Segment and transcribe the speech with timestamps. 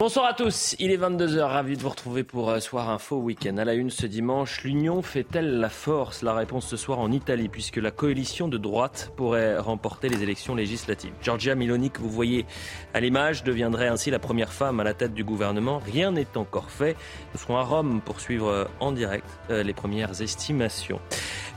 [0.00, 3.58] Bonsoir à tous, il est 22h, ravi de vous retrouver pour euh, Soir Info Week-end.
[3.58, 6.22] À la une ce dimanche, l'Union fait-elle la force?
[6.22, 10.54] La réponse ce soir en Italie, puisque la coalition de droite pourrait remporter les élections
[10.54, 11.12] législatives.
[11.20, 12.46] Giorgia Miloni, que vous voyez
[12.94, 15.82] à l'image, deviendrait ainsi la première femme à la tête du gouvernement.
[15.84, 16.96] Rien n'est encore fait.
[17.34, 20.98] Nous serons à Rome pour suivre euh, en direct euh, les premières estimations.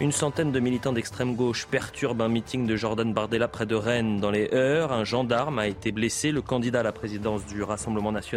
[0.01, 4.19] Une centaine de militants d'extrême gauche perturbent un meeting de Jordan Bardella près de Rennes
[4.19, 4.91] dans les Heures.
[4.91, 6.33] Un gendarme a été blessé.
[6.33, 8.32] Le candidat à la présidence du Rassemblement national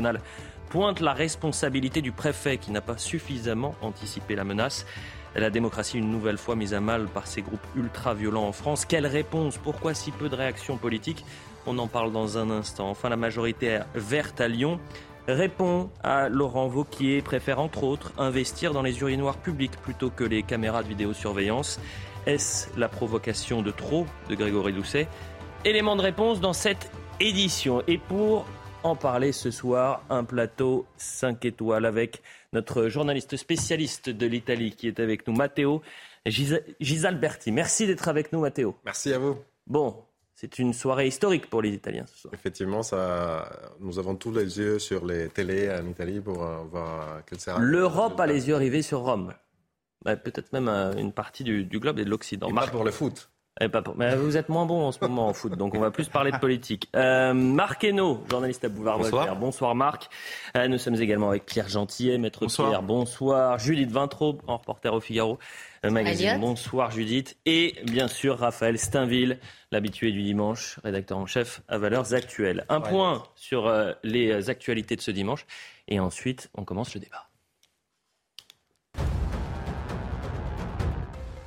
[0.69, 4.87] pointe la responsabilité du préfet qui n'a pas suffisamment anticipé la menace.
[5.35, 8.85] La démocratie une nouvelle fois mise à mal par ces groupes ultra-violents en France.
[8.87, 9.59] Quelle réponse?
[9.59, 11.25] Pourquoi si peu de réactions politiques?
[11.67, 12.89] On en parle dans un instant.
[12.89, 14.81] Enfin, la majorité verte à Lyon
[15.29, 20.43] répond à Laurent Vauquier, préfère entre autres investir dans les urinoirs publics plutôt que les
[20.43, 21.81] caméras de vidéosurveillance.
[22.25, 25.07] Est-ce la provocation de trop de Grégory Doucet?
[25.65, 27.83] Élément de réponse dans cette édition.
[27.89, 28.47] Et pour
[28.87, 34.87] en parler ce soir, un plateau 5 étoiles avec notre journaliste spécialiste de l'Italie qui
[34.87, 35.83] est avec nous, Matteo
[36.25, 37.51] Gisalberti.
[37.51, 38.77] Merci d'être avec nous, Matteo.
[38.85, 39.39] Merci à vous.
[39.67, 40.05] Bon,
[40.37, 42.35] c'est une soirée historique pour les Italiens ce soir.
[42.35, 47.23] Effectivement, ça, nous avons tous les yeux sur les télés en Italie pour euh, voir
[47.27, 47.59] quel sera.
[47.59, 49.35] L'Europe a les yeux rivés sur Rome.
[50.05, 52.55] Peut-être même euh, une partie du, globe et de l'Occident.
[52.55, 53.31] Pas pour le foot.
[53.61, 53.97] Eh, pas pour...
[53.97, 56.31] Mais vous êtes moins bon en ce moment en foot, donc on va plus parler
[56.31, 56.91] de politique.
[56.95, 59.37] Euh, Marc Hainaut, journaliste à Boulevard Bonsoir.
[59.37, 60.11] Bonsoir Marc.
[60.57, 62.69] Euh, nous sommes également avec Pierre Gentillet, maître bonsoir.
[62.69, 62.83] Pierre.
[62.83, 63.59] Bonsoir.
[63.59, 65.39] Judith Vintraud, en reporter au Figaro
[65.87, 66.39] euh, magazine.
[66.39, 67.39] Bonsoir Judith.
[67.47, 69.39] Et bien sûr Raphaël Steinville,
[69.73, 72.67] l'habitué du dimanche, rédacteur en chef à Valeurs Actuelles.
[72.69, 75.47] Un point sur euh, les actualités de ce dimanche.
[75.89, 77.26] Et ensuite, on commence le débat.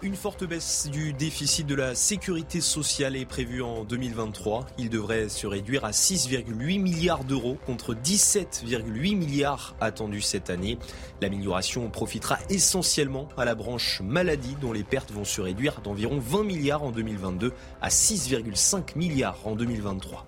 [0.02, 4.66] Une forte baisse du déficit de la sécurité sociale est prévue en 2023.
[4.78, 10.80] Il devrait se réduire à 6,8 milliards d'euros contre 17,8 milliards attendus cette année.
[11.22, 16.46] L'amélioration profitera essentiellement à la branche maladie dont les pertes vont se réduire d'environ 20
[16.46, 17.52] milliards en 2022
[17.82, 20.26] à 6,5 milliards en 2023.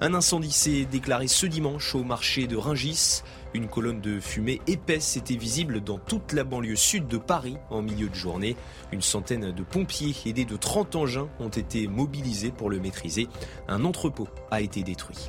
[0.00, 3.22] Un incendie s'est déclaré ce dimanche au marché de Ringis.
[3.54, 7.82] Une colonne de fumée épaisse était visible dans toute la banlieue sud de Paris en
[7.82, 8.56] milieu de journée.
[8.92, 13.28] Une centaine de pompiers aidés de 30 engins ont été mobilisés pour le maîtriser.
[13.68, 15.28] Un entrepôt a été détruit.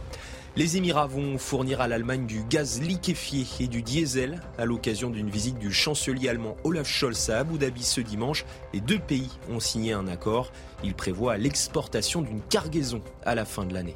[0.56, 5.30] Les Émirats vont fournir à l'Allemagne du gaz liquéfié et du diesel à l'occasion d'une
[5.30, 8.46] visite du chancelier allemand Olaf Scholz à Abu Dhabi ce dimanche.
[8.72, 10.52] Les deux pays ont signé un accord.
[10.84, 13.96] Il prévoit l'exportation d'une cargaison à la fin de l'année.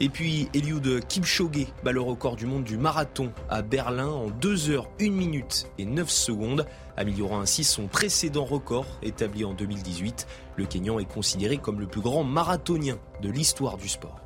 [0.00, 4.54] Et puis Eliud Kipchoge bat le record du monde du marathon à Berlin en 2
[4.54, 6.66] h 1 minute et 9 secondes,
[6.96, 10.26] améliorant ainsi son précédent record établi en 2018.
[10.56, 14.18] Le Kenyan est considéré comme le plus grand marathonien de l'histoire du sport.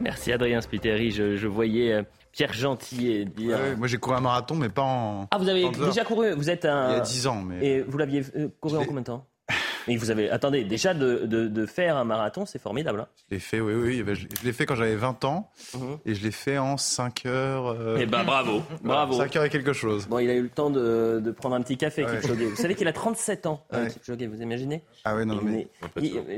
[0.00, 3.58] Merci Adrien Spiteri, je, voyais euh, Pierre Gentillet dire.
[3.76, 5.28] moi j'ai couru un marathon mais pas en.
[5.30, 6.90] Ah vous avez déjà couru Vous êtes un.
[6.90, 7.66] Il y a 10 ans mais.
[7.66, 9.26] Et vous l'aviez euh, couru en combien de temps?
[9.88, 13.00] Mais vous avez, attendez, déjà de, de, faire un marathon, c'est formidable.
[13.00, 13.08] Hein.
[13.30, 14.04] je l'ai fait, oui, oui.
[14.16, 15.98] Je l'ai fait quand j'avais 20 ans mhm.
[16.04, 17.68] et je l'ai fait en 5 heures.
[17.68, 17.98] Euh...
[18.00, 19.16] Eh ben bravo, bravo.
[19.16, 20.06] 5 heures et quelque chose.
[20.06, 22.20] Bon, il a eu le temps de, de prendre un petit café, ouais.
[22.20, 22.38] Kipchoge.
[22.38, 24.82] Vous savez qu'il a 37 ans, euh, Kipchoge, vous imaginez?
[25.04, 25.68] Ah oui, non, mais.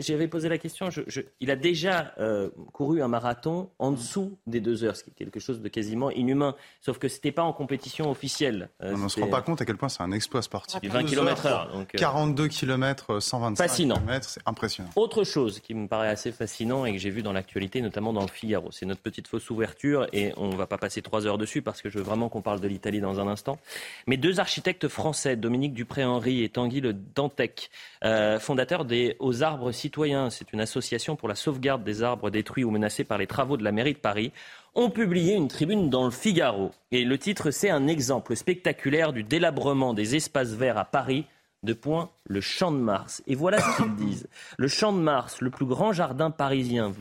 [0.00, 4.38] J'avais posé la question, je, je, il a déjà euh, couru un marathon en dessous
[4.46, 6.54] des 2 heures, ce qui est quelque chose de quasiment inhumain.
[6.80, 8.70] Sauf que c'était pas en compétition officielle.
[8.82, 10.80] Euh, on ne se rend pas compte à quel point c'est un exploit sportif.
[10.82, 11.86] 20 km/h.
[11.96, 14.02] 42 km, 125 Fascinant.
[14.22, 14.90] c'est impressionnant.
[14.96, 18.22] Autre chose qui me paraît assez fascinant et que j'ai vu dans l'actualité, notamment dans
[18.22, 21.38] le Figaro, c'est notre petite fausse ouverture et on ne va pas passer trois heures
[21.38, 23.58] dessus parce que je veux vraiment qu'on parle de l'Italie dans un instant.
[24.06, 27.70] Mais deux architectes français, Dominique Dupré-Henry et Tanguy Le Dantec,
[28.04, 32.64] euh, fondateurs des Aux Arbres Citoyens, c'est une association pour la sauvegarde des arbres détruits
[32.64, 34.32] ou menacés par les travaux de la mairie de Paris,
[34.74, 36.72] ont publié une tribune dans le Figaro.
[36.90, 41.26] Et le titre, c'est un exemple spectaculaire du délabrement des espaces verts à Paris
[41.64, 43.22] de point le Champ de Mars.
[43.26, 44.28] Et voilà ce qu'ils disent.
[44.58, 46.92] Le Champ de Mars, le plus grand jardin parisien,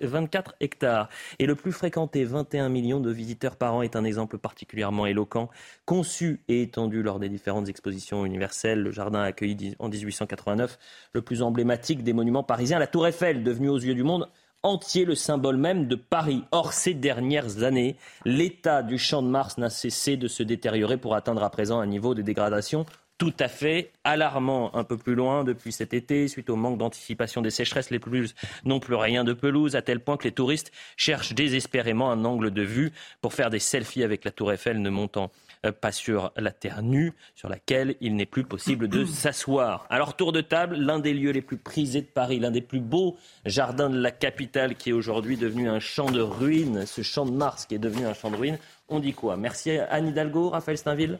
[0.00, 1.08] 24 hectares,
[1.38, 5.48] et le plus fréquenté, 21 millions de visiteurs par an, est un exemple particulièrement éloquent.
[5.84, 10.78] Conçu et étendu lors des différentes expositions universelles, le jardin a accueilli en 1889
[11.12, 14.28] le plus emblématique des monuments parisiens, la Tour Eiffel, devenue aux yeux du monde
[14.62, 16.44] entier le symbole même de Paris.
[16.52, 21.14] Or, ces dernières années, l'état du champ de Mars n'a cessé de se détériorer pour
[21.14, 22.84] atteindre à présent un niveau de dégradation
[23.20, 27.42] tout à fait alarmant un peu plus loin depuis cet été, suite au manque d'anticipation
[27.42, 27.90] des sécheresses.
[27.90, 28.34] Les pelouses
[28.64, 32.50] n'ont plus rien de pelouse, à tel point que les touristes cherchent désespérément un angle
[32.50, 35.30] de vue pour faire des selfies avec la tour Eiffel ne montant
[35.66, 39.86] euh, pas sur la terre nue sur laquelle il n'est plus possible de s'asseoir.
[39.90, 42.80] Alors tour de table, l'un des lieux les plus prisés de Paris, l'un des plus
[42.80, 47.26] beaux jardins de la capitale qui est aujourd'hui devenu un champ de ruines, ce champ
[47.26, 48.58] de Mars qui est devenu un champ de ruines.
[48.88, 49.36] On dit quoi?
[49.36, 51.18] Merci à Anne Hidalgo, Raphaël Steinville?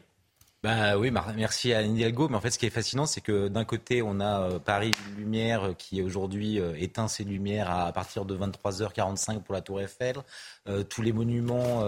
[0.63, 2.29] Bah oui, merci à Hidalgo.
[2.29, 4.91] Mais en fait, ce qui est fascinant, c'est que d'un côté, on a euh, Paris
[5.17, 9.81] Lumière euh, qui aujourd'hui euh, éteint ses lumières à partir de 23h45 pour la Tour
[9.81, 10.17] Eiffel,
[10.91, 11.83] tous les monuments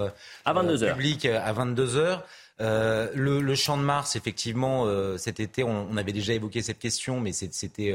[0.45, 2.21] à 22 publics à 22h.
[2.59, 4.87] le, Champ de Mars, effectivement,
[5.19, 7.95] cet été, on, avait déjà évoqué cette question, mais c'était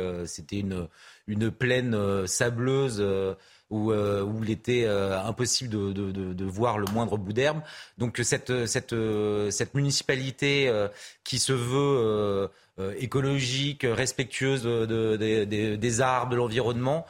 [1.28, 3.04] une plaine sableuse
[3.70, 7.34] où, euh, où il était euh, impossible de, de, de, de, voir le moindre bout
[7.34, 7.62] d'herbe.
[7.98, 10.88] Donc cette, cette, municipalité euh,
[11.24, 12.50] qui se veut
[13.00, 17.06] écologique, respectueuse des arbres, de l'environnement,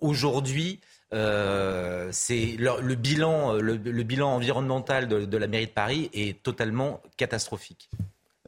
[0.00, 0.80] aujourd'hui,
[1.12, 7.90] le, bilan, le, le, bilan environnemental de, la mairie de Paris est totalement catastrophique.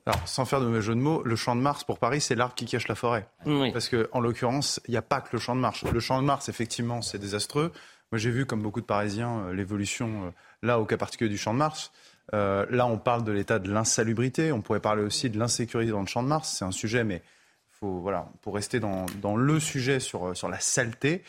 [0.07, 2.35] Alors, sans faire de mauvais jeu de mots, le champ de Mars pour Paris, c'est
[2.35, 3.29] l'arbre qui cache la forêt.
[3.73, 5.85] Parce que, en l'occurrence, il n'y a pas que le champ de Mars.
[5.85, 7.73] Le champ de Mars, effectivement, c'est désastreux.
[8.11, 10.31] Moi, j'ai vu, comme beaucoup de Parisiens, euh, l'évolution, euh,
[10.63, 11.93] là, au cas particulier du champ de Mars.
[12.35, 14.51] Euh, là, on parle de l'état de l'insalubrité.
[14.51, 16.57] On pourrait parler aussi de l'insécurité dans le champ de Mars.
[16.59, 17.23] C'est un sujet, mais
[17.71, 21.25] faut, voilà, pour rester dans, dans le sujet sur, sur la saleté,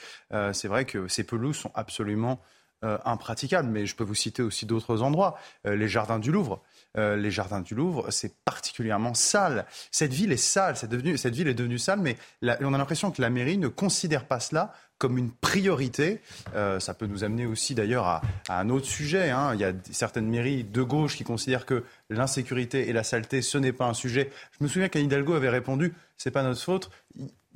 [0.52, 2.40] c'est vrai que ces pelouses sont absolument
[2.84, 3.70] impraticables.
[3.70, 5.36] Mais je peux vous citer aussi d'autres endroits.
[5.66, 6.62] les jardins du Louvre.
[6.96, 9.66] Euh, les jardins du Louvre, c'est particulièrement sale.
[9.92, 12.18] Cette ville est sale, cette ville est devenue sale, mais
[12.62, 16.22] on a l'impression que la mairie ne considère pas cela comme une priorité.
[16.56, 19.32] Euh, ça peut nous amener aussi d'ailleurs à, un autre sujet.
[19.32, 19.56] Hein.
[19.56, 23.58] Il y a certaines mairies de gauche qui considèrent que l'insécurité et la saleté, ce
[23.58, 24.30] n'est pas un sujet.
[24.58, 26.92] Je me souviens qu'Anne Hidalgo avait répondu, c'est pas notre faute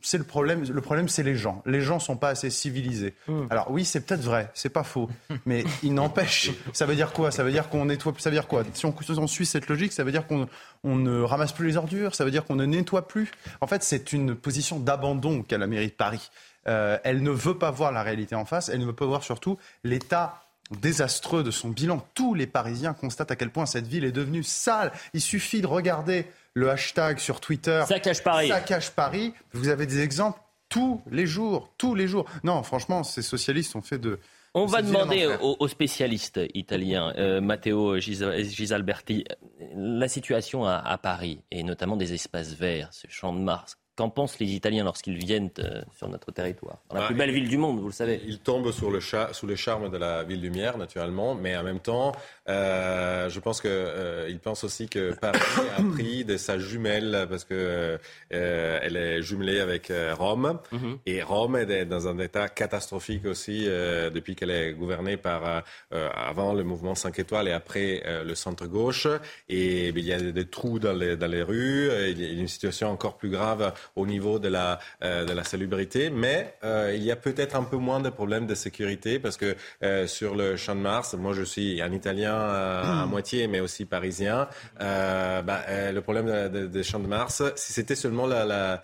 [0.02, 0.64] c'est le problème.
[0.64, 1.62] Le problème, c'est les gens.
[1.66, 3.16] Les gens sont pas assez civilisés.
[3.28, 3.46] Hmm.
[3.50, 5.10] Alors oui, c'est peut-être vrai, c'est pas faux,
[5.46, 6.52] mais il n'empêche.
[6.74, 7.32] Ça veut dire quoi?
[7.32, 8.14] Ça veut dire qu'on nettoie.
[8.18, 8.64] Ça veut dire quoi?
[8.74, 10.48] Si on, suit cette logique, ça veut dire qu'on
[10.84, 12.16] ne ramasse plus les ordures?
[12.16, 13.32] Ça veut dire qu'on ne nettoie plus?
[13.62, 16.30] En fait, c'est une position d'abandon qu'a la mairie de Paris.
[16.68, 18.70] Euh, elle ne veut pas voir la réalité en face.
[18.70, 20.44] Elle ne veut pas voir surtout l'état
[20.82, 22.06] désastreux de son bilan.
[22.14, 24.92] Tous les Parisiens constatent à quel point cette ville est devenue sale.
[25.14, 27.84] Il suffit de regarder le hashtag sur Twitter.
[27.88, 28.48] Ça cache Paris.
[28.48, 29.34] Ça cache Paris.
[29.54, 30.40] Vous avez des exemples
[30.70, 32.26] tous les jours, tous les jours.
[32.44, 34.20] Non, franchement, ces socialistes ont fait de.
[34.54, 39.24] On va demander aux, spécialistes italiens, euh, Matteo Gisalberti,
[39.76, 44.38] la situation à, Paris, et notamment des espaces verts, ce champ de Mars, Qu'en pensent
[44.40, 47.58] les Italiens lorsqu'ils viennent euh, sur notre territoire Dans la bah, plus belle ville du
[47.58, 48.22] monde, vous le savez.
[48.28, 49.00] Ils tombent sur le
[49.32, 52.12] sous les charmes de la ville lumière, naturellement, mais en même temps,
[52.50, 55.40] euh, je pense qu'ils euh, pensent aussi que Paris
[55.78, 57.98] a pris de sa jumelle, parce que
[58.34, 61.00] euh, elle est jumelée avec Rome, mhm.
[61.06, 66.64] et Rome est dans un état catastrophique aussi depuis qu'elle est gouvernée par avant le
[66.64, 69.08] mouvement 5 étoiles et après le centre-gauche.
[69.50, 72.48] Et il y a des, trous dans les, dans les rues, il y a une
[72.48, 77.04] situation encore plus grave au niveau de la, euh, de la salubrité, mais euh, il
[77.04, 80.56] y a peut-être un peu moins de problèmes de sécurité parce que euh, sur le
[80.56, 84.48] Champ de Mars, moi je suis un Italien à moitié, mais aussi parisien.
[84.80, 88.84] Bah, le problème des Champs de Mars, si c'était seulement la, la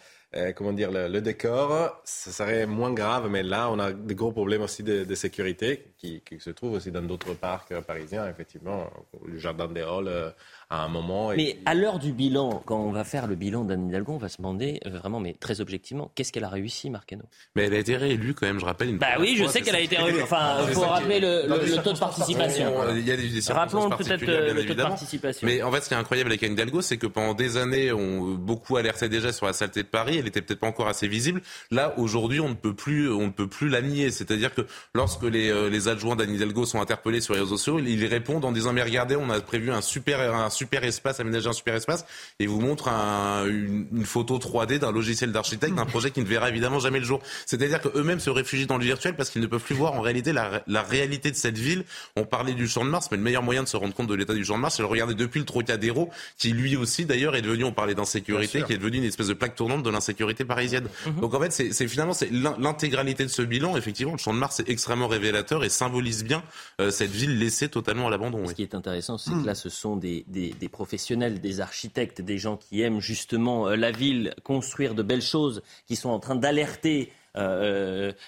[0.55, 4.63] comment dire, le, décor, ça serait moins grave, mais là, on a des gros problèmes
[4.63, 8.89] aussi de, sécurité qui, qui, se trouvent aussi dans d'autres parcs parisiens, effectivement,
[9.25, 10.33] le Jardin des Halles
[10.73, 11.29] à un moment.
[11.37, 14.27] Mais à l'heure du bilan, quand on va faire le bilan d'Anne Hidalgo, on va
[14.27, 17.23] se demander euh, vraiment, mais très objectivement, qu'est-ce qu'elle a réussi, Marcano
[17.55, 18.89] Mais elle a été réélue quand même, je rappelle.
[18.89, 20.23] Une bah oui, je sais qu'elle a été réélue.
[20.23, 22.73] Enfin, il faut rappeler le, taux de participation.
[22.95, 25.47] Il y a des, Rappelons peut-être euh, le taux de participation.
[25.47, 27.93] Mais en fait, ce qui est incroyable avec Anne Hidalgo, c'est que pendant des années,
[27.93, 30.17] on beaucoup alertait déjà sur la saleté de Paris.
[30.17, 31.41] Elle était peut-être pas encore assez visible.
[31.69, 34.09] Là, aujourd'hui, on ne peut plus, on ne peut plus la nier.
[34.09, 34.61] C'est-à-dire que
[34.95, 38.45] lorsque les, euh, les adjoints d'Anne Hidalgo sont interpellés sur les réseaux sociaux, ils répondent
[38.45, 41.75] en disant mais regardez, on a prévu un super, un super espace aménagé un super
[41.75, 42.05] espace
[42.39, 46.79] et vous montre une, photo 3D d'un logiciel d'architecte d'un projet qui ne verra évidemment
[46.79, 47.21] jamais le jour.
[47.45, 50.33] C'est-à-dire qu'eux-mêmes se réfugient dans le virtuel parce qu'ils ne peuvent plus voir en réalité
[50.33, 51.85] la, réalité de cette ville.
[52.15, 54.15] On parlait du champ de Mars, mais le meilleur moyen de se rendre compte de
[54.15, 57.35] l'état du champ de Mars, c'est de regarder depuis le Trocadéro, qui lui aussi d'ailleurs
[57.35, 60.45] est devenu, on parlait d'insécurité, qui est devenu une espèce de plaque tournante de l'insécurité
[60.45, 60.87] parisienne.
[61.05, 61.21] Mhm.
[61.21, 63.77] Donc en fait, c'est finalement c'est l'intégralité de ce bilan.
[63.77, 66.43] Effectivement, le champ de Mars est extrêmement révélateur et symbolise bien
[66.81, 68.45] euh, cette ville laissée totalement à l'abandon.
[68.47, 72.21] Ce qui est intéressant, c'est que là, ce sont des, des, des professionnels, des architectes,
[72.21, 76.19] des gens qui aiment justement euh, la ville, construire de belles choses, qui sont en
[76.19, 77.11] train d'alerter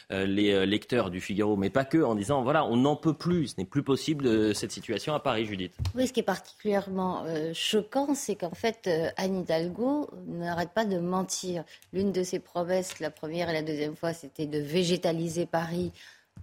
[0.10, 3.55] les lecteurs du Figaro, mais pas que, en disant voilà, on n'en peut plus, ce
[3.60, 5.77] n'est plus possible cette situation à Paris, Judith.
[5.93, 11.63] Oui, ce qui est particulièrement choquant, c'est qu'en fait, Anne Hidalgo n'arrête pas de mentir.
[11.93, 15.91] L'une de ses promesses, la première et la deuxième fois, c'était de végétaliser Paris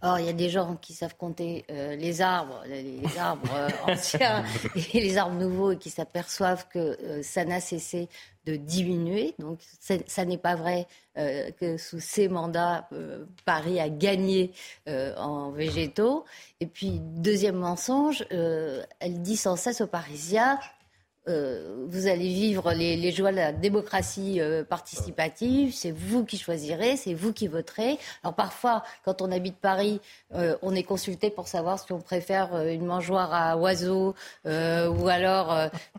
[0.04, 3.68] Or, il y a des gens qui savent compter euh, les arbres, les, arbres euh,
[3.86, 4.44] anciens
[4.94, 8.08] et les arbres nouveaux et qui s'aperçoivent que euh, ça n'a cessé
[8.44, 9.34] de diminuer.
[9.38, 12.88] Donc, ça n'est pas vrai que sous ces mandats,
[13.44, 14.50] Paris a gagné
[14.88, 16.24] en végétaux.
[16.58, 20.58] Et puis, deuxième mensonge, elle dit sans cesse aux Parisiens
[21.28, 26.96] euh, vous allez vivre les, joies de la démocratie euh, participative, c'est vous qui choisirez,
[26.96, 27.98] c'est vous qui voterez.
[28.24, 30.00] Alors parfois, quand on habite Paris,
[30.34, 34.14] euh, on est consulté pour savoir si on préfère une mangeoire à oiseaux
[34.44, 35.50] ou alors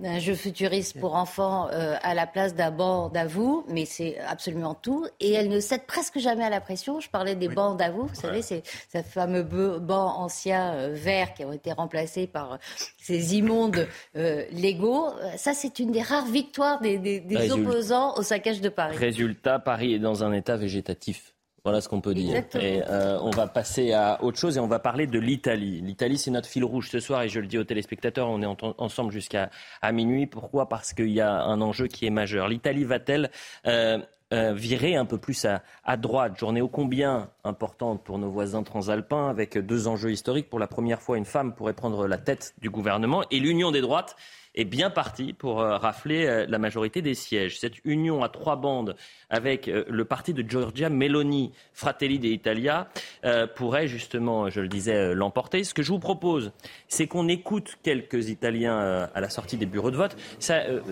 [0.03, 5.07] un jeu futuriste pour enfants à la place d'un banc d'avoue, mais c'est absolument tout.
[5.19, 6.99] Et elle ne cède presque jamais à la pression.
[6.99, 11.53] Je parlais des bancs d'avoue, vous savez, c'est ce fameux banc ancien vert qui ont
[11.53, 12.59] été remplacés par
[12.97, 15.12] ces immondes Lego.
[15.21, 18.97] Euh, ça, c'est une des rares victoires des, opposants au saccage de Paris.
[18.97, 21.33] Résultat, Paris est dans un état végétatif.
[21.63, 22.43] Voilà ce qu'on peut dire.
[22.59, 25.79] Et euh, on va passer à autre chose et on va parler de l'Italie.
[25.79, 28.63] L'Italie, c'est notre fil rouge ce soir et je le dis aux téléspectateurs, on est
[28.77, 29.49] ensemble jusqu'à
[29.93, 30.27] minuit.
[30.27, 30.67] Pourquoi?
[30.67, 32.49] Parce qu'il y a un enjeu qui est majeur.
[32.49, 33.31] L'Italie va-t-elle
[34.33, 36.37] euh, virer un peu plus à, à, droite?
[36.39, 40.49] Journée ô combien importante pour nos voisins transalpins, avec deux enjeux historiques.
[40.49, 43.81] Pour la première fois, une femme pourrait prendre la tête du gouvernement et l'union des
[43.81, 44.15] droites
[44.55, 47.59] est bien parti pour euh, rafler euh, la majorité des sièges.
[47.59, 48.95] Cette union à trois bandes
[49.29, 52.87] avec euh, le parti de Giorgia Meloni, Fratelli d'Italia,
[53.55, 55.63] pourrait justement, je le disais, l'emporter.
[55.63, 56.51] Ce que je vous propose,
[56.87, 60.15] c'est qu'on écoute quelques Italiens à la sortie des bureaux de vote.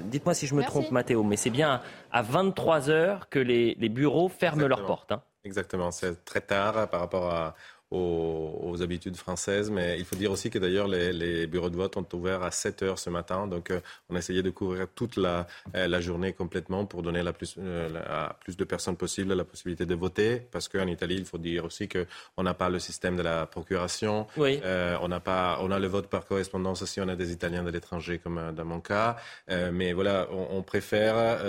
[0.05, 4.29] Dites-moi si je me trompe, Matteo, mais c'est bien à 23 heures que les, bureaux
[4.29, 5.11] ferment leurs portes.
[5.11, 5.21] Hein.
[5.43, 7.55] Exactement, c'est très tard par rapport à,
[7.91, 9.69] aux, habitudes françaises.
[9.69, 12.83] Mais il faut dire aussi que d'ailleurs, les, bureaux de vote ont ouvert à 7
[12.83, 13.47] heures ce matin.
[13.47, 13.79] Donc, euh,
[14.09, 17.55] on a essayé de couvrir toute la, euh, la journée complètement pour donner la plus,
[17.59, 20.41] euh, à plus de personnes possible la possibilité de voter.
[20.51, 24.27] Parce qu'en Italie, il faut dire aussi qu'on n'a pas le système de la procuration.
[24.37, 24.59] Oui.
[24.63, 27.01] on, n'a pas, on a le vote par correspondance aussi.
[27.01, 29.17] On a des Italiens de l'étranger, comme dans mon cas.
[29.49, 31.41] mais voilà, on, préfère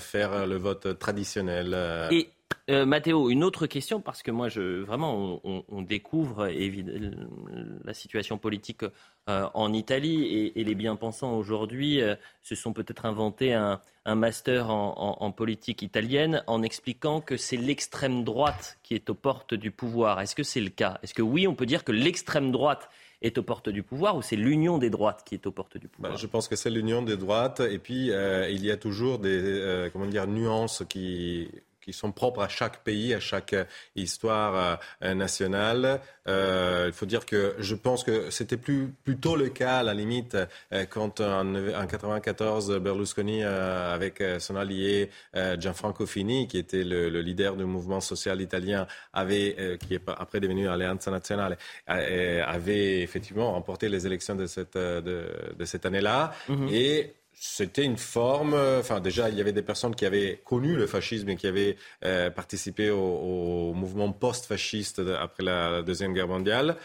[0.00, 1.76] faire le vote traditionnel.
[2.10, 2.28] Et
[2.70, 6.48] euh, Mathéo, une autre question, parce que moi, je, vraiment, on, découvre
[7.84, 8.82] la situation politique
[9.28, 15.32] euh, en Italie et, les bien-pensants aujourd'hui euh, se sont peut-être inventé un, master en,
[15.32, 20.20] politique italienne en expliquant que c'est l'extrême droite qui est aux portes du pouvoir.
[20.20, 20.98] Est-ce que c'est le cas?
[21.02, 22.88] Est-ce que oui, on peut dire que l'extrême droite
[23.20, 25.88] est aux portes du pouvoir ou c'est l'union des droites qui est aux portes du
[25.88, 26.12] pouvoir?
[26.12, 29.90] Bah, Je pense que c'est l'union des droites et puis il y a toujours des
[29.92, 31.48] comment dire, nuances qui
[31.88, 33.64] qui sont propres à chaque pays, à chaque euh,
[33.96, 36.00] histoire euh, nationale.
[36.28, 39.94] Euh, il faut dire que je pense que c'était plus plutôt le cas à la
[39.94, 40.36] limite
[40.90, 45.08] quand en, 1994 Berlusconi avec son allié
[45.58, 50.68] Gianfranco Fini, qui était le, leader du mouvement social italien, avait qui est après devenu
[50.68, 56.68] Alleanza Nazionale, avait effectivement remporté les élections de cette de, cette année-là mm-hmm.
[56.74, 58.54] et c'était une forme.
[58.54, 61.46] Euh, enfin, déjà, il y avait des personnes qui avaient connu le fascisme et qui
[61.46, 66.76] avaient euh, participé au, mouvement post-fasciste après la, Deuxième Guerre mondiale.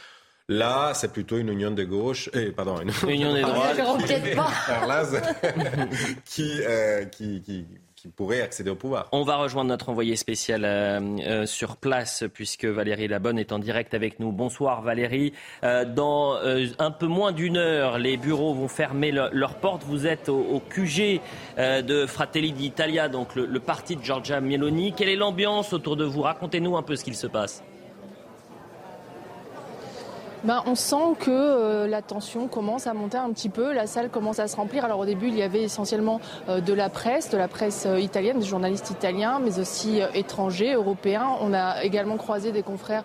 [0.50, 3.78] Là, c'est plutôt une union de gauche, euh, pardon, une union des droites,
[6.26, 7.66] qui, euh, qui, qui,
[8.10, 9.08] au.
[9.12, 13.60] On va rejoindre notre envoyé spécial euh, euh, sur place puisque Valérie Labonne est en
[13.60, 14.32] direct avec nous.
[14.32, 15.34] Bonsoir Valérie.
[15.64, 16.38] Euh, dans
[16.80, 19.84] un peu moins d'une heure, les bureaux vont fermer leurs portes.
[19.84, 21.22] Vous êtes au, QG
[21.58, 24.94] de Fratelli d'Italia, donc le, le parti de Giorgia Meloni.
[24.94, 26.22] Quelle est l'ambiance autour de vous?
[26.22, 27.64] Racontez-nous un peu ce qu'il se passe.
[30.44, 34.10] Ben, on sent que euh, la tension commence à monter un petit peu, la salle
[34.10, 34.84] commence à se remplir.
[34.84, 36.20] Alors au début, il y avait essentiellement
[36.50, 40.74] euh, de la presse, de la presse euh, italienne, des journalistes italiens, mais aussi étrangers,
[40.74, 41.28] européens.
[41.40, 43.04] On a également croisé des confrères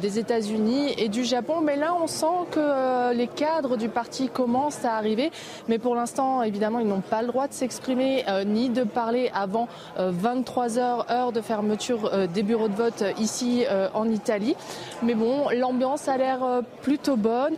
[0.00, 1.60] des États-Unis et du Japon.
[1.62, 5.30] Mais là, on sent que les cadres du parti commencent à arriver.
[5.68, 9.68] Mais pour l'instant, évidemment, ils n'ont pas le droit de s'exprimer ni de parler avant
[9.96, 14.56] 23 heures, heure de fermeture des bureaux de vote ici en Italie.
[15.02, 17.56] Mais bon, l'ambiance a l'air plutôt bonne.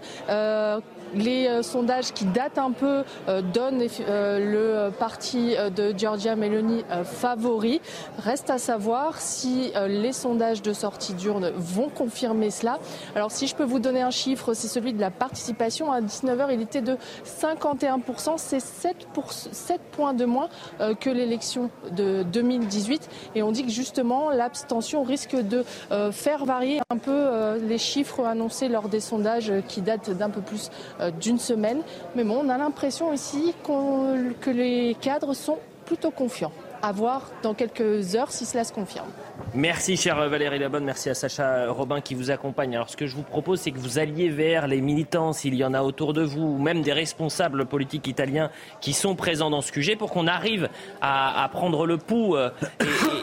[1.12, 6.84] Euh, les euh, sondages qui datent un peu euh, donnent le parti de Giorgia Meloni
[7.04, 7.80] favori.
[8.18, 12.78] Reste à savoir si les sondages de sortie d'urne vont confirmer cela.
[13.14, 15.92] Alors si je peux vous donner un chiffre, c'est celui de la participation.
[15.92, 18.34] À 19h, il était de 51%.
[18.36, 19.08] C'est 7,
[19.52, 20.48] 7 points de moins
[21.00, 23.08] que l'élection de 2018.
[23.34, 25.64] Et on dit que justement, l'abstention risque de
[26.12, 30.70] faire varier un peu les chiffres annoncés lors des sondages qui datent d'un peu plus
[31.01, 31.82] euh, d'une semaine.
[32.14, 36.52] Mais bon, on a l'impression ici que les cadres sont plutôt confiants.
[36.84, 39.06] À voir dans quelques heures si cela se confirme.
[39.54, 40.84] Merci, chère Valérie Labonne.
[40.84, 42.74] Merci à Sacha Robin qui vous accompagne.
[42.74, 45.64] Alors, ce que je vous propose, c'est que vous alliez vers les militants, s'il y
[45.64, 49.60] en a autour de vous, ou même des responsables politiques italiens qui sont présents dans
[49.60, 50.68] ce QG, pour qu'on arrive
[51.00, 52.50] à, prendre le pouls euh,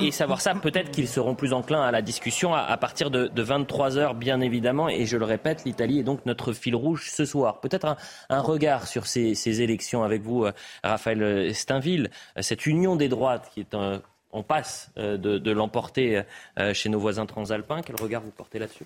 [0.02, 0.54] et, savoir ça.
[0.54, 4.88] Peut-être qu'ils seront plus enclins à la discussion à, partir de, 23 h bien évidemment.
[4.88, 7.60] Et je le répète, l'Italie est donc notre fil rouge ce soir.
[7.60, 7.98] Peut-être
[8.30, 10.52] un, regard sur ces, élections avec vous, euh,
[10.82, 14.02] Raphaël Steinville, cette union des droites qui est un
[14.32, 16.24] on passe euh, de, l'emporter
[16.58, 17.82] euh, chez nos voisins transalpins.
[17.82, 18.86] Quel regard vous portez là-dessus?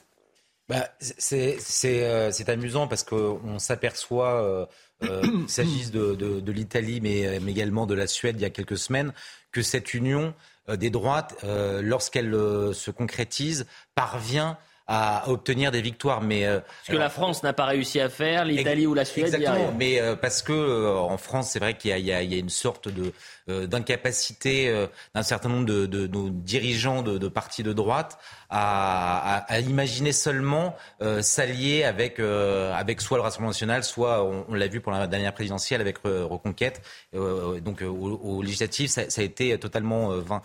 [0.69, 0.89] Bah,
[1.33, 4.69] euh, c'est amusant parce qu'on s'aperçoit,
[5.01, 9.13] qu'il s'agisse de, l'Italie, mais, mais, également de la Suède il y a quelques semaines,
[9.51, 10.33] que cette union
[10.69, 13.65] des droites, lorsqu'elle se concrétise,
[13.95, 14.57] parvient
[14.95, 16.21] à obtenir des victoires.
[16.21, 19.25] Mais euh, ce que la France n'a pas réussi à faire, l'Italie ou la Suède.
[19.25, 19.73] Exactement.
[19.77, 22.87] Mais euh, parce que euh, en France, c'est vrai qu'il y, y, a une sorte
[22.89, 23.11] de
[23.45, 24.73] d'incapacité
[25.13, 28.17] d'un certain nombre de, de, nos dirigeants de, de, partis de droite
[28.49, 30.77] à, à, à imaginer seulement
[31.19, 35.81] s'allier avec avec soit le Rassemblement national, soit on, l'a vu pour la dernière présidentielle
[35.81, 36.81] avec Reconquête.
[37.11, 40.41] donc au, au législatif, ça, ça, a été totalement vain.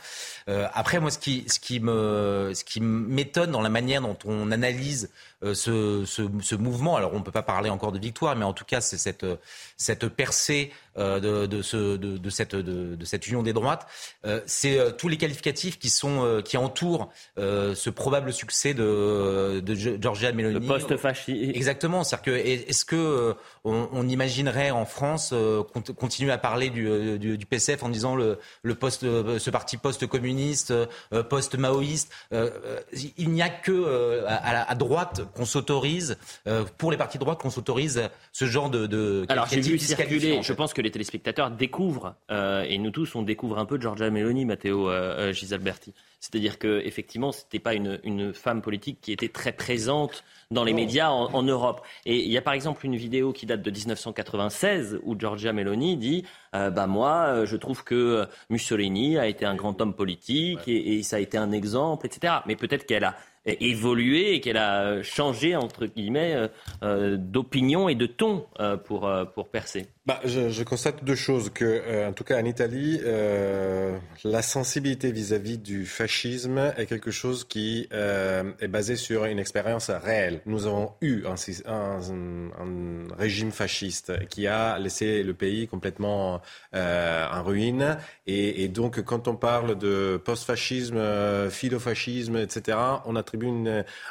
[0.75, 4.38] après, moi, ce qui ce qui me ce qui m'étonne dans la manière dont on
[4.42, 5.09] analyse
[5.45, 6.97] euh, ce, ce, mouvement.
[6.97, 9.25] Alors on ne peut pas parler encore de victoire, mais en tout cas c'est cette,
[9.76, 13.87] cette percée euh, de, de, ce, de, cette, de, cette union des droites.
[14.26, 20.33] Euh, c'est tous les qualificatifs qui, sont, qui entourent ce probable succès de, de Giorgia
[20.33, 20.54] Meloni.
[20.54, 21.54] Le post-fasciste.
[21.54, 22.02] Exactement.
[22.02, 25.33] C'est-à-dire que est-ce que on, imaginerait en France
[25.99, 30.75] continuer à parler du, du, PCF en disant le, le post, ce parti post-communiste,
[31.28, 37.25] post-maoïste Il n'y a que à, à droite qu'on s'autorise, euh, pour les partis de
[37.25, 38.87] droite, qu'on s'autorise ce genre de.
[38.87, 43.14] de Alors j'ai vu circuler, je pense que les téléspectateurs découvrent, euh, et nous tous,
[43.14, 45.95] on découvre un peu Giorgia Meloni, Matteo euh, Gisalberti.
[46.21, 50.73] C'est-à-dire qu'effectivement, ce n'était pas une, une, femme politique qui était très présente dans les
[50.73, 51.83] médias en, Europe.
[52.07, 55.97] Et il y a par exemple une vidéo qui date de 1996 où Giorgia Meloni
[55.97, 61.03] dit bah moi, je trouve que Mussolini a été un grand homme politique et, et
[61.05, 62.38] ça a été un exemple, etc.
[62.47, 63.14] Mais peut-être qu'elle a
[63.61, 66.49] évolué et qu'elle a changé, entre guillemets, euh,
[66.83, 71.51] euh, d'opinion et de ton euh, pour, pour percer bah, je, constate deux choses.
[71.51, 73.94] Que, euh, en tout cas, en Italie, euh,
[74.25, 79.90] la sensibilité vis-à-vis du fascisme est quelque chose qui euh, est basé sur une expérience
[79.90, 80.40] réelle.
[80.47, 81.35] Nous avons eu un,
[83.18, 86.40] régime fasciste qui a laissé le pays complètement
[86.73, 87.99] en ruine.
[88.27, 93.49] Et, donc, quand on parle de post-fascisme, philofascisme, etc., on attribue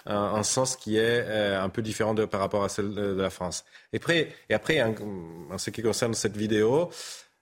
[0.05, 3.65] un, sens qui est un peu différent par rapport à celle de, la France.
[3.93, 6.89] Et après, et après en ce concerne cette vidéo,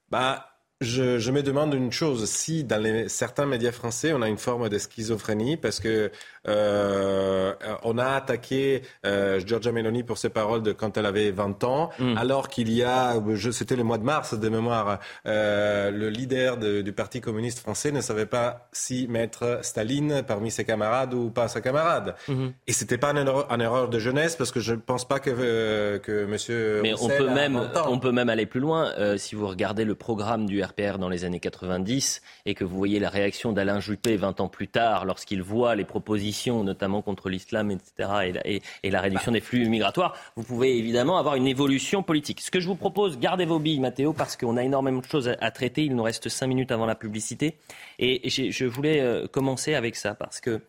[0.10, 0.46] bah,
[0.82, 4.78] je, me demande une chose, si dans certains médias français, on a une forme de
[4.78, 6.12] schizophrénie, parce que
[6.48, 7.54] euh,
[7.84, 11.90] on a attaqué euh, Giorgia Meloni pour ses paroles de quand elle avait 20 ans,
[12.00, 12.18] mm.
[12.18, 13.16] alors qu'il y a,
[13.52, 17.92] c'était le mois de mars de mémoire, euh, le leader de, du Parti communiste français
[17.92, 22.16] ne savait pas si mettre Staline parmi ses camarades ou pas sa camarade.
[22.28, 22.52] Mm-hmm.
[22.68, 25.20] Et c'était pas une erreur, une erreur, de jeunesse parce que je ne pense pas
[25.20, 26.82] que, euh, que Monsieur.
[26.82, 28.92] Mais on peut même, on peut même aller plus loin.
[29.18, 33.00] Si vous regardez le programme du RPR dans les années 90 et que vous voyez
[33.00, 37.72] la réaction d'Alain Juppé 20 ans plus tard lorsqu'il voit les propositions notamment contre l'islam,
[37.72, 42.42] etc., et la, réduction des flux migratoires, vous pouvez évidemment avoir une évolution politique.
[42.42, 45.36] Ce que je vous propose, gardez vos billes, Mathéo, parce qu'on a énormément de choses
[45.40, 45.84] à, traiter.
[45.84, 47.56] Il nous reste cinq minutes avant la publicité.
[48.00, 50.62] Et je voulais euh, commencer avec ça, parce que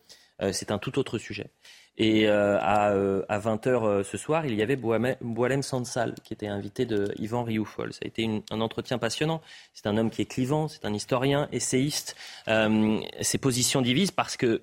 [0.42, 1.46] euh, c'est un tout autre sujet.
[1.98, 7.10] Et euh, à, 20h ce soir, il y avait Boalem Sansal, qui était invité de
[7.18, 7.94] Yvan Rioufol.
[7.94, 9.40] Ça a été un entretien passionnant.
[9.72, 12.16] C'est un homme qui est clivant, c'est un historien, essayiste.
[12.46, 14.62] ses positions divisent parce que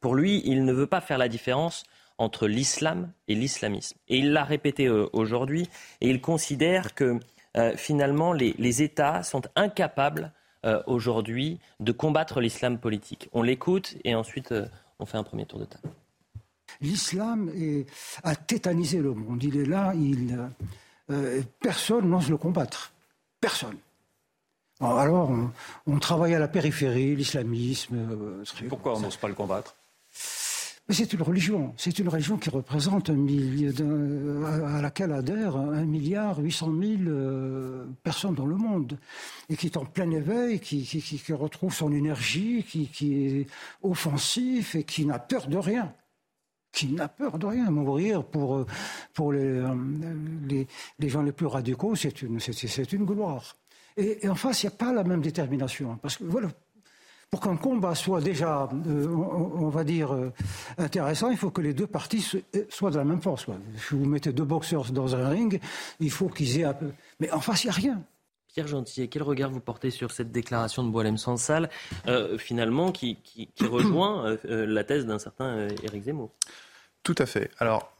[0.00, 1.84] pour lui, il ne veut pas faire la différence
[2.18, 3.96] entre l'islam et l'islamisme.
[4.08, 5.68] Et il l'a répété euh, aujourd'hui,
[6.00, 7.18] et il considère que
[7.56, 10.32] euh, finalement les, États sont incapables
[10.86, 13.28] aujourd'hui de combattre l'islam politique.
[13.34, 14.54] On l'écoute et ensuite
[14.98, 15.90] on fait un premier tour de table.
[16.80, 17.52] L'islam
[18.22, 19.42] a tétanisé le monde.
[19.42, 19.92] Il est là,
[21.60, 22.94] personne n'ose le combattre.
[23.42, 23.76] Personne.
[24.80, 25.30] Alors,
[25.86, 27.96] on, travaille à la périphérie, l'islamisme.
[28.68, 29.76] Pourquoi on n'ose pas le combattre?
[30.90, 31.72] C'est une religion.
[31.78, 33.72] C'est une religion qui représente un millier
[34.76, 38.98] à laquelle adhèrent un milliard huit cent mille euh, personnes dans le monde
[39.48, 43.46] et qui est en plein éveil, qui, qui, qui retrouve son énergie, qui, est
[43.82, 45.92] offensif et qui n'a peur de rien
[46.72, 47.70] qui n'a peur de rien.
[47.70, 48.66] Mourir pour,
[49.12, 49.74] pour les, euh,
[50.48, 50.66] les,
[50.98, 53.56] les gens les plus radicaux, c'est une, c'est, une gloire.
[53.96, 55.98] Et, et en face, il n'y a pas la même détermination.
[56.02, 56.48] Parce que voilà,
[57.34, 60.32] pour qu'un combat soit déjà, euh, on, va dire, euh,
[60.78, 63.46] intéressant, il faut que les deux parties euh, soient de la même force.
[63.76, 65.60] Si vous mettez deux boxeurs dans un ring,
[65.98, 66.92] il faut qu'ils aient un peu.
[67.18, 68.02] Mais en face, il n'y a rien.
[68.46, 71.70] Pierre Gentil, quel regard vous portez sur cette déclaration de Boilem Sansal,
[72.38, 76.30] finalement, qui, qui rejoint la thèse d'un certain Éric Zemmour?
[77.02, 77.50] Tout à fait.
[77.58, 77.93] Alors,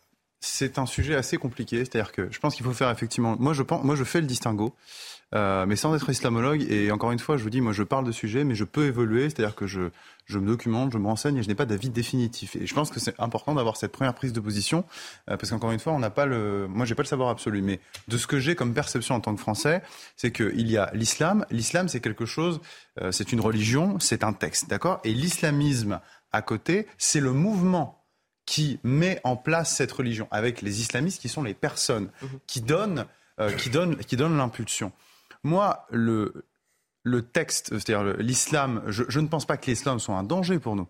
[0.44, 1.78] c'est un sujet assez compliqué.
[1.78, 3.36] C'est-à-dire que je pense qu'il faut faire effectivement.
[3.38, 4.74] Moi, je, pense, moi, je fais le distinguo
[5.34, 6.64] euh, mais sans être islamologue.
[6.70, 8.86] Et encore une fois, je vous dis, moi, je parle de sujet, mais je peux
[8.86, 9.90] évoluer, c'est-à-dire que je,
[10.26, 12.56] je me documente, je me renseigne et je n'ai pas d'avis définitif.
[12.56, 14.84] Et je pense que c'est important d'avoir cette première prise de position,
[15.30, 17.62] euh, parce qu'encore une fois, on n'a pas le, moi, j'ai pas le savoir absolu,
[17.62, 19.82] mais de ce que j'ai comme perception en tant que Français,
[20.16, 21.44] c'est qu'il y a l'islam.
[21.50, 22.60] L'islam, c'est quelque chose,
[23.00, 25.00] euh, c'est une religion, c'est un texte, d'accord?
[25.04, 26.00] Et l'islamisme
[26.32, 28.03] à côté, c'est le mouvement
[28.46, 32.60] qui met en place cette religion, avec les islamistes qui sont les personnes mmh qui
[32.60, 33.06] donnent,
[33.58, 34.92] qui donnent, qui donnent l'impulsion.
[35.42, 36.44] Moi, le,
[37.04, 40.88] le texte, c'est-à-dire l'islam, je, ne pense pas que l'islam soit un danger pour nous.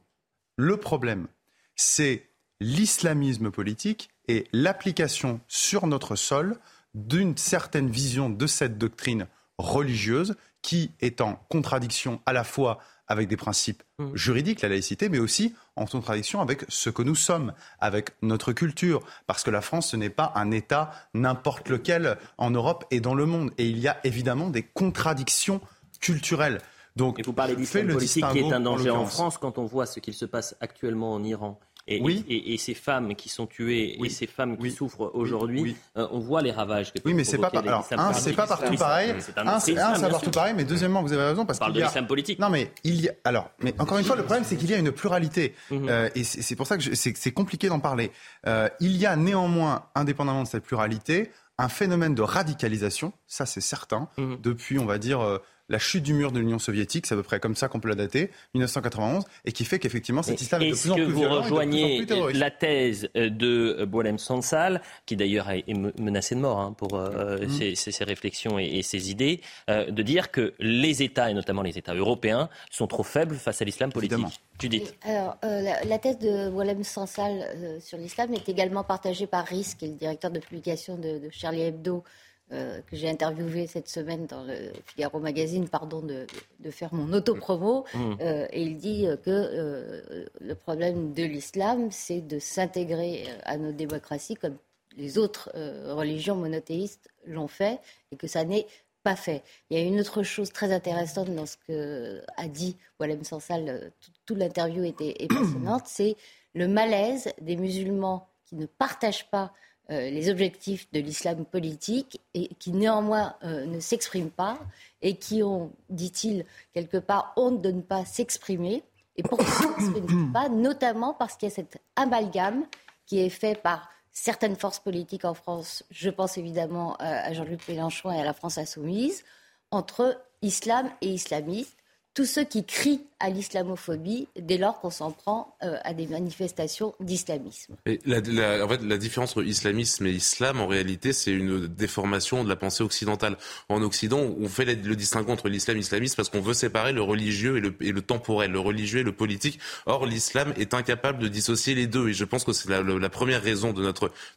[0.57, 1.27] Le problème,
[1.75, 2.29] c'est
[2.61, 6.57] l'islamisme politique et l'application sur notre sol
[6.95, 9.27] d'une certaine vision de cette doctrine
[9.59, 14.15] religieuse qui est en contradiction à la fois avec des principes mmh.
[14.15, 19.03] juridiques, la laïcité, mais aussi en contradiction avec ce que nous sommes, avec notre culture.
[19.27, 23.15] Parce que la France, ce n'est pas un État n'importe lequel en Europe et dans
[23.15, 23.51] le monde.
[23.59, 25.61] Et il y a évidemment des contradictions
[26.01, 26.61] culturelles.
[26.97, 29.87] Donc, et vous parlez d'islam politique qui est un danger en France quand on voit
[29.87, 32.25] ce qu'il se passe actuellement en Iran et, oui.
[32.29, 36.41] et, ces femmes qui sont tuées et ces femmes qui souffrent aujourd'hui, euh, on voit
[36.41, 39.15] les ravages que Oui, mais c'est pas, alors, un, c'est pas partout pareil.
[39.37, 41.87] Un, c'est pas partout pareil, mais deuxièmement, vous avez raison parce qu'il y a.
[41.87, 42.39] l'islam politique.
[42.39, 43.13] Non, mais il y a.
[43.25, 45.89] Alors, mais encore une fois, le problème, c'est qu'il y a une pluralité, mhm.
[45.89, 48.13] euh, et c'est pour ça que c'est compliqué d'en parler.
[48.47, 53.61] Euh, il y a néanmoins, indépendamment de cette pluralité, un phénomène de radicalisation, ça c'est
[53.61, 54.39] certain, mhm.
[54.43, 55.21] depuis, on va dire
[55.69, 57.89] la chute du mur de l'Union soviétique, c'est à peu près comme ça qu'on peut
[57.89, 61.41] la dater, 1991, et qui fait qu'effectivement cet islam est de plus en plus violent.
[61.41, 65.65] Est-ce que vous rejoignez la thèse euh, de Boilem Sansal, qui d'ailleurs est
[65.99, 67.75] menacé de mort hein, pour euh, mm.
[67.75, 71.95] ses, réflexions et, ses idées, euh, de dire que les États, et notamment les États
[71.95, 74.95] européens, sont trop faibles face à l'islam politique Judith.
[75.03, 79.89] Alors, la, thèse de Boilem Sansal sur l'islam est également partagée par RIS, qui est
[79.89, 82.05] le directeur de publication de, de Charlie Hebdo,
[82.53, 84.55] euh, que j'ai interviewé cette semaine dans le
[84.85, 86.27] Figaro Magazine, pardon de,
[86.71, 88.15] faire mon autopromo, mmh.
[88.21, 93.73] euh, et il dit que euh, le problème de l'islam, c'est de s'intégrer à nos
[93.73, 94.57] démocraties comme
[94.97, 95.51] les autres
[95.91, 97.81] religions monothéistes l'ont fait,
[98.13, 98.67] et que ça n'est
[99.03, 99.43] pas fait.
[99.71, 103.91] Il y a une autre chose très intéressante dans ce que a dit Walem Sansal,
[104.27, 106.15] toute l'interview était passionnante, c'est
[106.55, 109.53] le malaise des musulmans qui ne partagent pas
[109.91, 114.59] euh, les objectifs de l'islam politique et qui néanmoins euh, ne s'expriment pas
[115.03, 118.83] et qui ont, dit-il, quelque part honte de ne pas s'exprimer.
[119.17, 122.65] Et pourquoi ne s'expriment pas Notamment parce qu'il y a cet amalgame
[123.07, 127.69] qui est fait par certaines forces politiques en France, je pense évidemment euh, à Jean-Luc
[127.69, 129.25] Mélenchon et à la France insoumise,
[129.71, 131.77] entre islam et islamistes
[132.15, 136.95] tous ceux qui crient à l'islamophobie dès lors qu'on s'en prend euh, à des manifestations
[137.01, 137.75] d'islamisme.
[138.05, 138.19] La,
[138.63, 142.57] en fait, la différence entre islamisme et islam, en réalité, c'est une déformation de la
[142.57, 143.39] pensée occidentale.
[143.71, 147.01] En Occident, on fait le distinguo entre l'islam et l'islamisme parce qu'on veut séparer le
[147.01, 149.59] religieux et le, temporel, le religieux et le politique.
[149.87, 152.11] Or, l'islam est incapable de dissocier les deux.
[152.11, 153.85] Et je pense que c'est la, première raison de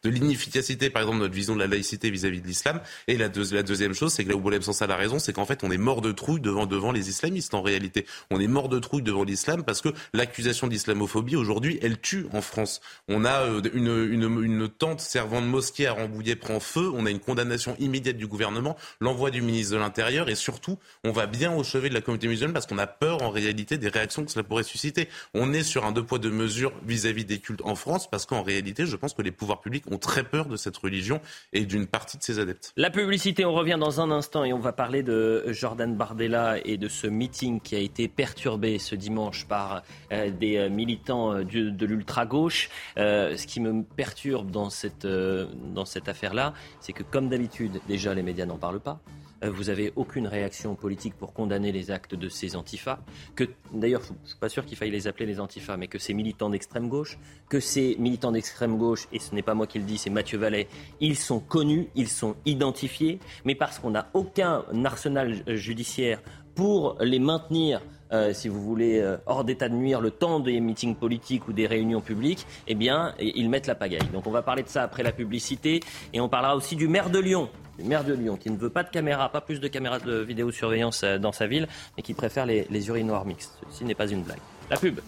[0.04, 2.80] de l'inefficacité, par exemple, de notre vision de la laïcité vis-à-vis de l'islam.
[3.08, 5.46] Et la, la, deuxième chose, c'est que là où Boulem Sansa a raison, c'est qu'en
[5.46, 7.54] fait, on est mort de trouille devant, devant les islamistes.
[7.54, 8.06] En réalité.
[8.30, 12.42] On est mort de trouille devant l'islam parce que l'accusation d'islamophobie aujourd'hui, elle tue en
[12.42, 12.82] France.
[13.08, 16.92] On a euh, une, une, une tente servant de mosquée à Rambouillet prend feu.
[16.94, 21.12] On a une condamnation immédiate du gouvernement, l'envoi du ministre de l'Intérieur et surtout, on
[21.12, 23.90] va bien au chevet de la communauté musulmane parce qu'on a peur en réalité des
[23.90, 25.10] réactions que cela pourrait susciter.
[25.34, 28.44] On est sur un deux poids deux mesures vis-à-vis des cultes en France parce qu'en
[28.44, 31.22] réalité, je pense que les pouvoirs publics ont très peur de cette religion
[31.54, 32.74] et d'une partie de ses adeptes.
[32.76, 36.78] La publicité, on revient dans un instant et on va parler de Jordan Bardella et
[36.78, 42.70] de ce meeting qui a été perturbé ce dimanche par des militants de, l'ultra-gauche.
[42.96, 48.24] ce qui me perturbe dans cette, dans cette affaire-là, c'est que comme d'habitude, déjà les
[48.24, 49.00] médias n'en parlent pas.
[49.44, 53.00] Euh, vous n'avez aucune réaction politique pour condamner les actes de ces antifas,
[53.36, 56.00] que d'ailleurs je ne suis pas sûr qu'il faille les appeler les antifas, mais que
[56.00, 57.18] ces militants d'extrême gauche,
[57.50, 60.40] que ces militants d'extrême gauche, et ce n'est pas moi qui le dis, c'est Mathieu
[60.40, 60.68] Vallet,
[61.00, 66.22] ils sont connus, ils sont identifiés, mais parce qu'on n'a aucun arsenal judiciaire
[66.56, 70.60] pour les maintenir euh, si vous voulez, euh, hors d'état de nuire le temps des
[70.60, 74.08] meetings politiques ou des réunions publiques, eh bien, ils mettent la pagaille.
[74.14, 75.82] Donc on va parler de ça après la publicité
[76.14, 78.70] et on parlera aussi du maire de Lyon le maire de Lyon, qui ne veut
[78.70, 82.14] pas de caméras, pas plus de caméras de vidéosurveillance euh, dans sa ville, mais qui
[82.14, 83.54] préfère les, les urinoirs mixtes.
[83.70, 84.40] Ceci n'est pas une blague.
[84.70, 85.00] La pub.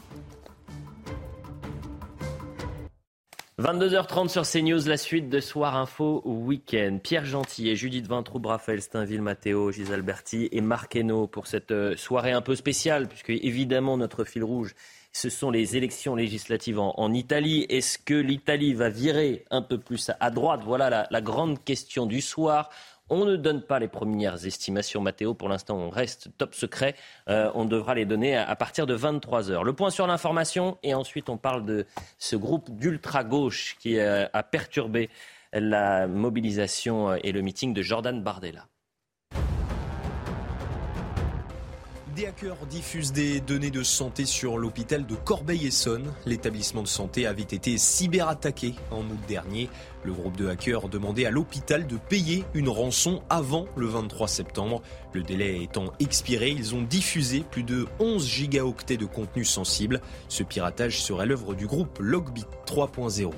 [3.60, 6.98] 22h30 sur CNews, la suite de Soir Info Week-end.
[7.04, 11.72] Pierre Gentil et Judith Vintroub, Raphaël Steinville, Matteo, Gisèle Berti et Marc Hainaut pour cette
[11.72, 14.76] euh, soirée un peu spéciale, puisque évidemment notre fil rouge,
[15.12, 17.66] ce sont les élections législatives en, Italie.
[17.68, 20.62] Est-ce que l'Italie va virer un peu plus à droite?
[20.64, 22.70] Voilà la, grande question du soir.
[23.10, 25.34] On ne donne pas les premières estimations, Mathéo.
[25.34, 26.96] Pour l'instant, on reste top secret.
[27.28, 29.64] Euh, on devra les donner à, partir de 23 heures.
[29.64, 31.86] Le point sur l'information et ensuite on parle de
[32.18, 35.10] ce groupe d'ultra-gauche qui euh, a perturbé
[35.54, 38.68] la mobilisation et le meeting de Jordan Bardella.
[42.20, 46.12] Des hackers diffusent des données de santé sur l'hôpital de Corbeil-Essonne.
[46.26, 49.70] L'établissement de santé avait été cyberattaqué en août dernier.
[50.04, 54.82] Le groupe de hackers demandait à l'hôpital de payer une rançon avant le 23 septembre.
[55.14, 60.02] Le délai étant expiré, ils ont diffusé plus de 11 gigaoctets de contenu sensible.
[60.28, 63.32] Ce piratage serait l'œuvre du groupe Logbit 3.0.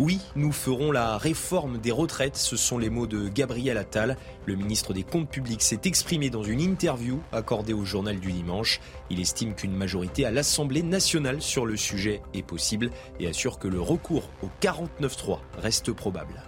[0.00, 4.16] Oui, nous ferons la réforme des retraites, ce sont les mots de Gabriel Attal.
[4.44, 8.80] Le ministre des Comptes publics s'est exprimé dans une interview accordée au journal du dimanche.
[9.08, 13.68] Il estime qu'une majorité à l'Assemblée nationale sur le sujet est possible et assure que
[13.68, 16.42] le recours au 49-3 reste probable.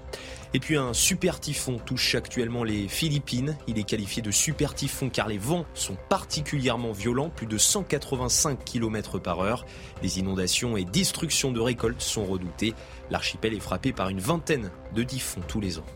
[0.54, 3.56] Et puis un super typhon touche actuellement les Philippines.
[3.66, 8.64] Il est qualifié de super typhon car les vents sont particulièrement violents, plus de 185
[8.64, 9.66] km par heure.
[10.02, 12.74] Des inondations et destructions de récoltes sont redoutées.
[13.10, 15.86] L'archipel est frappé par une vingtaine de typhons tous les ans.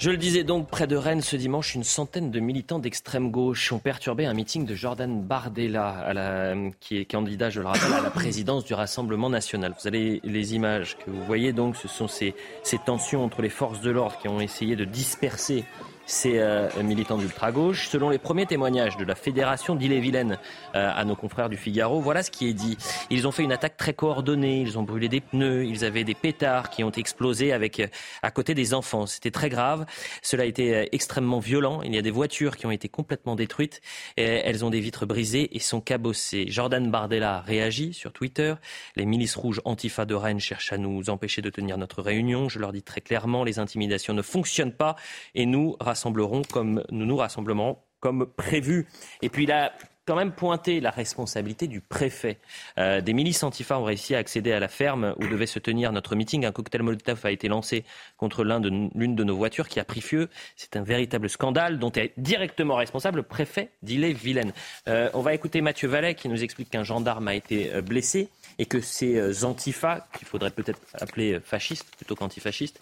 [0.00, 3.70] Je le disais donc, près de Rennes ce dimanche, une centaine de militants d'extrême gauche
[3.70, 8.08] ont perturbé un meeting de Jordan Bardella, qui est candidat, je le rappelle, à la
[8.08, 9.74] présidence du Rassemblement national.
[9.78, 13.50] Vous avez les images que vous voyez donc, ce sont ces, ces tensions entre les
[13.50, 15.66] forces de l'ordre qui ont essayé de disperser
[16.10, 17.88] ces euh, militants d'ultra-gauche.
[17.88, 20.38] Selon les premiers témoignages de la Fédération d'Ille-et-Vilaine
[20.74, 22.76] euh, à nos confrères du Figaro, voilà ce qui est dit.
[23.10, 26.14] Ils ont fait une attaque très coordonnée, ils ont brûlé des pneus, ils avaient des
[26.14, 27.86] pétards qui ont explosé avec, euh,
[28.22, 29.06] à côté des enfants.
[29.06, 29.86] C'était très grave.
[30.20, 31.82] Cela a été extrêmement violent.
[31.82, 33.80] Il y a des voitures qui ont été complètement détruites.
[34.16, 36.46] Elles ont des vitres brisées et sont cabossées.
[36.48, 38.54] Jordan Bardella réagit sur Twitter.
[38.96, 42.48] Les milices rouges Antifa de Rennes cherchent à nous empêcher de tenir notre réunion.
[42.48, 44.96] Je leur dis très clairement, les intimidations ne fonctionnent pas
[45.34, 48.86] et nous, rassemblerons comme nous nous rassemblerons comme prévu.
[49.20, 49.72] Et puis a
[50.10, 52.38] quand même pointé la responsabilité du préfet.
[52.78, 55.92] Euh, des milices antifa ont réussi à accéder à la ferme où devait se tenir
[55.92, 56.44] notre meeting.
[56.44, 57.84] Un cocktail Molotov a été lancé
[58.16, 60.28] contre l'une de, de, nos voitures qui a pris feu.
[60.56, 64.52] C'est un véritable scandale dont est directement responsable le préfet d'Ille-et-Vilaine.
[64.88, 68.30] Euh, on va écouter Mathieu Vallet qui nous explique qu'un gendarme a été euh, blessé
[68.58, 72.80] et que ces antifas, qu'il faudrait peut-être appeler fascistes plutôt qu'antifascistes,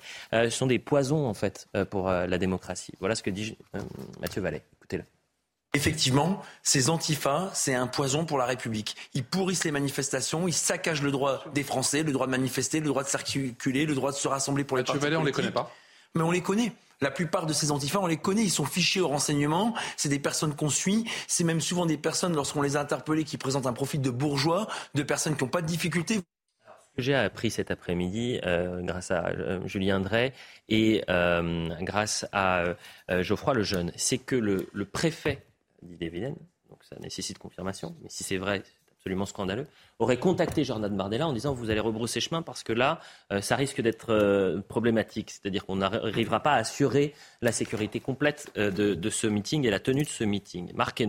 [0.48, 2.94] sont des poisons en fait pour la démocratie.
[2.98, 3.56] Voilà ce que dit
[4.20, 4.62] Mathieu Vallet.
[4.78, 5.04] Écoutez-le.
[5.74, 8.96] Effectivement, ces antifas, c'est un poison pour la République.
[9.12, 12.88] Ils pourrissent les manifestations, ils saccagent le droit des Français, le droit de manifester, le
[12.88, 15.70] droit de circuler, le droit de se rassembler pour les partis on les connaît pas
[16.14, 16.72] Mais on les connaît.
[17.00, 20.18] La plupart de ces antifas, on les connaît, ils sont fichés au renseignement, c'est des
[20.18, 23.72] personnes qu'on suit, c'est même souvent des personnes, lorsqu'on les a interpellées, qui présentent un
[23.72, 26.22] profil de bourgeois, de personnes qui n'ont pas de difficultés.
[26.96, 30.32] J'ai appris cet après-midi, euh, grâce à euh, Julien Drey
[30.68, 32.64] et euh, grâce à
[33.08, 35.44] Geoffroy Lejeune, c'est que le, le préfet
[35.82, 36.36] d'Ille-et-Vilaine,
[36.68, 39.66] donc ça nécessite confirmation, mais si c'est vrai, c'est absolument scandaleux,
[39.98, 43.00] aurait contacté Jordan Bardella en disant vous allez rebrousser chemin parce que là,
[43.32, 45.30] euh, ça risque d'être euh, problématique.
[45.30, 49.70] C'est-à-dire qu'on n'arrivera pas à assurer la sécurité complète euh, de, de, ce meeting et
[49.70, 50.72] la tenue de ce meeting.
[50.74, 51.00] Marc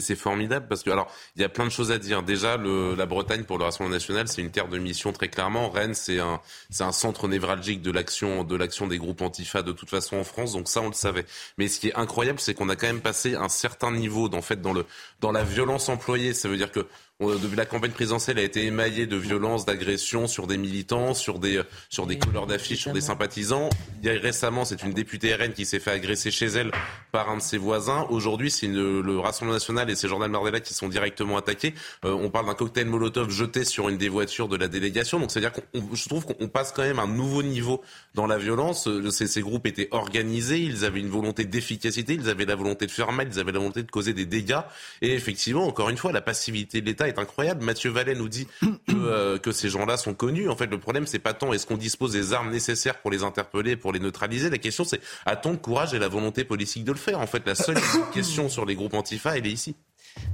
[0.00, 2.22] c'est formidable parce que, alors, il y a plein de choses à dire.
[2.22, 5.68] Déjà, le, la Bretagne, pour le Rassemblement national, c'est une terre de mission très clairement.
[5.68, 6.40] Rennes, c'est un,
[6.80, 10.52] un centre névralgique de l'action, de l'action des groupes antifa de toute façon en France.
[10.52, 11.26] Donc ça, on le savait.
[11.58, 14.42] Mais ce qui est incroyable, c'est qu'on a quand même passé un certain niveau, en
[14.42, 14.84] fait, dans le,
[15.20, 16.32] dans la violence employée.
[16.32, 16.86] Ça veut dire que
[17.18, 21.62] depuis la campagne présidentielle a été émaillée de violences, d'agressions sur des militants, sur des,
[21.88, 23.70] sur des couleurs d'affiches, sur des sympathisants.
[24.02, 26.70] Il y a récemment, c'est une députée RN qui s'est fait agresser chez elle
[27.12, 28.06] par un de ses voisins.
[28.10, 31.72] Aujourd'hui, c'est le Rassemblement national et c'est Jordan Mardella qui sont directement attaqués.
[32.04, 35.18] Euh, on parle d'un cocktail Molotov jeté sur une des voitures de la délégation.
[35.18, 37.82] Donc, c'est-à-dire qu'on, je trouve qu'on passe quand même un nouveau niveau
[38.14, 38.88] dans la violence.
[38.88, 42.86] Euh, ces, ces groupes étaient organisés, ils avaient une volonté d'efficacité, ils avaient la volonté
[42.86, 44.60] de faire mal, ils avaient la volonté de causer des dégâts.
[45.00, 47.64] Et effectivement, encore une fois, la passivité de l'État est incroyable.
[47.64, 48.46] Mathieu Vallet nous dit
[48.90, 50.48] euh, que, ces gens-là sont connus.
[50.48, 53.22] En fait, le problème, c'est pas tant est-ce qu'on dispose des armes nécessaires pour les
[53.22, 54.50] interpeller, pour les neutraliser.
[54.50, 57.20] La question, c'est a-t-on le courage et la volonté politique de le faire?
[57.20, 57.78] En fait, la seule
[58.12, 59.76] question sur les groupes antifa, elle est ici.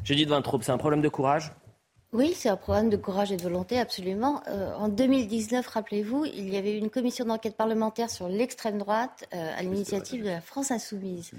[0.04, 1.52] J'ai de trop, c'est un problème de courage?
[2.12, 4.42] Oui, c'est un problème de courage et de volonté, absolument.
[4.48, 9.50] Euh, en 2019, rappelez-vous, il y avait une commission d'enquête parlementaire sur l'extrême droite euh,
[9.56, 11.30] à l'initiative de la France insoumise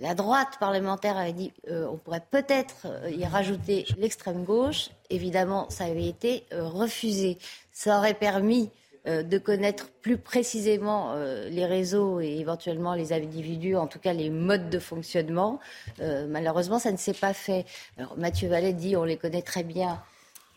[0.00, 4.90] la droite parlementaire avait dit euh, on pourrait peut-être euh, y rajouter l'extrême gauche.
[5.10, 7.38] Évidemment, ça avait été euh, refusé.
[7.72, 8.70] Ça aurait permis
[9.06, 14.68] de connaître plus précisément les réseaux et éventuellement les individus, en tout cas les modes
[14.68, 15.60] de fonctionnement.
[15.98, 17.64] malheureusement, ça ne s'est pas fait.
[17.96, 20.02] Alors, Mathieu Vallet dit on les connaît très bien.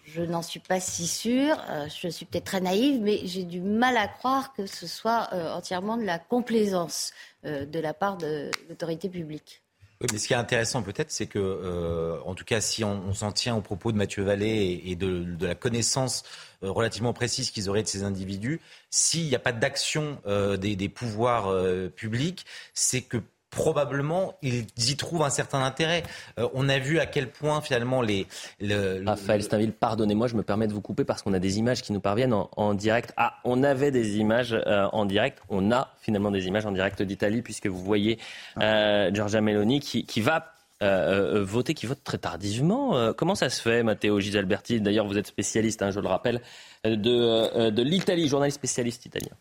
[0.06, 1.58] Je n'en suis pas si sûre.
[1.88, 5.96] je suis peut-être très naïve, mais j'ai du mal à croire que ce soit entièrement
[5.96, 7.14] de la complaisance.
[7.44, 9.64] Euh, de la part de l'autorité publique.
[10.00, 13.32] mais ce qui est intéressant peut-être, c'est que, euh, en tout cas, si on, s'en
[13.32, 16.22] tient aux propos de Mathieu Vallée et, de, la connaissance
[16.62, 18.62] euh, relativement précise qu'ils auraient de ces individus,
[18.92, 20.20] s'il n'y a pas d'action
[20.60, 21.52] des, pouvoirs
[21.96, 23.18] publics, c'est que
[23.52, 26.04] probablement ils y trouvent un certain intérêt.
[26.40, 28.26] Euh, on a vu à quel point finalement les...
[28.60, 31.82] Le, Raphaël Steinville, pardonnez-moi, je me permets de vous couper parce qu'on a des images
[31.82, 33.14] qui nous parviennent en, direct.
[33.18, 37.04] Ah, on avait des images euh, en direct, on a finalement des images en direct
[37.04, 38.18] d'Italie puisque vous voyez
[38.60, 43.14] euh, Giorgia Meloni qui, qui va voter, qui vote très tardivement.
[43.14, 44.82] comment ça se fait, Matteo Gisalberti?
[44.82, 46.42] D'ailleurs, vous êtes spécialiste, hein, je le rappelle,
[46.84, 49.36] de, de l'Italie, journaliste spécialiste italien.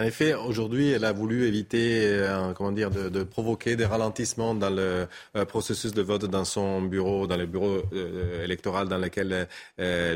[0.00, 4.54] En effet, aujourd'hui, elle a voulu éviter, euh, comment dire, de, de, provoquer des ralentissements
[4.54, 8.96] dans le euh, processus de vote dans son bureau, dans le bureau euh, électoral dans
[8.96, 9.46] lequel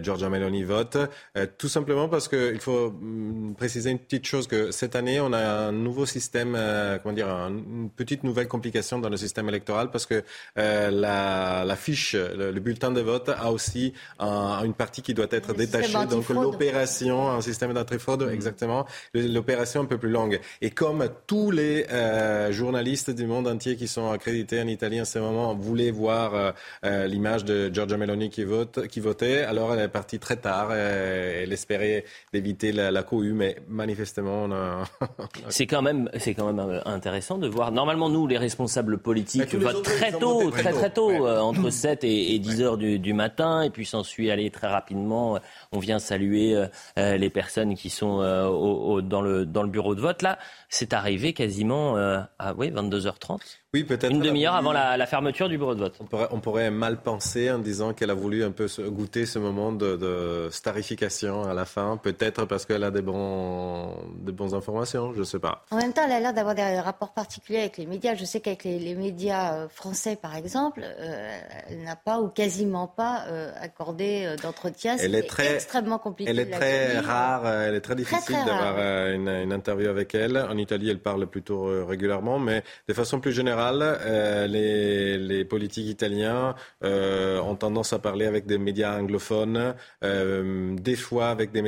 [0.02, 0.96] Giorgia Meloni vote.
[1.58, 5.66] tout simplement parce qu'il faut mm, préciser une petite chose que cette année, on a
[5.68, 6.58] un nouveau système,
[7.02, 10.22] comment dire, une petite nouvelle complication dans le système électoral parce que
[10.56, 16.06] la, la, fiche, le, bulletin de vote a aussi une partie qui doit être détachée.
[16.06, 18.86] Donc l'opération, un système d'antifraude, fraude exactement.
[19.12, 20.40] L'opération un peu plus longue.
[20.60, 25.04] Et comme tous les euh, journalistes du monde entier qui sont accrédités en Italie en
[25.04, 26.52] ce moment voulaient voir euh,
[26.84, 30.72] euh, l'image de Giorgia Meloni qui, vote, qui votait, alors elle est partie très tard.
[30.72, 34.84] elle espérait d'éviter la, cohue, mais manifestement, on a...
[35.48, 37.72] c'est quand même, c'est quand même intéressant de voir.
[37.72, 42.62] Normalement, nous, les responsables politiques votent très tôt, très très tôt, entre 7 et, 10
[42.62, 45.38] heures du, du, matin, et puis s'ensuit aller très rapidement.
[45.72, 46.56] On vient saluer
[46.96, 50.22] les personnes qui sont au, dans le dans le bureau de vote.
[50.22, 53.63] Là, c'est arrivé quasiment euh, à oui, 22h30.
[53.74, 54.12] Oui, peut-être.
[54.12, 55.98] Une demi-heure avant la, fermeture du bureau de vote.
[56.30, 60.48] On pourrait, mal penser en disant qu'elle a voulu un peu goûter ce moment de,
[60.52, 65.24] starification à la fin, peut-être parce qu'elle a des, bons, des bonnes informations, je ne
[65.24, 65.64] sais pas.
[65.72, 68.14] En même temps, elle a l'air d'avoir des rapports particuliers avec les médias.
[68.14, 72.86] Je sais qu'avec les, médias euh, français, par exemple, euh, elle n'a pas ou quasiment
[72.86, 74.96] pas euh, accordé d'entretien.
[75.00, 76.30] Elle est très, extrêmement compliqué.
[76.30, 78.78] Elle est très rare, elle est très difficile d'avoir
[79.10, 80.36] une, une, interview avec elle.
[80.38, 86.54] En Italie, elle parle plutôt régulièrement, mais de façon plus générale, euh, les, politiques italiens
[86.82, 91.62] euh, ont tendance à parler avec des médias anglophones, euh, des fois avec des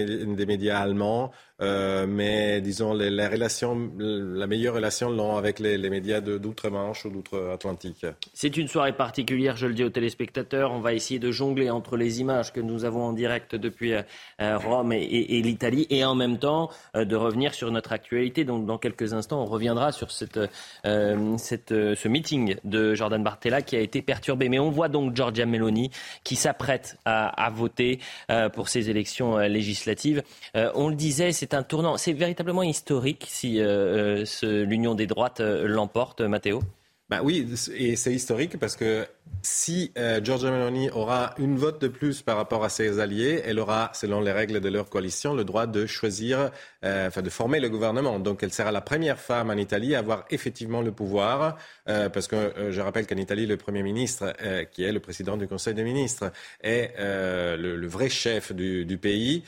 [0.47, 1.31] médias allemands.
[1.62, 8.05] Euh, mais disons, la meilleure relation l'ont avec les, médias d'outre-Manche ou d'outre-Atlantique.
[8.35, 10.73] C'est une soirée particulière, je le dis aux téléspectateurs.
[10.73, 14.59] On va essayer de jongler entre les images que nous avons en direct depuis euh,
[14.59, 18.45] Rome et, l'Italie et en même temps euh, de revenir sur notre actualité.
[18.45, 20.38] Donc, dans quelques instants, on reviendra sur cette,
[20.85, 24.49] ce meeting de Jordan Bartella qui a été perturbé.
[24.49, 25.90] Mais on voit donc Giorgia Meloni
[26.23, 28.01] qui s'apprête à, à, voter
[28.53, 30.23] pour ces élections législatives.
[30.55, 31.97] on le disait, c'est c'est un tournant.
[31.97, 36.61] C'est véritablement historique si euh, euh, l'union des droites euh, l'emporte, Matteo?
[37.09, 39.07] Bah oui, et c'est historique parce que
[39.42, 43.61] si euh, Giorgia Meloni aura une vote de plus par rapport à ses alliés, elle
[43.61, 46.51] aura, selon les règles de leur coalition, le droit de choisir,
[46.85, 48.19] euh, enfin de former le gouvernement.
[48.19, 51.57] Donc elle sera la première femme en Italie à avoir effectivement le pouvoir,
[51.88, 54.33] euh, parce que je rappelle qu'en Italie, le Premier ministre,
[54.73, 59.45] qui est le président du Conseil des ministres, est le, vrai chef du pays.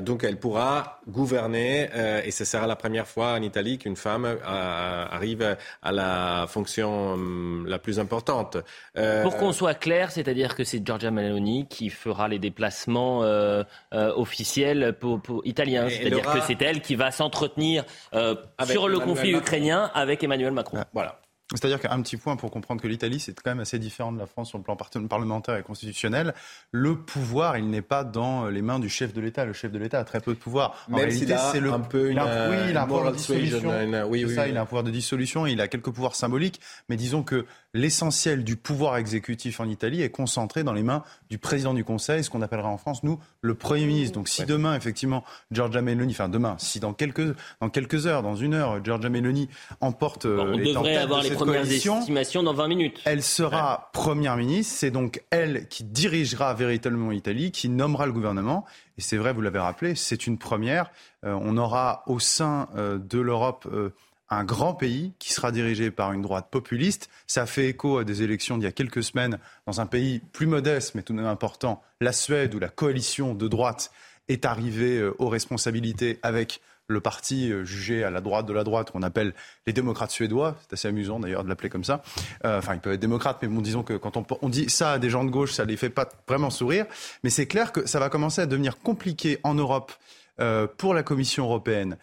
[0.00, 1.88] donc elle pourra gouverner,
[2.24, 7.66] et ce sera la première fois en Italie qu'une femme arrive à la fonction hum,
[7.66, 8.56] la plus importante.
[8.96, 13.20] Euh, Pour qu'on soit clair, c'est-à-dire que c'est Giorgia Meloni qui fera les déplacements
[13.92, 15.88] officiels pour, italiens.
[15.88, 17.84] C'est-à-dire que c'est elle qui va s'entretenir
[18.64, 20.78] sur le conflit ukrainien avec Emmanuel Macron.
[20.80, 21.21] Ah, voilà.
[21.54, 24.26] C'est-à-dire qu'un petit point pour comprendre que l'Italie, c'est quand même assez différent de la
[24.26, 26.34] France sur le plan parlementaire et constitutionnel.
[26.70, 29.44] Le pouvoir, il n'est pas dans les mains du chef de l'État.
[29.44, 30.86] Le chef de l'État a très peu de pouvoir.
[30.90, 31.72] En réalité, c'est le.
[31.72, 32.14] Un peu oui,
[32.70, 33.70] il a un pouvoir de dissolution.
[34.08, 35.46] oui, oui, ça, il a un pouvoir de dissolution.
[35.46, 36.60] il a quelques pouvoirs symboliques.
[36.88, 41.38] Mais disons que l'essentiel du pouvoir exécutif en Italie est concentré dans les mains du
[41.38, 44.14] président du Conseil, ce qu'on appellera en France, nous, le Premier ministre.
[44.14, 48.36] Donc si demain, effectivement, Giorgia Meloni, enfin demain, si dans quelques, dans quelques heures, dans
[48.36, 49.48] une heure, Giorgia Meloni
[49.80, 53.00] emporte bon, On devrait avoir les premières estimations dans 20 minutes.
[53.04, 58.64] Elle sera Première ministre, c'est donc elle qui dirigera véritablement l'Italie, qui nommera le gouvernement.
[58.98, 60.90] Et c'est vrai, vous l'avez rappelé, c'est une première.
[61.24, 63.66] Euh, on aura au sein euh, de l'Europe...
[63.72, 63.90] Euh,
[64.34, 67.10] un grand pays qui sera dirigé par une droite populiste.
[67.26, 70.46] Ça fait écho à des élections d'il y a quelques semaines dans un pays plus
[70.46, 73.92] modeste mais tout de même important, la Suède, où la coalition de droite
[74.28, 76.62] est arrivée aux responsabilités avec
[76.92, 79.34] le parti euh, jugé à la droite de la droite qu'on appelle
[79.66, 80.56] les démocrates suédois.
[80.62, 82.02] C'est assez amusant d'ailleurs de l'appeler comme ça.
[82.44, 84.98] Euh, enfin, ils peuvent être démocrates, mais bon, disons que quand on, dit ça à
[84.98, 86.86] des gens de gauche, ça les fait pas vraiment sourire.
[87.24, 89.92] Mais c'est clair que ça va commencer à devenir compliqué en Europe
[90.40, 91.96] euh, pour la Commission européenne,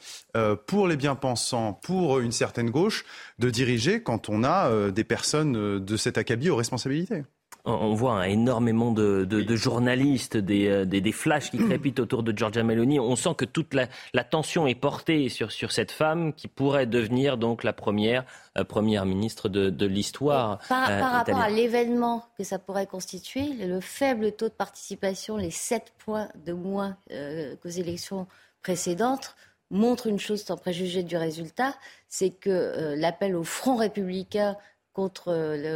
[0.68, 3.06] pour les bien-pensants, pour une certaine gauche,
[3.40, 7.24] de diriger quand on a des personnes de cet acabit aux responsabilités
[7.66, 13.00] on voit énormément de, journalistes, des, des, flashs qui crépitent autour de Giorgia Meloni.
[13.00, 13.88] On sent que toute la,
[14.24, 18.26] tension est portée sur, sur, cette femme qui pourrait devenir donc la première
[18.60, 20.60] euh, première ministre de, l'histoire.
[20.70, 25.52] Par, euh, rapport à l'événement que ça pourrait constituer, le faible taux de participation, les
[25.52, 28.28] 7 points de moins euh, qu'aux élections
[28.62, 29.36] précédentes,
[29.72, 31.76] montre une chose sans préjuger du résultat,
[32.08, 34.58] c'est que l'appel au front républicain
[35.00, 35.32] contre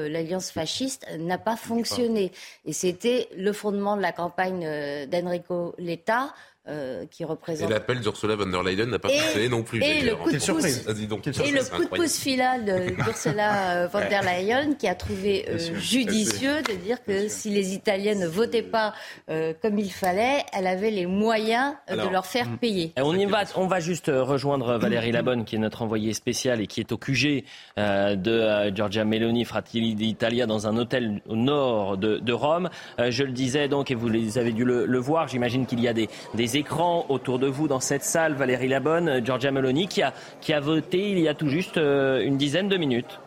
[0.10, 2.34] l'alliance fasciste n'a pas fonctionné.
[2.66, 4.68] Et c'était le fondement de la campagne
[5.08, 6.34] d'Enrico Letta.
[6.70, 7.70] Euh, qui représente.
[7.70, 9.84] Et l'appel d'Ursula von der Leyen n'a pas fonctionné non plus.
[9.84, 13.88] Et le coup de pouce, ah, donc, et le coup de pouce final d'Ursula euh,
[13.88, 18.28] von der Leyen qui a trouvé euh, judicieux de dire que si les Italiens ne
[18.28, 18.94] votaient pas
[19.28, 22.58] comme il fallait, elle avait les moyens de leur faire mm.
[22.58, 22.94] payer.
[22.96, 26.68] on y va, on va juste rejoindre Valérie Labonne qui est notre envoyée spéciale et
[26.68, 27.44] qui est au QG
[27.76, 32.70] de Giorgia Meloni, Fratelli d'Italia, dans un hôtel au nord de, Rome?
[33.00, 36.08] je le disais donc, et vous avez dû le, voir, j'imagine qu'il y a des,
[36.36, 38.34] des écrans autour de vous dans cette salle.
[38.34, 42.24] Valérie Labonne, Giorgia Meloni, qui a, qui a voté il y a tout juste euh,
[42.24, 43.20] une dizaine de minutes.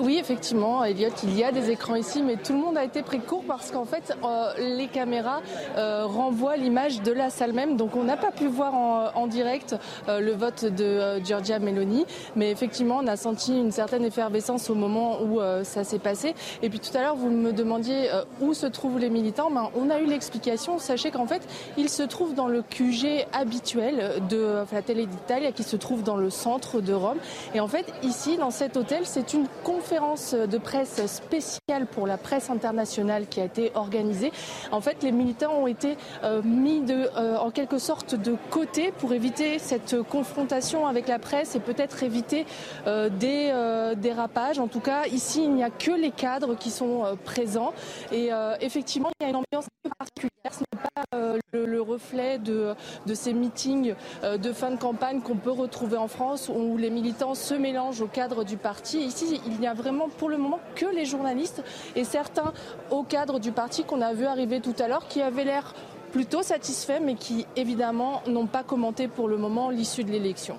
[0.00, 3.02] Oui, effectivement, Elliot, il y a des écrans ici, mais tout le monde a été
[3.02, 5.40] pris court parce qu'en fait, euh, les caméras
[5.76, 7.76] euh, renvoient l'image de la salle même.
[7.76, 9.76] Donc, on n'a pas pu voir en, direct
[10.08, 14.74] euh, le vote de Giorgia Meloni, mais effectivement, on a senti une certaine effervescence au
[14.74, 16.34] moment où ça s'est passé.
[16.62, 19.50] Et puis tout à l'heure, vous me demandiez où se trouvent les militants.
[19.50, 20.78] Ben, on a eu l'explication.
[20.78, 21.42] Sachez qu'en fait,
[21.76, 26.16] ils se trouvent dans le QG habituel de la télé d'Italie, qui se trouve dans
[26.16, 27.18] le centre de Rome.
[27.54, 32.16] Et en fait, ici, dans cet hôtel, c'est une conférence de presse spéciale pour la
[32.16, 34.32] presse internationale qui a été organisée.
[34.72, 39.12] En fait, les militants ont été euh, mis euh, en quelque sorte de côté pour
[39.12, 42.46] éviter cette confrontation avec la presse et peut-être éviter
[42.86, 43.52] euh, des
[43.96, 44.58] dérapages.
[44.58, 47.72] En tout cas, ici, il n'y a que les cadres qui sont présents.
[48.12, 48.30] Et
[48.60, 50.30] effectivement, il y a une ambiance un peu particulière.
[50.50, 52.74] Ce n'est pas le, reflet de,
[53.06, 57.34] de ces meetings de fin de campagne qu'on peut retrouver en France où les militants
[57.34, 59.00] se mélangent au cadre du parti.
[59.00, 61.62] Ici, il n'y a vraiment pour le moment que les journalistes
[61.96, 62.52] et certains
[62.90, 65.74] au cadre du parti qu'on a vu arriver tout à l'heure qui avaient l'air
[66.12, 70.58] plutôt satisfaits mais qui évidemment n'ont pas commenté pour le moment l'issue de l'élection.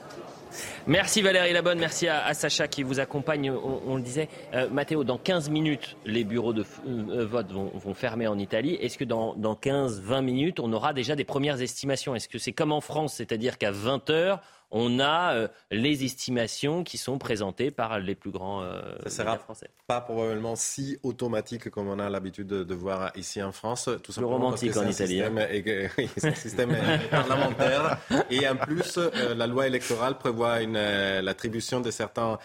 [0.88, 3.51] Merci Valérie Labonne, merci à, Sacha qui vous accompagne.
[3.51, 8.28] On, le disait, euh, Mathéo, dans 15 minutes, les bureaux de euh, vote vont, fermer
[8.28, 8.76] en Italie.
[8.76, 12.16] Est-ce que dans, dans 15-20 minutes, on aura déjà des premières estimations?
[12.16, 14.41] Est-ce que c'est comme en France, c'est-à-dire qu'à 20 heures,
[14.78, 19.38] on a euh, les estimations qui sont présentées par les plus grands euh, Ça sera
[19.38, 19.69] français.
[19.88, 23.89] Pas probablement si automatique comme on a l'habitude de, voir ici en France.
[24.03, 25.21] Tout le romantique en Italie.
[25.21, 25.34] Hein.
[26.17, 26.76] c'est un système
[27.09, 27.99] parlementaire.
[28.30, 32.36] Et en plus, euh, la loi électorale prévoit une, l'attribution de certaines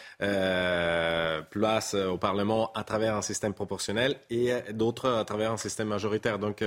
[1.51, 6.39] places au Parlement à travers un système proportionnel et d'autres à travers un système majoritaire.
[6.39, 6.62] Donc,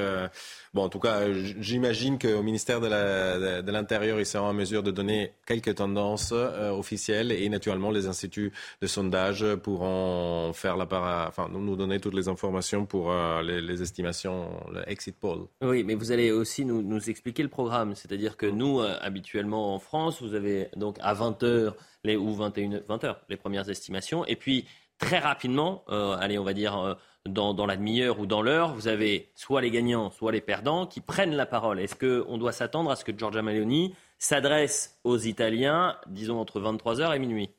[0.73, 5.33] bon, en tout cas, j'imagine qu'au ministère de l'Intérieur, ils seront en mesure de donner
[5.45, 8.51] quelques tendances officielles et naturellement les instituts
[8.81, 13.13] de sondage pourront faire la part, enfin nous donner toutes les informations pour
[13.43, 15.47] les, estimations, le exit poll.
[15.61, 20.21] Oui, mais vous allez aussi nous, expliquer le programme, c'est-à-dire que nous habituellement en France,
[20.21, 24.35] vous avez donc à 20 h les, ou 21 20 heures les premières estimations et
[24.35, 24.65] puis
[24.97, 26.97] très rapidement, allez on va dire
[27.27, 30.99] dans, la demi-heure ou dans l'heure, vous avez soit les gagnants, soit les perdants qui
[30.99, 31.79] prennent la parole.
[31.79, 37.15] Est-ce qu'on doit s'attendre à ce que Giorgia Meloni s'adresse aux Italiens, disons entre 23h
[37.15, 37.49] et minuit?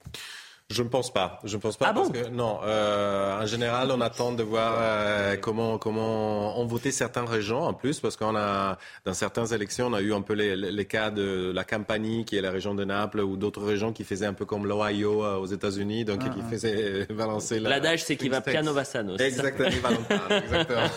[0.71, 1.41] Je ne pense pas.
[1.45, 2.59] Je ne pense pas ah parce que non.
[2.65, 7.75] Euh, en général, on attend de voir euh, comment comment ont voté certaines régions en
[7.75, 11.11] plus parce qu'on a dans certaines élections, on a eu un peu les, les cas
[11.11, 14.33] de la Campanie qui est la région de Naples ou d'autres régions qui faisaient un
[14.33, 16.51] peu comme l'Ohio euh, aux États-Unis, donc qui ah, ah.
[16.51, 17.61] faisaient balancer.
[17.61, 19.19] L'adage, c'est qu'il va piano bassano.
[19.19, 19.69] Exactement.
[19.69, 20.89] exactement.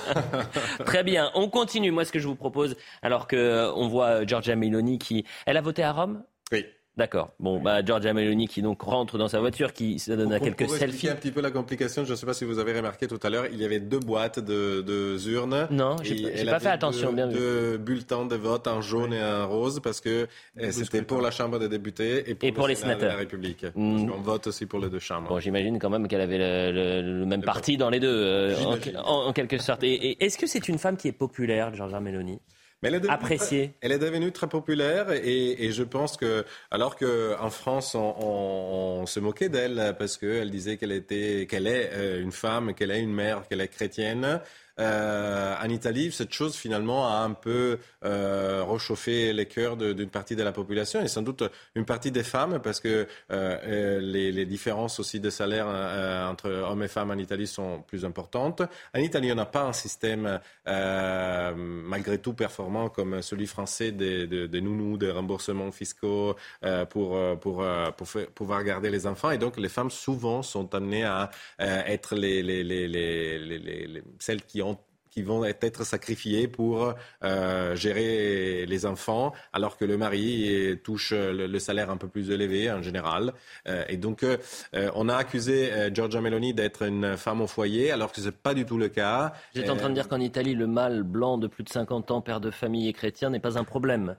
[0.85, 1.29] Très bien.
[1.35, 1.91] On continue.
[1.91, 5.61] Moi, ce que je vous propose, alors que on voit Giorgia Meloni qui, elle a
[5.61, 6.23] voté à Rome?
[6.53, 6.65] Oui.
[6.97, 7.29] D'accord.
[7.39, 10.65] Bon, bah, Giorgia Meloni qui donc rentre dans sa voiture, qui se donne à quelques
[10.65, 11.09] pour selfies.
[11.09, 13.29] un petit peu la complication, je ne sais pas si vous avez remarqué tout à
[13.29, 15.67] l'heure, il y avait deux boîtes de, de urnes.
[15.69, 17.13] Non, j'ai pas fait attention.
[17.13, 20.27] Deux, deux bulletins de vote, un jaune et un rose, parce que
[20.59, 23.65] eh, c'était pour la Chambre des députés et pour, les sénateurs de la République.
[23.75, 24.09] Mm.
[24.11, 25.29] On vote aussi pour les deux chambres.
[25.29, 28.55] Bon, j'imagine quand même qu'elle avait le, même parti dans les deux, euh,
[29.03, 29.83] en, quelque sorte.
[29.83, 32.39] et est-ce que c'est une femme qui est populaire, Giorgia Meloni?
[32.81, 33.73] Mais elle est appréciée.
[33.81, 39.05] elle est devenue très populaire et, et je pense que, alors qu'en France, on, on,
[39.05, 43.01] se moquait d'elle parce qu'elle disait qu'elle était, qu'elle est euh, une femme, qu'elle est
[43.01, 44.41] une mère, qu'elle est chrétienne.
[44.79, 50.35] Euh, en Italie, cette chose finalement a un peu euh, réchauffé les cœurs d'une partie
[50.35, 51.43] de la population et sans doute
[51.75, 55.67] une partie des femmes parce que euh, les, les, différences aussi de salaire
[56.29, 58.61] entre hommes et femmes en Italie sont plus importantes.
[58.93, 64.97] En Italie, on n'a pas un système malgré tout performant comme celui français des, nounous,
[64.97, 66.35] des remboursements fiscaux
[66.89, 67.65] pour, pour,
[67.97, 72.43] pour, pouvoir garder les enfants et donc les femmes souvent sont amenées à être les,
[74.19, 74.66] celles qui ont
[75.17, 76.93] qui vont être sacrifiés pour
[77.23, 82.71] euh, gérer les enfants, alors que le mari touche le, salaire un peu plus élevé
[82.71, 83.33] en général.
[83.67, 84.37] Euh, et donc, euh,
[84.93, 88.53] on a accusé Giorgia Meloni d'être une femme au foyer, alors que ce n'est pas
[88.53, 89.33] du tout le cas.
[89.55, 92.21] J'étais en train de dire qu'en Italie, le mâle blanc de plus de 50 ans,
[92.21, 94.15] père de famille et chrétien, n'est pas un problème.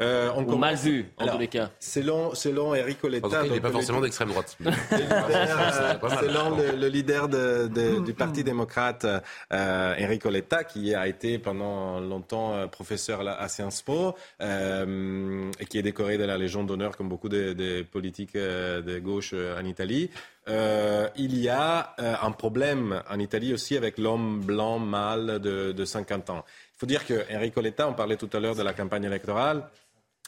[0.00, 1.70] Euh, on mal vu, en tous les cas.
[1.78, 3.44] Selon, selon Enrico Letta.
[3.44, 4.56] il n'est pas forcément d'extrême droite.
[4.58, 9.06] selon le, leader du Parti démocrate,
[9.52, 15.66] euh, Enrico Letta, qui a été pendant longtemps euh, professeur à Sciences Po euh, et
[15.66, 20.10] qui est décoré de la Légion d'honneur, comme beaucoup de, politiques de gauche en Italie.
[20.48, 26.30] il y a un problème en Italie aussi avec l'homme blanc mâle de, de 50
[26.30, 26.44] ans.
[26.74, 29.64] Il faut dire que Enrico Letta, on parlait tout à l'heure de la campagne électorale,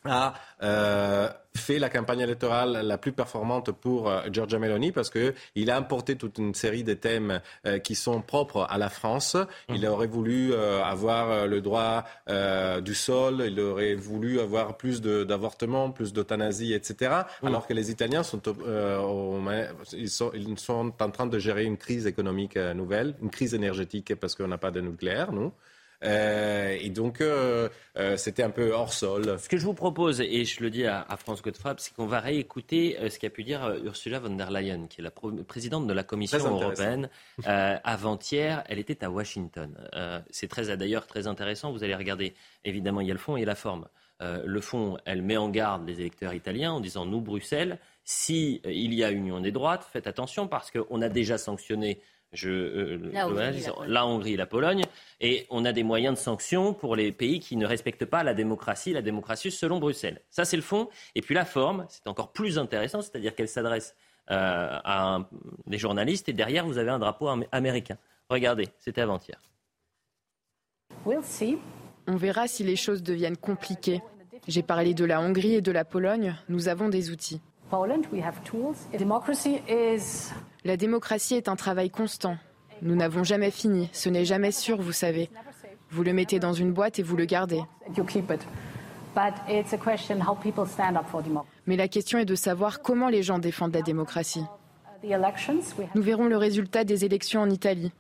[0.05, 5.71] a euh, fait la campagne électorale la plus performante pour euh, Giorgia Meloni parce qu'il
[5.71, 9.37] a importé toute une série de thèmes euh, qui sont propres à la France.
[9.69, 9.89] Il mhm.
[9.89, 12.05] aurait voulu avoir le droit
[12.81, 17.23] du sol, il aurait voulu avoir plus d'avortements, plus d'euthanasie, etc.
[17.43, 17.49] Mhm.
[17.49, 18.41] Alors que les Italiens sont,
[19.93, 24.15] ils sont, ils sont en train de gérer une crise économique nouvelle, une crise énergétique
[24.17, 25.53] parce qu'on n'a pas de nucléaire, nous.
[26.05, 29.39] Euh, et donc, euh, euh, c'était un peu hors sol.
[29.39, 32.21] Ce que je vous propose, et je le dis à, France Godefrapp, c'est qu'on va
[32.21, 35.13] réécouter ce qu'a pu dire Ursula von der Leyen, qui est la
[35.45, 37.09] présidente de la Commission européenne.
[37.45, 39.77] Avant-hier, elle était à Washington.
[40.31, 41.73] c'est très, d'ailleurs très intéressant.
[41.73, 42.35] Vous allez regarder,
[42.65, 43.87] évidemment, il y a le fond et la forme.
[44.21, 48.95] le fond, elle met en garde les électeurs italiens en disant nous, Bruxelles, si il
[48.95, 52.01] y a union des droites, faites attention parce qu'on a déjà sanctionné
[52.33, 54.85] je, euh, la, Hongrie, la, Pologne,
[55.21, 58.35] et on a des moyens de sanction pour les pays qui ne respectent pas la
[58.35, 60.21] démocratie, la démocratie selon Bruxelles.
[60.31, 60.89] Ça, c'est le fond.
[61.15, 63.95] Et puis la forme, c'est encore plus intéressant, c'est-à-dire qu'elle s'adresse
[64.31, 65.29] euh, à
[65.67, 67.99] des journalistes, et derrière, vous avez un drapeau américain.
[68.31, 69.41] Regardez, c'était avant-hier.
[72.07, 74.01] On verra si les choses deviennent compliquées.
[74.49, 76.37] J'ai parlé de la Hongrie et de la Pologne.
[76.49, 77.41] Nous avons des outils.
[80.65, 82.37] La démocratie est un travail constant.
[82.83, 83.89] Nous n'avons jamais fini.
[83.93, 85.31] Ce n'est jamais sûr, vous savez.
[85.91, 87.63] Vous le mettez dans une boîte et vous le gardez.
[91.67, 94.45] Mais la question est de savoir comment les gens défendent la démocratie.
[95.95, 97.93] Nous verrons le résultat des élections en Italie.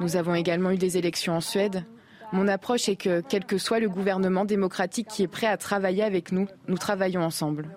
[0.00, 1.84] Nous avons également eu des élections en Suède.
[2.32, 6.02] Mon approche est que, quel que soit le gouvernement démocratique qui est prêt à travailler
[6.02, 7.68] avec nous, nous travaillons ensemble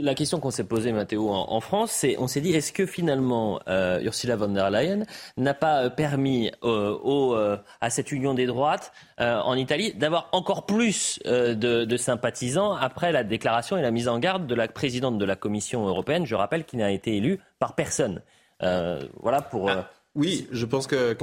[0.00, 3.58] La question qu'on s'est posée, Mathéo, en, France, c'est on s'est dit est-ce que finalement
[3.66, 5.02] euh, Ursula von der Leyen
[5.36, 11.18] n'a pas euh, permis euh, à cette union des droites en Italie d'avoir encore plus
[11.24, 15.34] de, sympathisants après la déclaration et la mise en garde de la présidente de la
[15.34, 18.22] Commission européenne, je rappelle, qu'il n'a été élue par personne.
[18.60, 19.68] voilà pour.
[19.68, 21.16] Ah, oui, je pense que,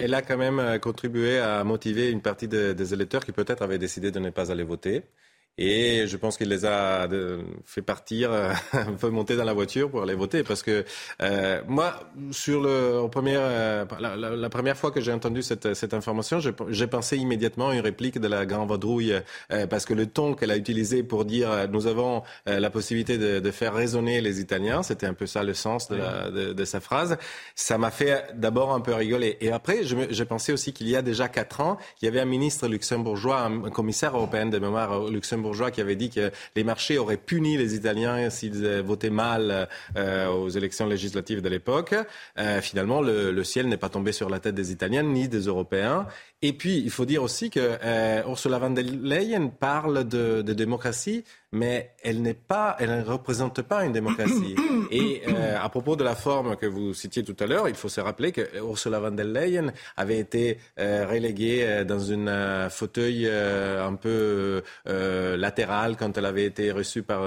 [0.00, 4.10] elle a quand même contribué à motiver une partie des électeurs qui peut-être avaient décidé
[4.10, 5.02] de ne pas aller voter.
[5.56, 7.08] Et je pense qu'il les a
[7.64, 10.42] fait partir, euh, un peu monter dans la voiture pour aller voter.
[10.42, 10.84] Parce que
[11.22, 12.00] euh, moi,
[12.32, 16.86] sur le première, euh, la, la, première fois que j'ai entendu cette, cette information, j'ai
[16.86, 19.14] pensé immédiatement à une réplique de la grande vadrouille,
[19.52, 23.40] euh, parce que le ton qu'elle a utilisé pour dire nous avons la possibilité de,
[23.40, 26.64] de, faire raisonner les Italiens, c'était un peu ça le sens de, la, de, de
[26.64, 27.16] sa phrase.
[27.54, 29.36] Ça m'a fait d'abord un peu rigoler.
[29.40, 32.26] Et après, j'ai pensé aussi qu'il y a déjà quatre ans, il y avait un
[32.26, 36.98] ministre luxembourgeois, un commissaire européen de mémoire luxembourgeois, bourgeois qui avait dit que les marchés
[36.98, 41.94] auraient puni les Italiens s'ils votaient mal euh, aux élections législatives de l'époque.
[42.38, 45.42] Euh, finalement, le, le ciel n'est pas tombé sur la tête des Italiens ni des
[45.52, 46.06] Européens.
[46.46, 50.52] Et puis, il faut dire aussi que euh, Ursula von der Leyen parle de, de
[50.52, 51.24] démocratie,
[51.54, 54.56] mais elle n'est pas, elle ne représente pas une démocratie.
[54.90, 57.88] Et euh, à propos de la forme que vous citiez tout à l'heure, il faut
[57.88, 63.26] se rappeler que Ursula von der Leyen avait été euh, reléguée dans un euh, fauteuil
[63.26, 64.62] euh, un peu
[65.38, 67.22] latéral quand elle avait été reçue par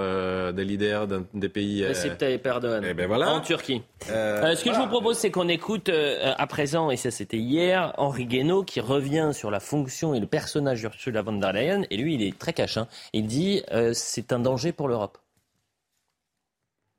[0.53, 1.87] des leaders des pays.
[1.87, 2.83] Recep Tayyip Erdogan.
[2.83, 3.31] Et ben voilà.
[3.31, 3.81] En Turquie.
[4.01, 8.25] ce que je vous propose, c'est qu'on écoute à présent, et ça c'était hier, Henri
[8.25, 12.15] Guénaud qui revient sur la fonction et le personnage d'Ursula von der Leyen, et lui,
[12.15, 12.77] il est très cash.
[12.77, 12.87] Hein.
[13.13, 15.17] Il dit euh, c'est un danger pour l'Europe.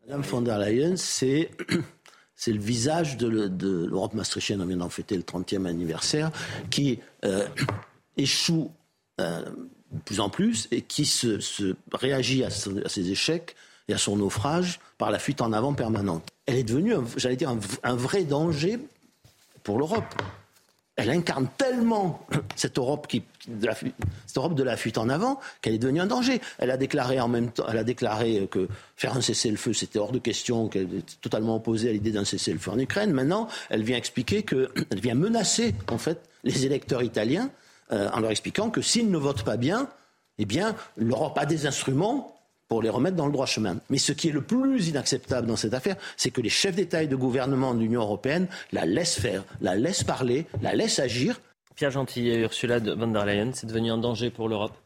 [0.05, 1.51] Madame von der Leyen, c'est
[2.37, 3.29] c'est le visage de
[3.87, 4.61] l'Europe maastrichtienne.
[4.63, 6.31] On vient d'en fêter le 30e anniversaire,
[6.71, 7.47] qui euh,
[8.17, 8.71] échoue
[9.21, 9.43] euh,
[9.93, 13.55] de plus en plus et qui se, réagit à, ses échecs
[13.89, 16.29] et à son naufrage par la fuite en avant permanente.
[16.47, 18.79] Elle est devenue, j'allais dire, un vrai danger
[19.63, 20.15] pour l'Europe
[20.99, 22.27] elle incarne tellement
[22.57, 23.07] cette Europe,
[23.47, 26.41] de la fuite en avant qu'elle est devenue un danger.
[26.59, 30.13] Elle a déclaré en même temps, elle a déclaré que faire un cessez-le-feu, c'était hors
[30.13, 33.13] de question, qu'elle était totalement opposée à l'idée d'un cessez-le-feu en Ukraine.
[33.13, 37.51] Maintenant, elle vient expliquer que, elle vient menacer en fait les électeurs italiens
[37.93, 39.89] euh, en leur expliquant que s'ils ne votent pas bien,
[40.39, 42.38] eh bien, l'Europe a des instruments
[42.69, 43.79] pour les remettre dans le droit chemin.
[43.91, 47.03] Mais ce qui est le plus inacceptable dans cette affaire, c'est que les chefs d'État
[47.03, 51.41] et de gouvernement de l'Union européenne la laissent faire, la laissent parler, la laissent agir.
[51.75, 54.77] Pierre Gentil et Ursula von der Leyen, c'est devenu un danger pour l'Europe?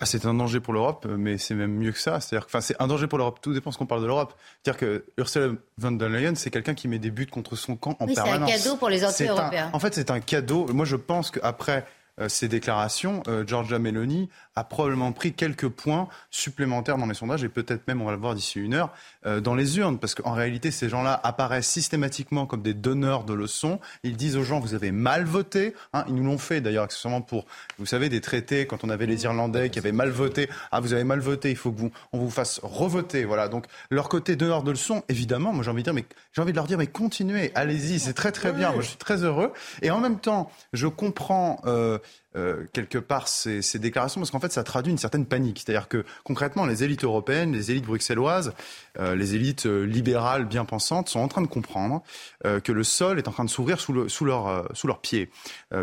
[0.00, 2.20] Ah, c'est un danger pour l'Europe, mais c'est même mieux que ça.
[2.20, 3.40] C'est-à-dire, enfin, c'est un danger pour l'Europe.
[3.42, 4.32] Tout dépend ce qu'on parle de l'Europe.
[4.62, 7.96] C'est-à-dire que Ursula von der Leyen, c'est quelqu'un qui met des buts contre son camp
[7.98, 8.48] en permanence.
[8.48, 9.70] C'est un cadeau pour les anti-européens.
[9.72, 10.66] En fait, c'est un cadeau.
[10.72, 11.84] Moi, je pense qu'après
[12.20, 14.28] euh, ces déclarations, euh, Giorgia Meloni
[14.58, 18.18] a probablement pris quelques points supplémentaires dans les sondages et peut-être même, on va le
[18.18, 18.92] voir d'ici une heure,
[19.26, 19.98] euh, dans les urnes.
[19.98, 23.80] Parce qu'en réalité, ces gens-là apparaissent systématiquement comme des donneurs de leçons.
[24.02, 25.74] Ils disent aux gens, vous avez mal voté.
[25.92, 27.46] Hein, ils nous l'ont fait d'ailleurs accessoirement pour,
[27.78, 30.48] vous savez, des traités quand on avait les Irlandais qui avaient mal voté.
[30.72, 33.24] Ah, vous avez mal voté, il faut que vous, on vous fasse revoter.
[33.24, 33.48] Voilà.
[33.48, 36.52] Donc, leur côté donneur de leçons, évidemment, moi j'ai envie de dire, mais j'ai envie
[36.52, 38.72] de leur dire, mais continuez, allez-y, c'est très très bien.
[38.72, 39.52] Moi, je suis très heureux.
[39.82, 41.60] Et en même temps, je comprends.
[41.66, 41.98] Euh,
[42.36, 45.62] euh, quelque part ces, déclarations parce qu'en fait ça traduit une certaine panique.
[45.64, 48.52] C'est-à-dire que concrètement les élites européennes, les élites bruxelloises,
[48.98, 52.02] euh, les élites euh, libérales bien pensantes sont en train de comprendre
[52.44, 55.30] que le sol est en train de s'ouvrir sous, sous leurs pieds.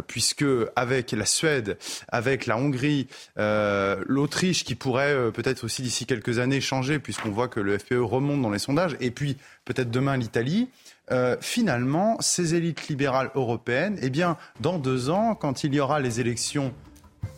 [0.07, 1.77] puisque avec la Suède,
[2.07, 7.59] avec la Hongrie, l'Autriche qui pourrait peut-être aussi d'ici quelques années changer puisqu'on voit que
[7.59, 10.69] le FPE remonte dans les sondages et puis peut-être demain l'Italie,
[11.11, 15.99] euh, finalement, ces élites libérales européennes, eh bien, dans deux ans, quand il y aura
[15.99, 16.73] les élections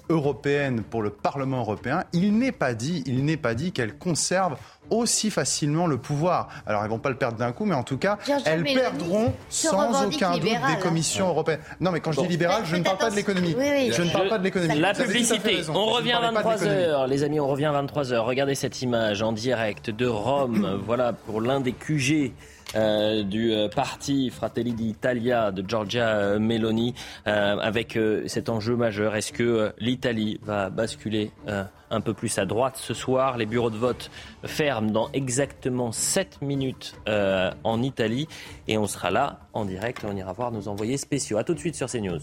[0.09, 4.57] européennes pour le Parlement européen, il n'est pas dit, il n'est pas dit qu'elles conservent
[4.89, 6.47] aussi facilement le pouvoir.
[6.65, 10.05] Alors, elles vont pas le perdre d'un coup, mais en tout cas, elles perdront sans
[10.05, 11.59] aucun doute des commissions européennes.
[11.81, 13.55] Non, mais quand je dis libéral, je ne parle pas de l'économie.
[13.91, 14.79] je ne parle pas de l'économie.
[14.79, 15.61] La publicité.
[15.69, 17.39] On revient à 23 h les amis.
[17.41, 20.81] On revient à 23 h Regardez cette image en direct de Rome.
[20.85, 22.31] voilà pour l'un des QG
[22.75, 26.93] euh, du euh, parti Fratelli d'Italia de Giorgia euh, Meloni
[27.25, 29.15] avec cet enjeu majeur.
[29.15, 31.31] Est-ce que l'Italie va basculer
[31.89, 33.37] un peu plus à droite ce soir?
[33.37, 34.09] Les bureaux de vote
[34.43, 38.27] ferment dans exactement 7 minutes en Italie
[38.67, 41.37] et on sera là en direct on ira voir nos envoyés spéciaux.
[41.37, 42.19] A tout de suite sur CNews.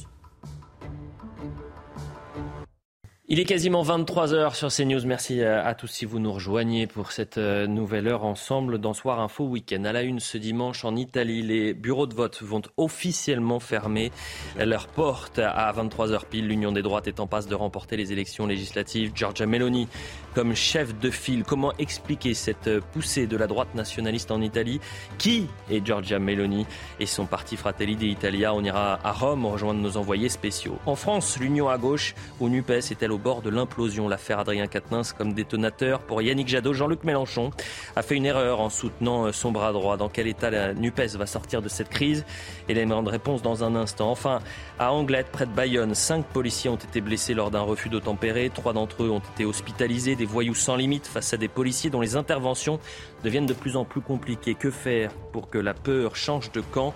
[3.27, 5.07] Il est quasiment 23 heures sur CNews.
[5.07, 9.18] Merci à tous si vous nous rejoignez pour cette euh, nouvelle heure ensemble dans Soir
[9.18, 9.85] Info Week-end.
[9.85, 14.12] À la une ce dimanche en Italie, les bureaux de vote vont officiellement fermer
[14.59, 16.49] leurs portes à 23 heures pile.
[16.49, 19.12] L'Union des droites est en passe de remporter les élections législatives.
[19.14, 19.89] Giorgia Meloni
[20.35, 21.45] comme chef de file.
[21.45, 24.81] Comment expliquer cette poussée de la droite nationaliste en Italie?
[25.16, 26.66] Qui est Giorgia Meloni
[27.01, 28.53] et son parti Fratelli d'Italia?
[28.53, 30.77] On ira à Rome rejoindre nos envoyés spéciaux.
[30.85, 35.12] En France, l'Union à gauche ou NUPES est-elle au bord de l'implosion L'affaire Adrien Quatennens
[35.17, 36.75] comme détonateur pour Yannick Jadot.
[36.75, 37.53] Jean-Luc Mélenchon
[37.97, 39.97] a fait une erreur en soutenant son bras droit.
[39.97, 42.25] Dans quel état la NUPES va sortir de cette crise?
[42.69, 44.11] Élément de réponse dans un instant.
[44.11, 44.41] Enfin,
[44.79, 48.51] à Anglette, près de Bayonne, cinq policiers ont été blessés lors d'un refus d'obtempérer.
[48.53, 52.01] Trois d'entre eux ont été hospitalisés des voyous sans limite face à des policiers dont
[52.01, 52.81] les interventions
[53.23, 54.55] deviennent de plus en plus compliquées.
[54.55, 56.95] Que faire pour que la peur change de camp?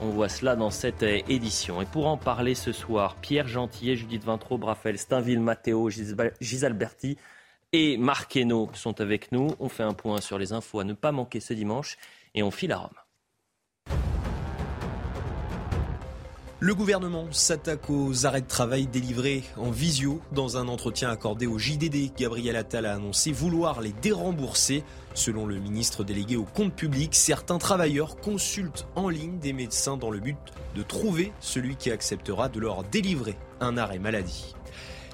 [0.00, 1.82] On voit cela dans cette euh, édition.
[1.82, 5.90] Et pour en parler ce soir, Pierre Gentillet, Judith Vintraud, Raphaël Steinville, Matteo
[6.40, 7.16] Gisalberti
[7.72, 9.48] et Marc Hainaut sont avec nous.
[9.60, 11.96] On fait un point sur les infos à ne pas manquer ce dimanche
[12.34, 12.90] et on file à Rome.
[16.60, 20.20] Le gouvernement s'attaque aux arrêts de travail délivrés en visio.
[20.32, 24.82] Dans un entretien accordé au JDD, Gabriel Attal a annoncé vouloir les dérembourser.
[25.18, 30.12] Selon le ministre délégué au compte public, certains travailleurs consultent en ligne des médecins dans
[30.12, 30.38] le but
[30.76, 34.54] de trouver celui qui acceptera de leur délivrer un arrêt maladie.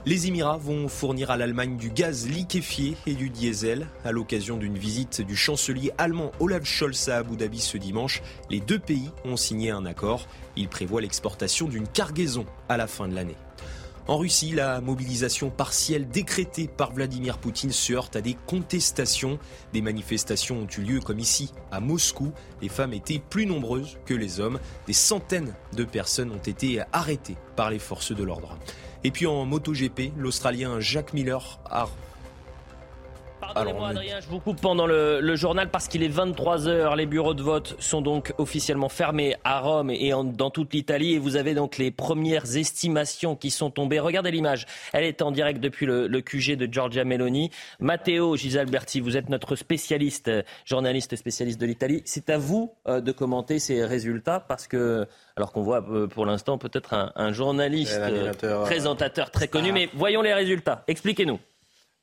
[0.05, 3.88] Les Émirats vont fournir à l'Allemagne du gaz liquéfié et du diesel.
[4.05, 8.61] À l'occasion d'une visite du chancelier allemand Olaf Scholz à Abu Dhabi ce dimanche, les
[8.61, 10.28] deux pays ont signé un accord.
[10.55, 13.36] Il prévoit l'exportation d'une cargaison à la fin de l'année.
[14.07, 19.38] En Russie, la mobilisation partielle décrétée par Vladimir Poutine se heurte à des contestations.
[19.72, 22.30] Des manifestations ont eu lieu comme ici, à Moscou.
[22.61, 24.61] Les femmes étaient plus nombreuses que les hommes.
[24.86, 28.59] Des centaines de personnes ont été arrêtées par les forces de l'ordre.
[29.05, 31.88] Et puis en MotoGP, l'Australien Jack Miller a
[33.53, 36.97] Pardonnez-moi Adrien, je vous coupe pendant le, journal parce qu'il est 23h.
[36.97, 41.14] Les bureaux de vote sont donc officiellement fermés à Rome et dans toute l'Italie.
[41.14, 44.01] Et vous avez donc les premières estimations qui sont tombées.
[44.01, 44.66] Regardez l'image.
[44.92, 47.51] Elle est en direct depuis le, QG de Giorgia Meloni.
[47.80, 50.30] Matteo Gisalberti, vous êtes notre spécialiste,
[50.64, 52.03] journaliste spécialiste de l'Italie.
[52.05, 56.26] C'est à vous euh, de commenter ces résultats parce que alors qu'on voit euh, pour
[56.26, 60.84] l'instant peut-être un, journaliste, euh, présentateur très connu, mais voyons les résultats.
[60.86, 61.40] Expliquez-nous.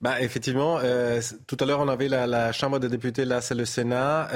[0.02, 3.66] Bah, effectivement, euh, tout à l'heure on avait la, Chambre des députés, là c'est le
[3.66, 4.30] Sénat.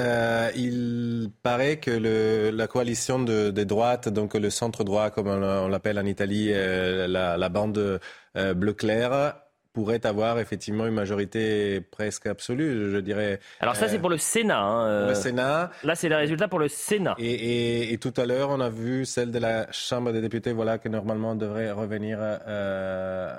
[0.54, 5.66] il paraît que le, la coalition de, des droites, donc le centre droit comme on,
[5.66, 8.00] l'appelle en Italie, la, la, bande
[8.34, 9.34] bleu clair,
[9.76, 13.40] pourrait avoir effectivement une majorité presque absolue, je dirais.
[13.60, 14.58] Alors ça, c'est pour le Sénat.
[14.58, 15.70] Hein, le euh, Sénat.
[15.84, 17.14] Là, c'est le résultat pour le Sénat.
[17.18, 20.78] Et, et, tout à l'heure, on a vu celle de la Chambre des députés, voilà,
[20.78, 22.16] que normalement devrait revenir.
[22.22, 23.30] Euh,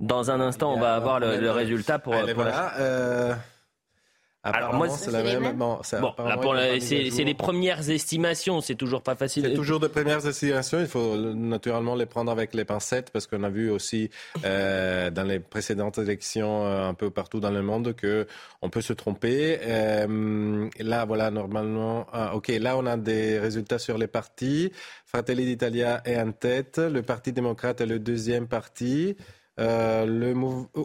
[0.00, 2.14] Dans un instant, on va avoir le, résultat pour.
[2.14, 2.72] pour voilà.
[2.78, 3.34] Euh,
[4.44, 5.56] alors moi, c'est la même.
[5.56, 8.60] Bon, c'est les premières estimations.
[8.60, 9.44] C'est toujours pas facile.
[9.44, 10.80] C'est toujours de premières estimations.
[10.80, 14.10] Il faut naturellement les prendre avec les pincettes parce qu'on a vu aussi
[14.44, 18.26] euh, dans les précédentes élections euh, un peu partout dans le monde que
[18.62, 19.60] on peut se tromper.
[19.62, 24.72] Euh, là, voilà, normalement, ah, ok, là on a des résultats sur les partis.
[25.06, 26.78] Fratelli d'Italia est en tête.
[26.78, 29.16] Le Parti démocrate est le deuxième parti.
[29.60, 30.34] Euh, le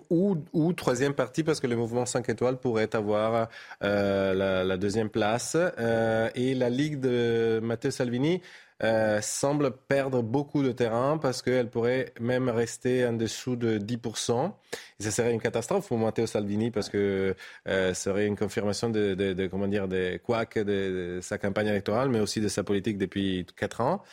[0.10, 3.48] ou, ou, troisième partie parce que le mouvement 5 étoiles pourrait avoir
[3.84, 5.56] euh, la, deuxième place.
[5.56, 8.42] Euh, et la Ligue de Matteo Salvini
[9.22, 14.52] semble perdre beaucoup de terrain parce qu'elle pourrait même rester en dessous de 10%.
[15.00, 19.16] Et ça serait une catastrophe pour Matteo Salvini parce que ce serait une confirmation de,
[19.16, 23.48] de, comment dire, des couacs de, sa campagne électorale, mais aussi de sa politique depuis
[23.56, 24.04] quatre ans.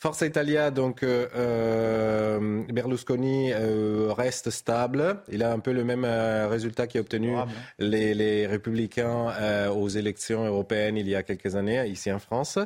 [0.00, 5.22] Forza Italia, donc euh, euh, Berlusconi euh, reste stable.
[5.28, 7.34] Il a un peu le même résultat qu'a obtenu
[7.80, 9.34] les, les, républicains
[9.70, 12.60] aux élections européennes il y a quelques années ici en France.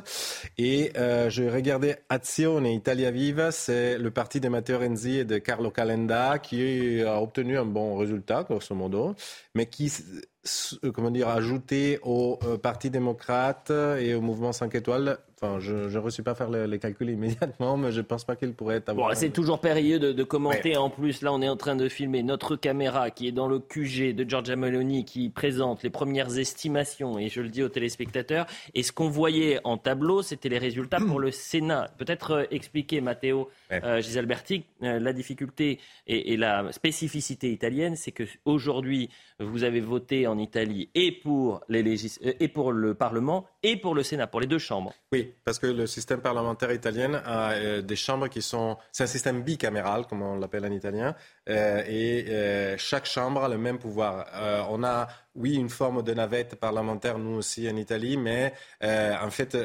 [0.59, 5.71] Et je regardais Azione Italia Viva, c'est le parti de Matteo Renzi et de Carlo
[5.71, 9.15] Calenda qui a obtenu un bon résultat, grosso modo,
[9.55, 9.91] mais qui
[10.93, 15.17] comment dire, ajouté au Parti démocrate et au mouvement 5 étoiles
[15.59, 18.77] je ne reçus pas faire les calculs immédiatement, mais je ne pense pas qu'il pourrait
[18.77, 18.93] être.
[18.93, 20.77] Bon, c'est toujours périlleux de, commenter.
[20.77, 23.59] En plus, là, on est en train de filmer notre caméra qui est dans le
[23.59, 28.45] QG de Giorgia Meloni qui présente les premières estimations, et je le dis aux téléspectateurs.
[28.73, 31.89] Et ce qu'on voyait en tableau, c'était les résultats pour le Sénat.
[31.97, 39.09] Peut-être euh, expliquer, Matteo euh, Gisalberti, euh, la difficulté et, la spécificité italienne, c'est qu'aujourd'hui,
[39.39, 41.83] vous avez voté en Italie et pour, les
[42.39, 44.93] et pour le Parlement et pour le Sénat, pour les deux chambres.
[45.11, 48.77] Oui, parce que le système parlementaire italien a des chambres qui sont...
[48.91, 51.15] C'est un système bicaméral, comme on l'appelle en italien,
[51.47, 54.27] et chaque chambre a le même pouvoir.
[54.69, 58.53] on a oui, une forme de navette parlementaire, nous aussi en Italie, mais
[58.83, 59.57] euh, en fait,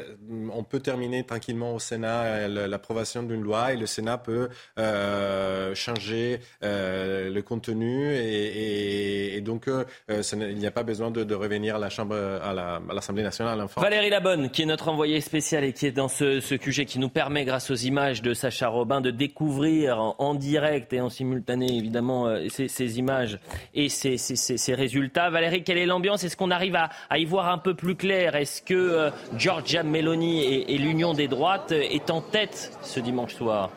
[0.50, 4.48] on peut terminer tranquillement au Sénat euh, l'approbation d'une loi et le Sénat peut
[4.78, 9.66] euh, changer le contenu et, donc
[10.08, 13.64] il n'y a pas besoin de, revenir à la Chambre, à l'Assemblée nationale.
[13.76, 16.98] Valérie Labonne, qui est notre envoyée spéciale et qui est dans ce, ce QG, qui
[16.98, 21.76] nous permet, grâce aux images de Sacha Robin, de découvrir en, direct et en simultané,
[21.76, 23.38] évidemment, ces, images
[23.74, 25.30] et ces, ces résultats.
[25.30, 26.24] Valérie, quelle est l'ambiance?
[26.24, 28.34] Est-ce qu'on arrive à, y voir un peu plus clair?
[28.36, 33.70] Est-ce que euh, Giorgia Meloni et l'Union des droites est en tête ce dimanche soir?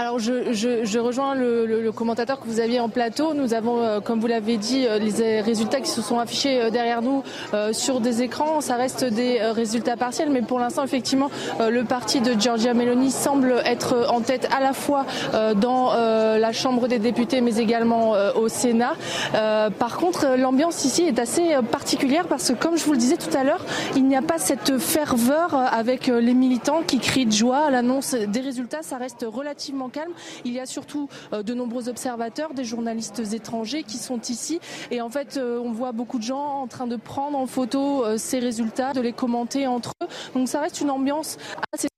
[0.00, 3.34] Alors je, je, je rejoins le, le, commentateur que vous aviez en plateau.
[3.34, 6.70] Nous avons, euh, comme vous l'avez dit, euh, les résultats qui se sont affichés euh,
[6.70, 7.24] derrière nous
[7.72, 8.60] sur des écrans.
[8.60, 13.60] Ça reste des résultats partiels, mais pour l'instant, effectivement, le parti de Giorgia Meloni semble
[13.64, 15.04] être en tête à la fois
[15.56, 18.94] dans la Chambre des députés, mais également au Sénat.
[19.32, 23.36] Par contre, l'ambiance ici est assez particulière parce que, comme je vous le disais tout
[23.36, 23.64] à l'heure,
[23.96, 28.14] il n'y a pas cette ferveur avec les militants qui crient de joie à l'annonce
[28.14, 28.82] des résultats.
[28.82, 30.12] Ça reste relativement calme.
[30.44, 34.60] Il y a surtout euh, de nombreux observateurs, des journalistes étrangers qui sont ici.
[34.90, 38.04] Et en fait, euh, on voit beaucoup de gens en train de prendre en photo
[38.04, 40.06] euh, ces résultats, de les commenter entre eux.
[40.34, 41.38] Donc ça reste une ambiance
[41.72, 41.88] assez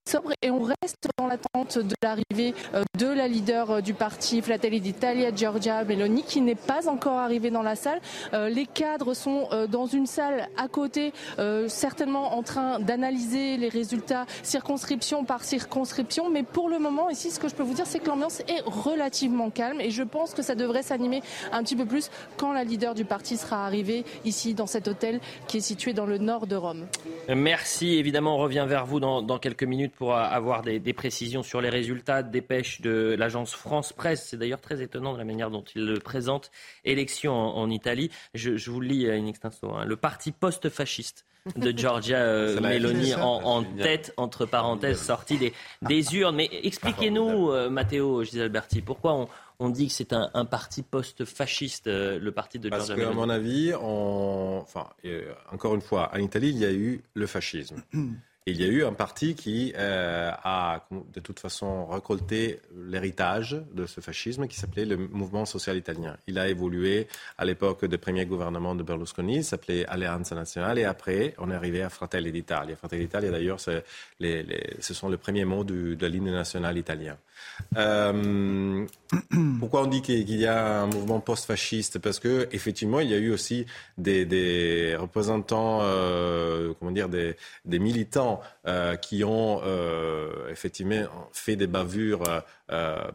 [0.43, 2.55] et on reste dans l'attente de l'arrivée
[2.99, 7.63] de la leader du parti Fratelli d'Italia, Giorgia Meloni, qui n'est pas encore arrivée dans
[7.63, 8.01] la salle.
[8.33, 11.13] Les cadres sont dans une salle à côté,
[11.69, 16.31] certainement en train d'analyser les résultats circonscription par circonscription.
[16.31, 18.63] Mais pour le moment, ici, ce que je peux vous dire, c'est que l'ambiance est
[18.65, 22.65] relativement calme et je pense que ça devrait s'animer un petit peu plus quand la
[22.65, 26.47] leader du parti sera arrivée ici dans cet hôtel qui est situé dans le nord
[26.47, 26.87] de Rome.
[27.29, 27.99] Merci.
[27.99, 32.23] Évidemment, on revient vers vous dans, quelques minutes avoir des, précisions sur les résultats.
[32.23, 34.29] Dépêche de l'agence France Presse.
[34.29, 36.51] C'est d'ailleurs très étonnant de la manière dont il le présente.
[36.85, 38.11] Élection en, Italie.
[38.35, 39.77] Je, vous lis une extension.
[39.77, 39.85] Hein.
[39.85, 41.25] Le parti post-fasciste
[41.57, 46.37] de Georgia euh, Meloni en, tête, entre parenthèses, sortie des, des urnes.
[46.37, 49.29] Mais expliquez-nous, euh, Matteo Gisalberti, pourquoi
[49.59, 53.21] on, dit que c'est un, parti post-fasciste, euh, le parti de Georgia Meloni Parce qu'à
[53.21, 54.89] mon avis, enfin,
[55.53, 57.83] encore une fois, en Italie, il y a eu le fascisme.
[58.51, 63.87] il y a eu un parti qui euh, a de toute façon récolté l'héritage de
[63.87, 66.17] ce fascisme qui s'appelait le mouvement social italien.
[66.27, 70.85] Il a évolué à l'époque des premiers gouvernements de Berlusconi, il s'appelait Alleanza Nazionale et
[70.85, 72.77] après on est arrivé à Fratelli d'Italia.
[72.77, 73.83] Fratelli d'Italia d'ailleurs ce
[74.95, 77.17] sont les premiers mots de l'hymne national italien.
[77.77, 78.87] Euh,
[79.61, 81.99] pourquoi on dit qu'il y a un mouvement post-fasciste?
[81.99, 83.67] Parce que effectivement, il y a eu aussi
[83.99, 89.61] des, représentants, euh, comment dire, des, militants euh, qui ont
[90.49, 92.25] effectivement fait des bavures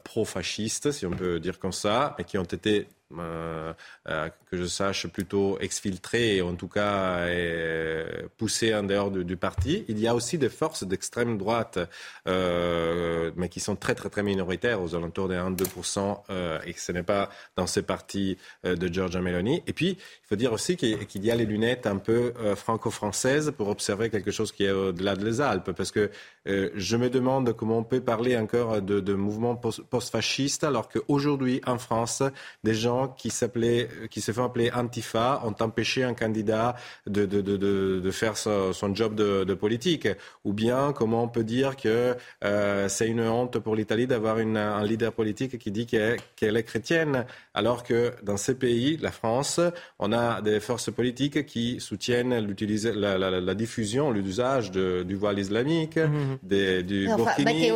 [0.04, 4.66] pro-fascistes, si on peut dire comme ça, et qui ont été euh, euh, que je
[4.66, 7.28] sache, plutôt exfiltré et en tout cas
[8.38, 9.86] poussé en dehors du, parti.
[9.88, 11.80] Il y a aussi des forces d'extrême droite,
[12.28, 17.04] euh, mais qui sont très très très minoritaires, aux alentours des 1-2%, et ce n'est
[17.04, 19.62] pas dans ces partis de Giorgia Meloni.
[19.68, 23.70] Et puis, il faut dire aussi qu'il y a les lunettes un peu franco-françaises pour
[23.70, 26.10] observer quelque chose qui est au-delà des Alpes, parce que
[26.46, 31.78] je me demande comment on peut parler encore de, de mouvements post-fascistes alors qu'aujourd'hui en
[31.78, 32.24] France,
[32.64, 33.32] des gens qui,
[34.10, 36.76] qui se font appeler Antifa ont empêché un candidat
[37.08, 40.08] de, de, de, de faire son, job de, politique.
[40.44, 44.84] Ou bien, comment on peut dire que euh, c'est une honte pour l'Italie d'avoir un
[44.84, 49.60] leader politique qui dit qu'elle est chrétienne, alors que dans ces pays, la France,
[50.00, 55.98] on a des forces politiques qui soutiennent la, la, la, diffusion, l'usage du voile islamique,
[55.98, 56.38] mmh.
[56.44, 57.32] des, du enfin,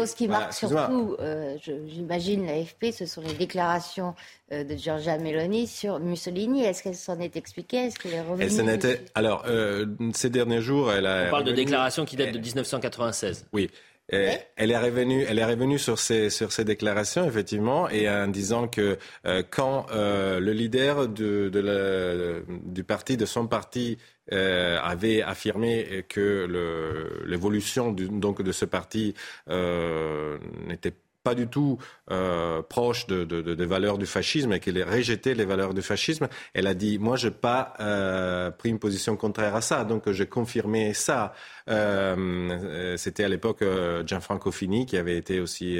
[0.05, 1.57] ce qui marque surtout, euh,
[1.87, 4.15] j'imagine, l'AFP, ce sont les déclarations
[4.51, 4.75] euh, de
[5.09, 6.63] Giorgia Meloni sur Mussolini.
[6.63, 7.77] Est-ce qu'elle s'en est expliquée?
[7.87, 8.43] Est-ce qu'elle est revenue?
[8.43, 11.27] Elle Alors, euh, ces derniers jours, elle a.
[11.27, 13.47] On parle de déclarations qui datent de 1996.
[13.53, 13.69] Oui.
[14.11, 18.67] Elle est revenue, elle est revenue sur ces sur ces déclarations effectivement et en disant
[18.67, 18.97] que
[19.27, 23.99] euh, quand le leader de, de du parti de son parti
[24.31, 29.13] avait affirmé que l'évolution donc de ce parti
[29.47, 31.77] n'était pas du tout
[32.11, 36.67] euh, proche de, des valeurs du fascisme et qu'elle rejetait les valeurs du fascisme, elle
[36.67, 40.27] a dit moi je n'ai pas euh, pris une position contraire à ça, donc j'ai
[40.27, 41.33] confirmé ça.
[41.69, 43.63] Euh, c'était à l'époque
[44.05, 45.79] Gianfranco Fini qui avait été aussi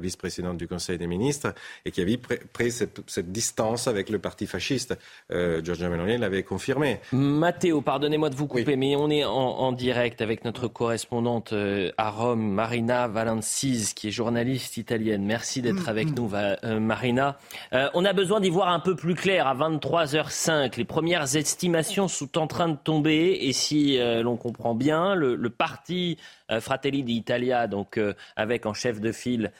[0.00, 1.54] vice-président du Conseil des ministres
[1.84, 2.18] et qui avait
[2.52, 4.96] pris cette, distance avec le parti fasciste.
[5.30, 7.00] Giorgia Meloni l'avait confirmé.
[7.12, 11.54] Matteo, pardonnez-moi de vous couper, mais on est en, direct avec notre correspondante
[11.96, 15.24] à Rome, Marina Valencis, qui est journaliste italienne.
[15.24, 16.14] Merci d'être avec mm.
[16.14, 17.38] nous, euh, Marina.
[17.72, 20.76] Euh, on a besoin d'y voir un peu plus clair à 23h05.
[20.76, 25.50] Les premières estimations sont en train de tomber et si euh, l'on comprend bien, le,
[25.50, 26.18] parti
[26.60, 28.00] Fratelli d'Italia, donc
[28.36, 29.52] avec en chef de file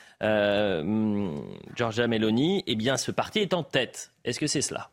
[1.75, 4.11] Giorgia Meloni, eh bien ce parti est en tête.
[4.23, 4.89] Est-ce que c'est cela?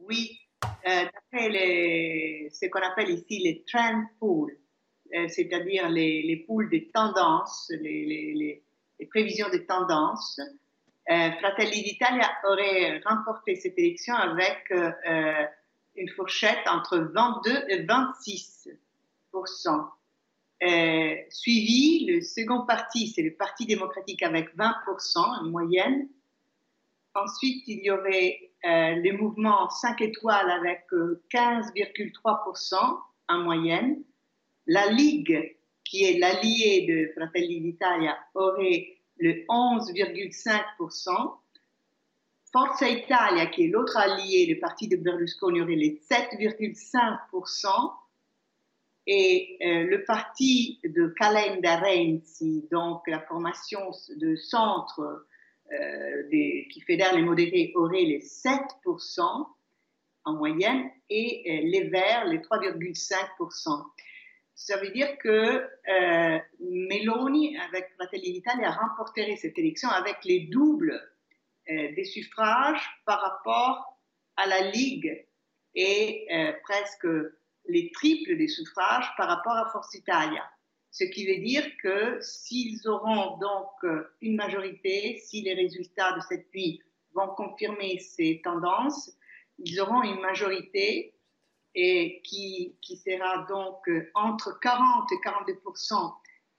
[0.00, 0.38] Oui,
[0.84, 1.50] d'après
[2.52, 4.56] ce qu'on appelle ici les trend pools,
[5.28, 8.62] c'est-à-dire les, les poules des tendances, les
[9.10, 10.40] prévisions de tendances,
[11.08, 15.44] euh, Fratelli d'Italia aurait remporté cette élection avec euh, euh,
[15.94, 18.70] une fourchette entre 22 et 26
[21.30, 26.08] suivi, le second parti, c'est le Parti démocratique avec 20% en moyenne.
[27.14, 34.02] Ensuite, il y aurait le mouvement 5 étoiles avec 15,3% en moyenne.
[34.66, 35.56] La Ligue
[35.88, 41.38] qui est l'allié de Fratelli d'Italia, aurait le 11,5%.
[42.52, 47.92] Forza Italia, qui est l'autre allié, le parti de Berlusconi, aurait les 7,5%.
[49.06, 55.26] Et euh, le parti de Calenda Renzi, donc la formation de centre
[55.72, 59.46] euh, qui fédère les modérés, aurait les 7%
[60.24, 63.84] en moyenne et euh, les Verts les 3,5%
[64.58, 65.68] ça veut dire que
[66.60, 70.98] Meloni, avec Fratelli d'Italia, remporterait cette élection avec les doubles
[71.68, 74.00] des suffrages par rapport
[74.36, 75.26] à la Ligue
[75.74, 76.26] et
[76.64, 77.06] presque
[77.68, 80.42] les triples des suffrages par rapport à Forza Italia.
[80.90, 86.52] Ce qui veut dire que s'ils auront donc une majorité, si les résultats de cette
[86.54, 86.80] nuit
[87.14, 89.10] vont confirmer ces tendances,
[89.58, 91.14] ils auront une majorité
[91.74, 96.14] et qui, qui sera donc entre 40 et 42%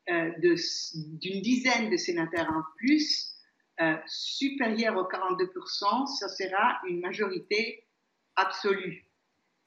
[0.09, 3.33] euh, d'une dizaine de sénateurs en plus,
[3.81, 7.87] euh, supérieure aux 42% ça sera une majorité
[8.35, 9.06] absolue.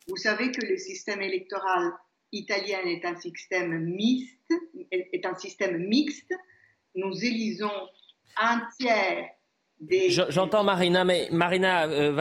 [0.08, 1.92] Vous savez que le système électoral
[2.32, 4.52] italien est un système mixte,
[4.90, 6.34] est un système mixte.
[6.94, 7.88] Nous élisons
[8.36, 9.28] un tiers
[10.08, 12.14] J'entends Marina, mais Marina euh,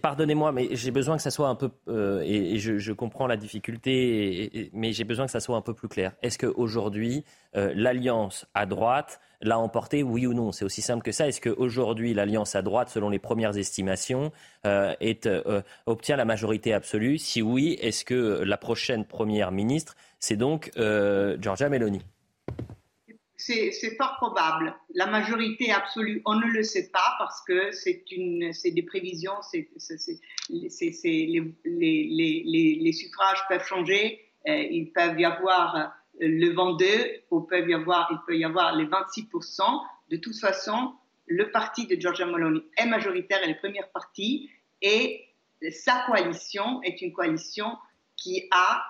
[0.00, 4.70] pardonnez-moi, mais j'ai besoin que ça soit un peu, euh, et, je, comprends la difficulté,
[4.72, 6.12] mais j'ai besoin que ça soit un peu plus clair.
[6.22, 7.24] Est-ce qu'aujourd'hui,
[7.56, 10.52] euh, l'alliance à droite l'a emporté, oui ou non?
[10.52, 11.26] C'est aussi simple que ça.
[11.26, 14.30] Est-ce qu'aujourd'hui, l'alliance à droite, selon les premières estimations,
[14.64, 15.28] euh, est,
[15.86, 17.18] obtient la majorité absolue?
[17.18, 22.02] Si oui, est-ce que la prochaine première ministre, c'est donc Giorgia Meloni?
[23.46, 24.74] C'est fort probable.
[24.94, 28.04] La majorité absolue, on ne le sait pas parce que c'est
[28.70, 29.34] des prévisions,
[31.64, 34.20] les, suffrages peuvent changer.
[34.48, 35.84] Euh, il peut y avoir euh,
[36.20, 39.62] le 22, il peut y avoir, il peut y avoir les 26%
[40.10, 40.94] De toute façon,
[41.26, 45.28] le parti de Giorgia Meloni est majoritaire et le premier parti et
[45.70, 47.76] sa coalition est une coalition
[48.16, 48.82] qui a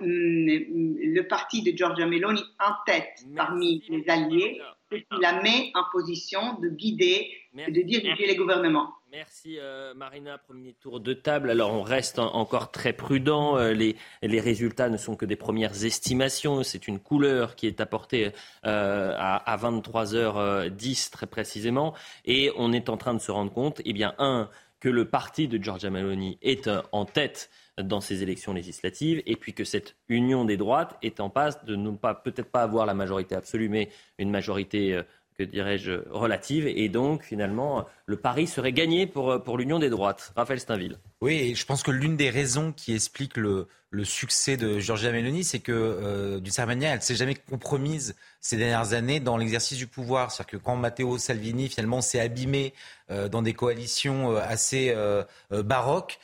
[0.00, 5.84] le parti de Giorgia Meloni en tête parmi les alliés, ce qui la met en
[5.92, 8.94] position de guider et de diriger les gouvernements.
[9.12, 11.50] Merci euh, Marina, premier tour de table.
[11.50, 13.56] Alors on reste encore très prudent.
[13.58, 16.62] Euh, les, les, résultats ne sont que des premières estimations.
[16.62, 18.30] C'est une couleur qui est apportée
[18.66, 21.92] euh, à, à 23h10 très précisément.
[22.24, 24.48] Et on est en train de se rendre compte, eh bien, un,
[24.78, 27.50] que le parti de Giorgia Meloni est en tête
[27.82, 31.76] dans ces élections législatives, et puis que cette union des droites est en passe de
[31.76, 35.02] ne pas peut-être pas avoir la majorité absolue, mais une majorité, euh,
[35.36, 39.90] que dirais-je, relative, et donc finalement le pari serait gagné pour, euh, pour l'union des
[39.90, 40.32] droites.
[40.36, 40.98] Raphaël Steinville.
[41.20, 45.44] Oui, je pense que l'une des raisons qui explique le, le succès de Giorgia Meloni,
[45.44, 49.76] c'est que euh, d'une certaine manière, elle s'est jamais compromise ces dernières années dans l'exercice
[49.76, 50.30] du pouvoir.
[50.30, 52.72] C'est-à-dire que quand Matteo Salvini finalement s'est abîmé
[53.10, 56.18] euh, dans des coalitions euh, assez euh, baroques,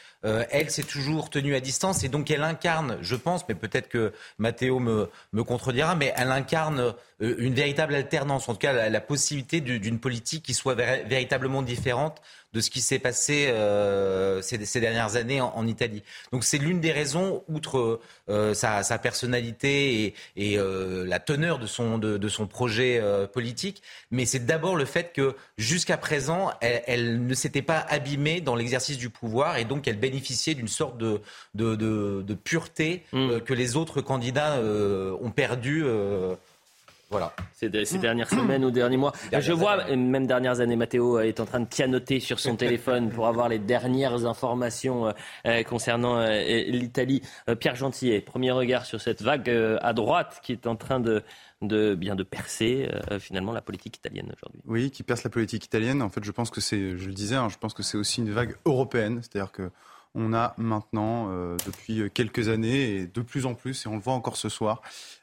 [0.51, 4.13] elle s'est toujours tenue à distance et donc elle incarne, je pense, mais peut-être que
[4.39, 9.61] Matteo me, me contredira, mais elle incarne une véritable alternance, en tout cas la, possibilité
[9.61, 12.21] d'une politique qui soit véritablement différente
[12.57, 16.03] de ce qui s'est passé euh, ces, dernières années en, Italie.
[16.33, 18.01] Donc c'est l'une des raisons, outre
[18.31, 23.03] euh, sa, personnalité et, euh, la teneur de son, de, son projet
[23.33, 28.57] politique, mais c'est d'abord le fait que jusqu'à présent, elle, ne s'était pas abîmée dans
[28.57, 31.21] l'exercice du pouvoir et donc elle bénéficiait d'une sorte de,
[31.55, 33.41] de, pureté mm.
[33.41, 35.85] que les autres candidats ont perdu
[37.11, 37.33] voilà.
[37.53, 39.13] Ces, dernières semaines ou derniers mois.
[39.33, 43.29] Je vois, même dernières années, Matteo est en train de pianoter sur son téléphone pour
[43.29, 45.13] avoir les dernières informations euh,
[45.47, 47.23] euh, concernant euh, l'Italie.
[47.61, 49.49] Pierre Gentillet, premier regard sur cette vague
[49.81, 51.23] à droite qui est en train de,
[51.63, 52.91] de bien de percer
[53.21, 54.61] finalement la politique italienne aujourd'hui.
[54.67, 56.03] Oui, qui perce la politique italienne.
[56.03, 58.21] En fait, je pense que c'est, je le disais, hein, je pense que c'est aussi
[58.21, 59.71] une vague européenne, c'est-à-dire que
[60.19, 61.29] on a maintenant,
[61.67, 64.81] depuis quelques années, et de plus en plus, et on le voit encore ce soir,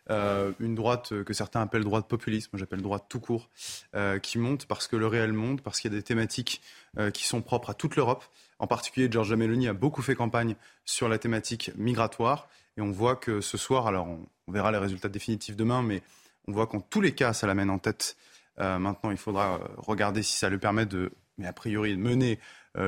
[0.09, 3.49] euh, une droite que certains appellent droite populiste, moi j'appelle droite tout court,
[3.95, 6.61] euh, qui monte parce que le réel monte, parce qu'il y a des thématiques
[6.97, 8.23] euh, qui sont propres à toute l'Europe.
[8.59, 12.49] En particulier, Giorgia Meloni a beaucoup fait campagne sur la thématique migratoire.
[12.75, 16.01] Et on voit que ce soir, alors on, verra les résultats définitifs demain, mais
[16.47, 18.17] on voit qu'en tous les cas, ça l'amène en tête.
[18.57, 22.39] maintenant, il faudra regarder si ça lui permet de, mais a priori, de mener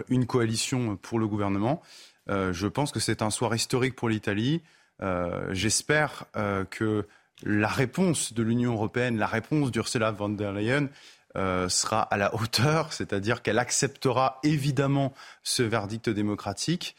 [0.09, 1.81] une coalition pour le gouvernement.
[2.27, 4.61] je pense que c'est un soir historique pour l'Italie.
[5.01, 7.07] Euh, j'espère euh, que
[7.43, 10.87] la réponse de l'Union européenne, la réponse d'Ursula von der Leyen,
[11.35, 16.95] euh, sera à la hauteur, c'est-à-dire qu'elle acceptera évidemment ce verdict démocratique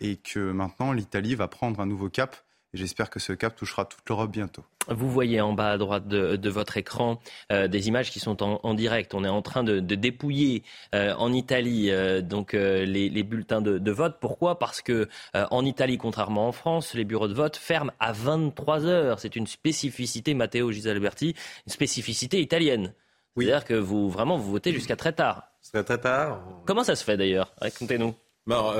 [0.00, 2.43] et que maintenant l'Italie va prendre un nouveau cap.
[2.74, 4.64] Et j'espère que ce cap touchera toute l'Europe bientôt.
[4.88, 7.20] Vous voyez en bas à droite de, votre écran
[7.52, 9.14] euh, des images qui sont en, direct.
[9.14, 14.16] On est en train de, dépouiller euh, en Italie euh, donc les, bulletins de, vote.
[14.20, 14.58] Pourquoi?
[14.58, 19.20] Parce que en Italie, contrairement en France, les bureaux de vote ferment à 23 heures.
[19.20, 22.92] C'est une spécificité, Matteo Gisalberti, une spécificité italienne.
[23.36, 25.44] C'est-à-dire que vous vraiment vous votez jusqu'à très tard.
[25.62, 26.42] Jusqu'à très tard.
[26.66, 27.54] Comment ça se fait d'ailleurs?
[27.60, 28.14] Racontez-nous.
[28.46, 28.72] Bon,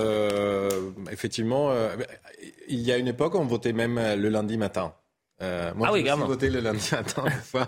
[1.11, 1.73] effectivement,
[2.69, 4.95] il y a une époque, on votait même le lundi matin.
[5.43, 7.67] Euh, moi, ah oui, aussi voté le lundi matin, fois.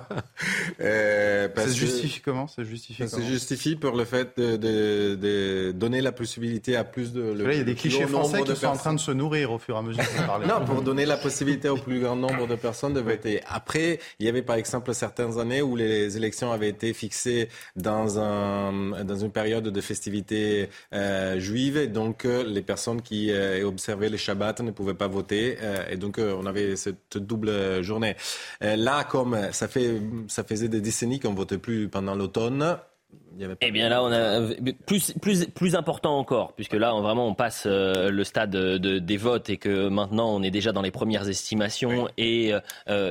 [0.80, 2.46] Euh, ça se justifie comment?
[2.46, 6.84] Ça justifie Ça se justifie pour le fait de, de, de, donner la possibilité à
[6.84, 7.22] plus de.
[7.22, 9.50] Le, là, il y a des clichés français qui sont en train de se nourrir
[9.50, 10.46] au fur et à mesure que parlez.
[10.48, 13.40] non, pour donner la possibilité au plus grand nombre de personnes de voter.
[13.48, 18.20] Après, il y avait par exemple certaines années où les élections avaient été fixées dans,
[18.20, 23.66] un, dans une période de festivité euh, juive, et donc euh, les personnes qui euh,
[23.66, 25.56] observaient les Shabbats ne pouvaient pas voter,
[25.90, 28.16] et donc on avait cette double euh, journée.
[28.62, 32.78] Euh, là, comme ça, fait, ça faisait des décennies qu'on ne votait plus pendant l'automne,
[33.60, 34.40] eh bien là, on a
[34.86, 38.98] plus, plus, plus important encore, puisque là, on, vraiment, on passe euh, le stade de,
[38.98, 42.52] des votes et que maintenant, on est déjà dans les premières estimations et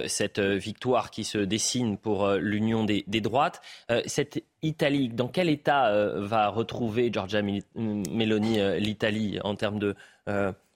[0.08, 3.62] cette victoire qui se dessine pour l'union des, des droites.
[4.06, 7.42] cette Italie, dans quel état va retrouver Giorgia
[7.76, 9.96] Meloni l'Italie en termes de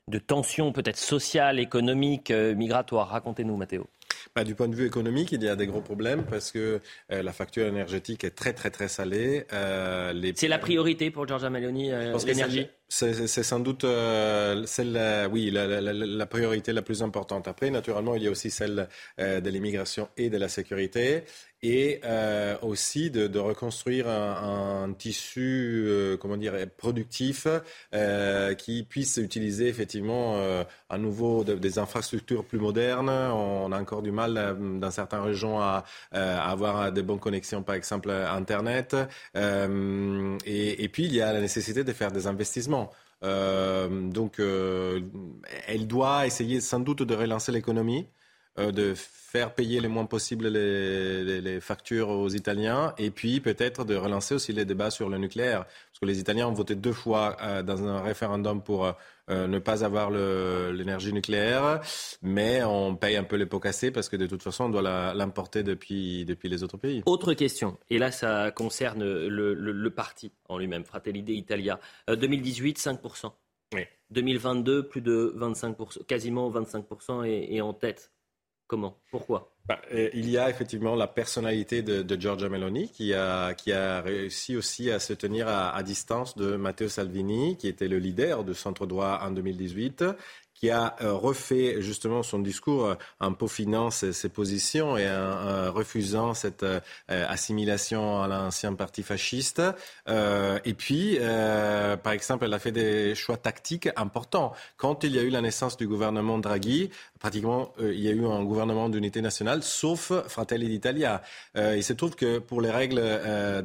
[0.10, 3.10] de tensions peut-être sociales, économiques, euh, migratoires.
[3.10, 3.88] Racontez-nous, Mathéo.
[4.36, 6.82] Bah, du point de vue économique, il y a des gros problèmes parce que
[7.12, 9.46] euh, la facture énergétique est très très très salée.
[9.54, 11.92] Euh, C'est la priorité pour Giorgia Meloni,
[12.26, 12.68] l'énergie?
[12.90, 13.86] C'est sans doute
[14.66, 17.48] celle, oui, la, priorité la plus importante.
[17.48, 18.88] Après, naturellement, il y a aussi celle
[19.18, 21.24] de l'immigration et de la sécurité
[21.62, 27.48] et euh, aussi de, reconstruire un, tissu, euh, comment dire, productif
[27.94, 33.10] euh, qui puisse utiliser effectivement euh, à nouveau des infrastructures plus modernes.
[33.10, 37.76] On a encore du mal euh, dans certaines régions à, avoir des bonnes connexions, par
[37.76, 38.96] exemple Internet.
[39.36, 42.79] Et, et, puis il y a la nécessité de faire des investissements.
[43.22, 48.08] Donc, elle doit essayer sans doute de relancer l'économie,
[48.58, 48.94] de
[49.32, 54.34] faire payer le moins possible les, les, factures aux Italiens et puis peut-être de relancer
[54.34, 55.66] aussi les débats sur le nucléaire.
[55.66, 58.92] Parce que les Italiens ont voté deux fois euh, dans un référendum pour
[59.30, 61.82] euh, ne pas avoir l'énergie nucléaire,
[62.22, 65.14] mais on paye un peu les pots cassés parce que de toute façon on doit
[65.14, 67.04] l'importer depuis, depuis les autres pays.
[67.06, 71.80] Autre question, et là ça concerne le, le, parti en lui-même, Fratelli d'Italia.
[72.08, 73.32] 2018, 5%.
[73.74, 73.82] Oui.
[74.12, 78.12] 2022, plus de 25%, quasiment 25% et, et en tête.
[78.70, 78.96] Comment?
[79.10, 79.52] Pourquoi?
[79.68, 84.00] Bah, euh, Il y a effectivement la personnalité de, Giorgia Meloni qui a, qui a
[84.00, 88.54] réussi aussi à se tenir à, distance de Matteo Salvini, qui était le leader de
[88.54, 90.06] centre droit en 2018,
[90.54, 95.72] qui a euh, refait justement son discours euh, en peaufinant ses, ses positions et en,
[95.72, 96.66] refusant cette
[97.08, 99.62] assimilation à l'ancien parti fasciste.
[100.08, 101.18] et puis,
[102.04, 104.54] par exemple, elle a fait des choix tactiques importants.
[104.78, 106.90] Quand il y a eu la naissance du gouvernement Draghi,
[107.20, 111.22] pratiquement, il y a eu un gouvernement d'unité nationale sauf Fratelli d'Italia.
[111.56, 113.02] il se trouve que pour les règles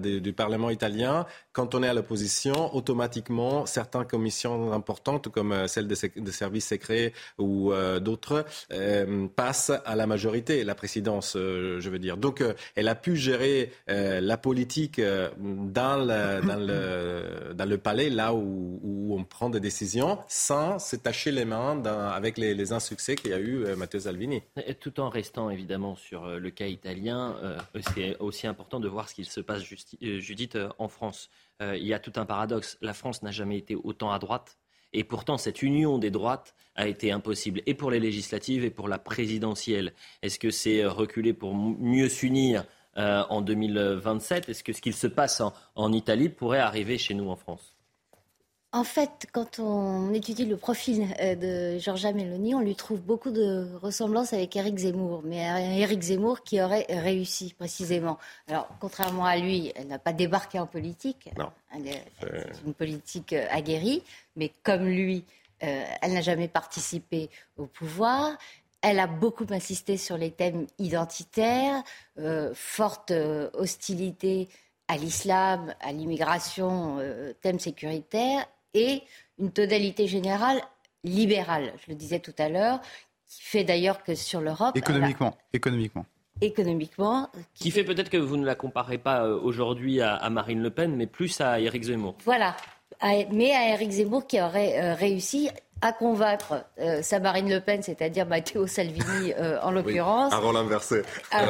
[0.00, 5.94] du Parlement italien, quand on est à l'opposition, automatiquement, certaines commissions importantes, comme celle des,
[6.32, 8.44] services secrets ou d'autres,
[9.36, 12.16] passent à la majorité, la présidence, je veux dire.
[12.16, 12.42] Donc,
[12.74, 19.60] elle a pu gérer la politique dans le, palais, là où, où, on prend des
[19.60, 23.76] décisions, sans se tacher les mains avec les, les insuccès qu'il y a eu euh,
[23.76, 24.42] Matteo Salvini.
[24.80, 27.58] Tout en restant évidemment sur euh, le cas italien, euh,
[27.94, 29.62] c'est aussi important de voir ce qu'il se passe,
[30.00, 31.30] Judith, en France.
[31.60, 32.78] il y a tout un paradoxe.
[32.80, 34.58] La France n'a jamais été autant à droite.
[34.92, 38.88] Et pourtant, cette union des droites a été impossible, et pour les législatives et pour
[38.88, 39.92] la présidentielle.
[40.22, 42.64] Est-ce que c'est reculer pour mieux s'unir
[42.96, 44.48] euh, en 2027.
[44.48, 45.42] Est-ce que ce qu'il se passe
[45.74, 47.73] en, Italie pourrait arriver chez nous en France?
[48.74, 53.30] En fait, quand on étudie le profil euh, de Giorgia Meloni, on lui trouve beaucoup
[53.30, 58.18] de ressemblances avec Éric Zemmour, mais Éric Zemmour qui aurait réussi précisément.
[58.48, 61.30] Alors, contrairement à lui, elle n'a pas débarqué en politique.
[61.38, 61.50] Non.
[61.74, 62.04] Elle est,
[62.66, 64.02] une politique euh, aguerrie,
[64.36, 65.24] mais comme lui,
[65.60, 68.36] elle n'a jamais participé au pouvoir.
[68.86, 71.82] Elle a beaucoup insisté sur les thèmes identitaires,
[72.18, 74.46] euh, forte euh, hostilité
[74.88, 79.02] à l'islam, à l'immigration, euh, thème sécuritaire, et
[79.38, 80.60] une tonalité générale
[81.02, 82.80] libérale, je le disais tout à l'heure,
[83.26, 84.76] qui fait d'ailleurs que sur l'Europe...
[84.76, 86.06] Économiquement, économiquement
[86.40, 87.30] économiquement.
[87.54, 91.06] Qui, fait peut-être que vous ne la comparez pas aujourd'hui à, Marine Le Pen, mais
[91.06, 92.16] plus à Éric Zemmour.
[92.24, 92.56] Voilà,
[93.30, 95.48] mais à Éric Zemmour qui aurait réussi
[95.80, 100.32] à convaincre euh, sa Marine Le Pen, c'est-à-dire Matteo Salvini euh, en l'occurrence.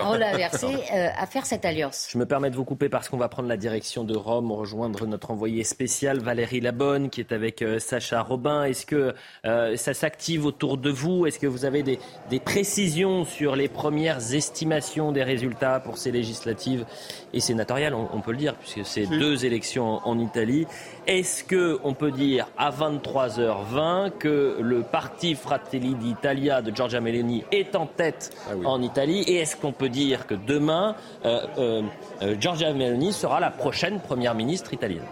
[0.03, 2.09] rôle inversé, euh, à faire cette alliance.
[2.11, 5.07] Je me permets de vous couper parce qu'on va prendre la direction de Rome, rejoindre
[5.07, 8.65] notre envoyé spécial Valérie Labonne qui est avec Sacha Robin.
[8.65, 9.15] Est-ce que
[9.45, 11.27] ça s'active autour de vous?
[11.27, 11.99] Est-ce que vous avez des,
[12.31, 16.85] des, précisions sur les premières estimations des résultats pour ces législatives
[17.33, 20.67] et sénatoriales, on, peut le dire, puisque c'est deux élections en, en Italie.
[21.07, 27.77] Est-ce qu'on peut dire à 23h20 que le parti Fratelli d'Italia de Giorgia Meloni est
[27.77, 29.23] en tête ah en Italie.
[29.23, 31.83] Et est-ce qu'on peut dire que demain, euh, euh,
[32.23, 35.05] euh, Giorgia Meloni sera la prochaine première ministre italienne?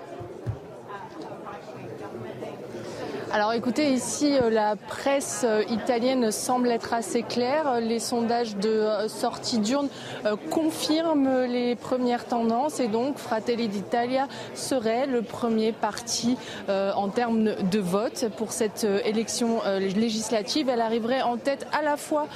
[3.34, 7.80] Alors écoutez, ici, euh, la presse euh, italienne semble être assez claire.
[7.80, 9.88] Les sondages de euh, sortie d'urne
[10.50, 16.36] confirment les premières tendances et donc Fratelli d'Italia serait le premier parti
[16.68, 20.68] en termes de vote pour cette élection législative.
[20.68, 22.28] Elle arriverait en tête à la fois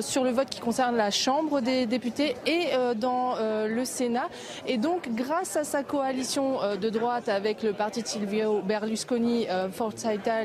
[0.00, 4.28] sur le vote qui concerne la Chambre des députés et dans le Sénat.
[4.66, 10.14] Et donc, grâce à sa coalition de droite avec le parti de Silvio Berlusconi, Forza
[10.14, 10.39] Italia,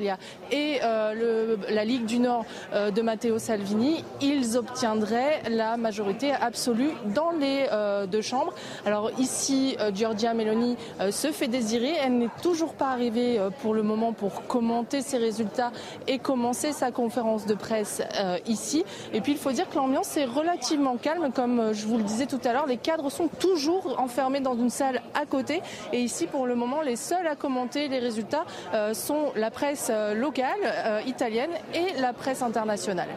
[0.52, 6.92] et euh, la Ligue du Nord euh, de Matteo Salvini, ils obtiendraient la majorité absolue
[7.14, 8.54] dans les euh, deux chambres.
[8.86, 10.78] Alors ici, Giorgia Meloni
[11.12, 11.94] se fait désirer.
[12.04, 15.72] Elle n'est toujours pas arrivée pour le moment pour commenter ses résultats
[16.08, 18.02] et commencer sa conférence de presse
[18.48, 18.84] ici.
[19.14, 21.32] Et puis il faut dire que l'ambiance est relativement calme.
[21.34, 24.70] Comme je vous le disais tout à l'heure, les cadres sont toujours enfermés dans une
[24.70, 25.62] salle à côté.
[25.94, 28.46] Et ici, pour le moment, les seuls à commenter les résultats
[28.94, 33.10] sont la presse euh, locale, euh, italienne et la presse internationale.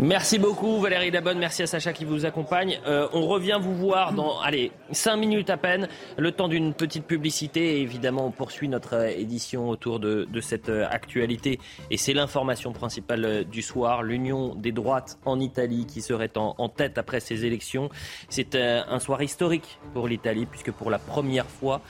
[0.00, 2.80] Merci beaucoup Valérie Dabonne, merci à Sacha qui vous accompagne.
[2.86, 7.04] Euh, on revient vous voir dans allez, 5 minutes à peine, le temps d'une petite
[7.04, 11.60] publicité et évidemment on poursuit notre édition autour de, cette actualité
[11.90, 16.98] et c'est l'information principale du soir, l'union des droites en Italie qui serait en, tête
[16.98, 17.88] après ces élections.
[18.28, 21.80] C'est un soir historique pour l'Italie puisque pour la première fois,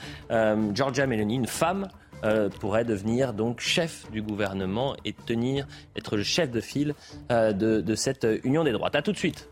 [0.73, 1.87] Giorgia Meloni, une femme,
[2.23, 6.95] euh, pourrait devenir donc chef du gouvernement et tenir, être le chef de file
[7.31, 8.95] euh, de, de, cette union des droites.
[8.95, 9.49] A tout de suite.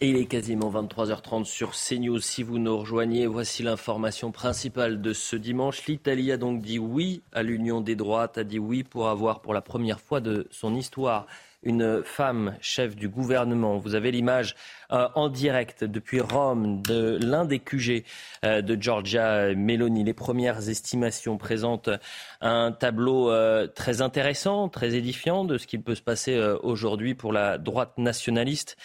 [0.00, 2.20] Et il est quasiment 23h30 sur CNews.
[2.20, 5.86] Si vous nous rejoignez, voici l'information principale de ce dimanche.
[5.86, 9.54] L'Italie a donc dit oui à l'union des droites, a dit oui pour avoir pour
[9.54, 11.26] la première fois de son histoire
[11.62, 13.78] une femme chef du gouvernement.
[13.78, 14.54] Vous avez l'image
[14.92, 18.04] euh, en direct depuis Rome de l'un des QG
[18.44, 20.04] euh, de Giorgia Meloni.
[20.04, 21.90] Les premières estimations présentent
[22.40, 27.32] un tableau euh, très intéressant, très édifiant de ce qu'il peut se passer aujourd'hui pour
[27.32, 28.76] la droite nationaliste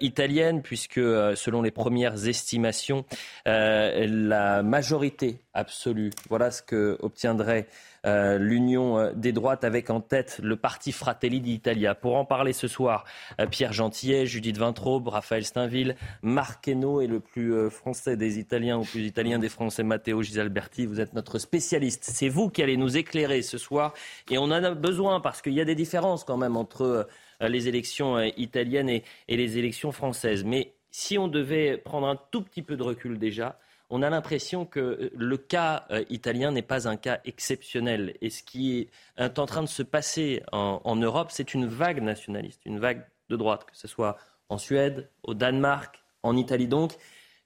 [0.00, 3.04] italienne, puisque selon les premières estimations,
[3.44, 7.66] la majorité absolue, voilà ce que obtiendrait
[8.08, 11.94] euh, l'union euh, des droites avec en tête le parti Fratelli d'Italia.
[11.94, 13.04] Pour en parler ce soir,
[13.40, 18.78] euh, Pierre Gentillet, Judith Vintraube, Raphaël Steinville, Marc Hainaut et le plus français des Italiens
[18.78, 20.86] ou plus italien des Français, Matteo Gisalberti.
[20.86, 22.04] Vous êtes notre spécialiste.
[22.04, 23.92] C'est vous qui allez nous éclairer ce soir
[24.30, 27.08] et on en a besoin parce qu'il y a des différences quand même entre
[27.40, 30.44] les élections italiennes et, et les élections françaises.
[30.44, 33.58] Mais si on devait prendre un tout petit peu de recul déjà,
[33.90, 38.16] on a l'impression que le cas euh, italien n'est pas un cas exceptionnel.
[38.20, 42.60] Et ce qui est en train de se passer en, Europe, c'est une vague nationaliste,
[42.66, 44.16] une vague de droite, que ce soit
[44.48, 46.92] en Suède, au Danemark, en Italie donc.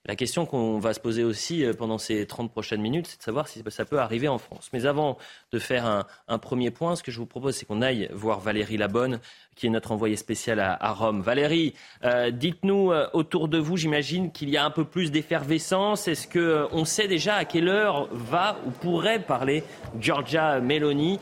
[0.04, 3.22] La question qu'on va se poser aussi euh, pendant ces 30 prochaines minutes, c'est de
[3.22, 4.68] savoir si ça peut arriver en France.
[4.72, 5.16] Mais avant
[5.52, 8.76] de faire un, premier point, ce que je vous propose, c'est qu'on aille voir Valérie
[8.76, 9.20] Labonne,
[9.54, 11.20] qui est notre envoyée spéciale à, Rome.
[11.20, 16.08] Valérie, euh, dites-nous euh, autour de vous, j'imagine qu'il y a un peu plus d'effervescence.
[16.08, 19.62] Est-ce qu'on sait déjà à quelle heure va ou pourrait parler
[20.00, 21.20] Giorgia Meloni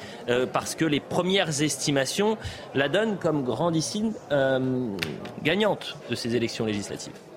[0.55, 2.39] Parce que les premières estimations
[2.75, 4.15] la donnent comme grandissime
[5.43, 7.30] gagnante de ces élections législatives?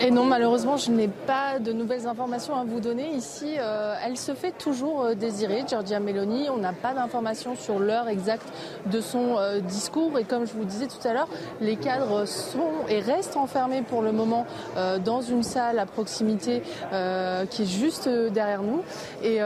[0.00, 3.10] Et non, malheureusement, je n'ai pas de nouvelles informations à vous donner.
[3.14, 6.50] Ici, euh, elle se fait toujours euh, désirer, Giorgia Meloni.
[6.50, 8.48] On n'a pas d'informations sur l'heure exacte
[8.86, 10.18] de son euh, discours.
[10.18, 11.28] Et comme je vous disais tout à l'heure,
[11.60, 14.46] les cadres sont et restent enfermés pour le moment
[15.04, 16.62] dans une salle à proximité
[17.50, 18.82] qui est juste derrière nous.
[19.22, 19.40] Et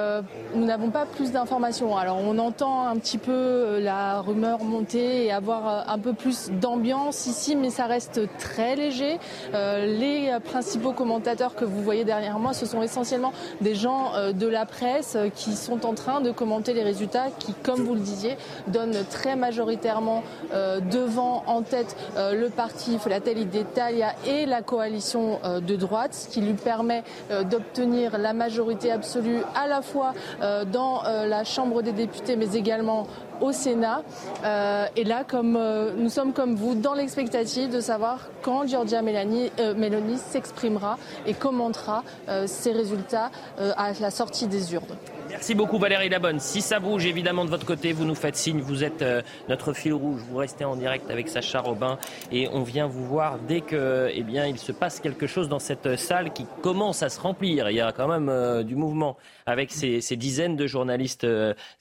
[0.55, 1.97] nous n'avons pas plus d'informations.
[1.97, 7.27] Alors, on entend un petit peu la rumeur monter et avoir un peu plus d'ambiance
[7.27, 9.19] ici, mais ça reste très léger.
[9.53, 14.47] les principaux commentateurs que vous voyez derrière moi, ce sont essentiellement des gens euh, de
[14.47, 18.01] la presse euh, qui sont en train de commenter les résultats qui, comme vous le
[18.01, 18.36] disiez,
[18.69, 25.77] donnent très majoritairement euh, devant, en tête, le parti Fratelli d'Italia et la coalition de
[25.77, 27.02] droite, ce qui lui permet
[27.51, 33.06] d'obtenir la majorité absolue à la fois dans la Chambre des députés, mais également
[33.40, 34.02] au Sénat.
[34.44, 39.02] Euh, et là, comme euh, nous sommes comme vous dans l'expectative de savoir quand Giorgia
[39.02, 42.02] Meloni, euh, Meloni s'exprimera et commentera
[42.47, 44.97] ses résultats à la sortie des urnes.
[45.29, 46.41] Merci beaucoup Valérie Labonne.
[46.41, 48.61] Si ça bouge évidemment de votre côté, vous nous faites signe.
[48.61, 49.05] Vous êtes
[49.49, 50.23] notre fil rouge.
[50.29, 51.99] Vous restez en direct avec Sacha Robin
[52.33, 55.59] et on vient vous voir dès que, eh bien, il se passe quelque chose dans
[55.59, 57.71] cette salle qui commence à se remplir.
[57.71, 61.27] Il y a quand même du mouvement avec ces, dizaines de journalistes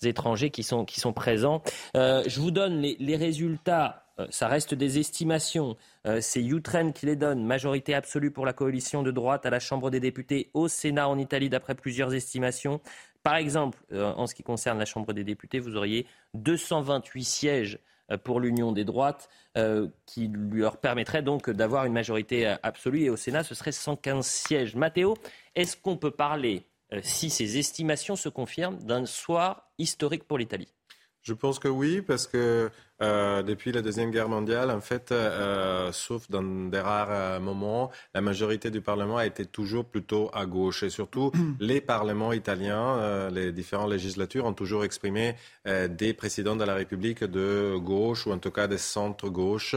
[0.03, 1.61] étrangers qui sont, qui sont présents.
[1.95, 5.78] je vous donne les, les résultats ça reste des estimations.
[6.22, 7.45] c'est Utren qui les donne.
[7.45, 11.18] Majorité absolue pour la coalition de droite à la Chambre des députés, au Sénat en
[11.18, 12.82] Italie, d'après plusieurs estimations.
[13.27, 17.77] Par exemple, euh, en ce qui concerne la Chambre des députés, vous auriez 228 sièges
[18.09, 19.27] euh, pour l'Union des droites,
[19.57, 23.01] euh, qui leur permettrait donc d'avoir une majorité absolue.
[23.01, 24.77] Et au Sénat, ce serait 115 sièges.
[24.77, 25.17] Mathéo,
[25.55, 26.63] est-ce qu'on peut parler,
[27.01, 30.73] si ces estimations se confirment, d'un soir historique pour l'Italie?
[31.21, 32.71] Je pense que oui, parce que
[33.02, 37.91] euh, depuis la Deuxième Guerre mondiale, en fait, euh, sauf dans des rares euh, moments,
[38.15, 40.84] la majorité du Parlement a été toujours plutôt à gauche.
[40.84, 46.74] Et surtout, les parlements italiens, les différentes législatures ont toujours exprimé des présidents de la
[46.74, 49.76] République de gauche ou en tout cas des centres-gauche.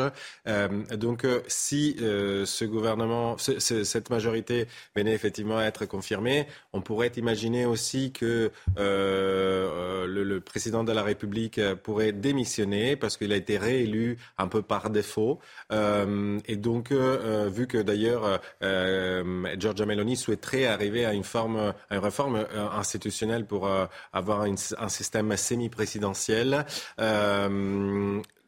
[0.96, 4.66] donc, si ce gouvernement, cette majorité
[4.96, 11.02] venait effectivement à être confirmée, on pourrait imaginer aussi que le, le, président de la
[11.02, 15.38] République pourrait démissionner parce qu'il a été réélu un peu par défaut.
[15.72, 21.72] Euh, et donc, euh, vu que d'ailleurs euh, Giorgia Meloni souhaiterait arriver à une, forme,
[21.90, 22.46] à une réforme
[22.76, 23.68] institutionnelle pour
[24.12, 26.66] avoir un système semi-présidentiel,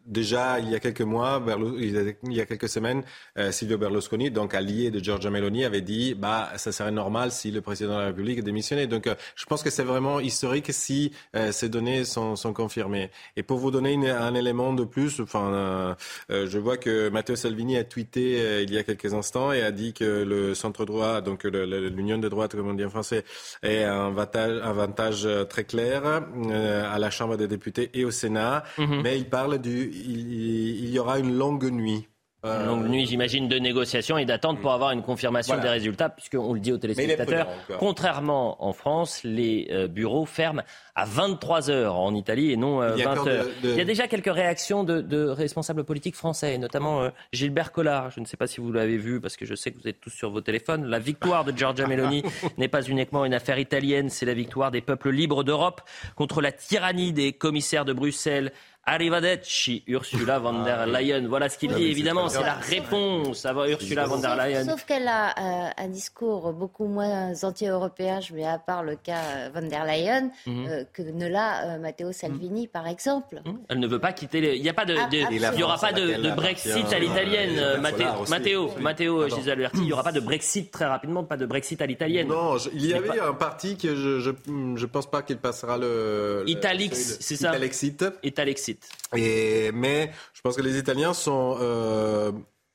[0.06, 1.42] déjà, il y a quelques mois,
[1.78, 3.02] il y a quelques semaines,
[3.38, 7.50] euh, Silvio Berlusconi, donc allié de Giorgia Meloni, avait dit bah ça serait normal si
[7.50, 8.86] le président de la République démissionnait.
[8.86, 13.10] Donc euh, je pense que c'est vraiment historique si euh, ces données sont, sont, confirmées.
[13.36, 15.96] Et pour vous donner un élément de plus, enfin,
[16.28, 19.94] je vois que Matteo Salvini a tweeté il y a quelques instants et a dit
[19.94, 23.24] que le centre droit, donc l'union de droite, comme on dit en français,
[23.62, 28.64] est un avantage, avantage très clair à la Chambre des députés et au Sénat.
[28.78, 29.02] Mm-hmm.
[29.02, 32.08] Mais il parle du il, y aura une longue nuit.
[32.44, 36.54] Une longue nuit, j'imagine, de négociations et d'attente pour avoir une confirmation des résultats, puisqu'on
[36.54, 37.46] le dit aux téléspectateurs,
[37.78, 40.62] contrairement en France, les euh, bureaux ferment
[40.96, 43.46] à 23 heures en Italie et non 20 euh, heures.
[43.62, 48.10] Il y a déjà quelques réactions de, responsables politiques français, notamment euh, Gilbert Collard.
[48.10, 50.00] Je ne sais pas si vous l'avez vu, parce que je sais que vous êtes
[50.00, 50.86] tous sur vos téléphones.
[50.86, 52.24] La victoire de Giorgia Meloni
[52.58, 55.80] n'est pas uniquement une affaire italienne, c'est la victoire des peuples libres d'Europe
[56.16, 58.52] contre la tyrannie des commissaires de Bruxelles
[58.84, 61.28] Arrivederci, Ursula von der ah Leyen.
[61.28, 64.64] Voilà ce qu'il dit, évidemment, c'est la réponse à Ursula von der Leyen.
[64.64, 69.20] Sauf qu'elle a euh, un discours beaucoup moins anti-européen, je mets à part le cas
[69.36, 70.66] euh, von der Leyen, mhm.
[70.66, 73.40] euh, que ne l'a Matteo Salvini, par exemple.
[73.46, 73.58] Mhm.
[73.68, 74.56] Elle ne veut pas quitter les...
[74.56, 77.80] Il n'y a pas de, ah, il y aura pas de, Brexit à l'italienne,
[78.28, 81.86] Matteo, Matteo, Gisèle il n'y aura pas de Brexit très rapidement, pas de Brexit à
[81.86, 82.26] l'italienne.
[82.26, 86.42] Non, il y avait un parti que je ne pense pas qu'il passera le...
[86.48, 88.04] Italix, c'est ça Italexit.
[88.24, 88.71] Italexit.
[89.16, 91.56] Et, mais je pense que les Italiens sont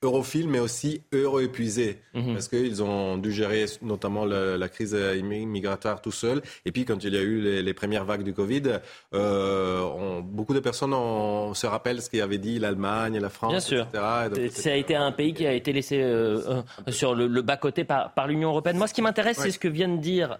[0.04, 2.34] europhiles, mais aussi euro-épuisés, mhm.
[2.34, 6.42] parce qu'ils ont dû gérer notamment la crise migratoire tout seuls.
[6.66, 8.80] Et puis, quand il y a eu les, premières vagues du Covid,
[9.14, 10.94] euh, beaucoup de personnes
[11.54, 13.88] se rappellent ce qu'avait dit l'Allemagne, la France, Bien sûr.
[14.52, 18.28] ça a été un pays qui a été laissé euh, euh, sur le, bas-côté par,
[18.28, 18.78] l'Union européenne.
[18.78, 20.38] Moi, ce qui m'intéresse, c'est ce que viennent dire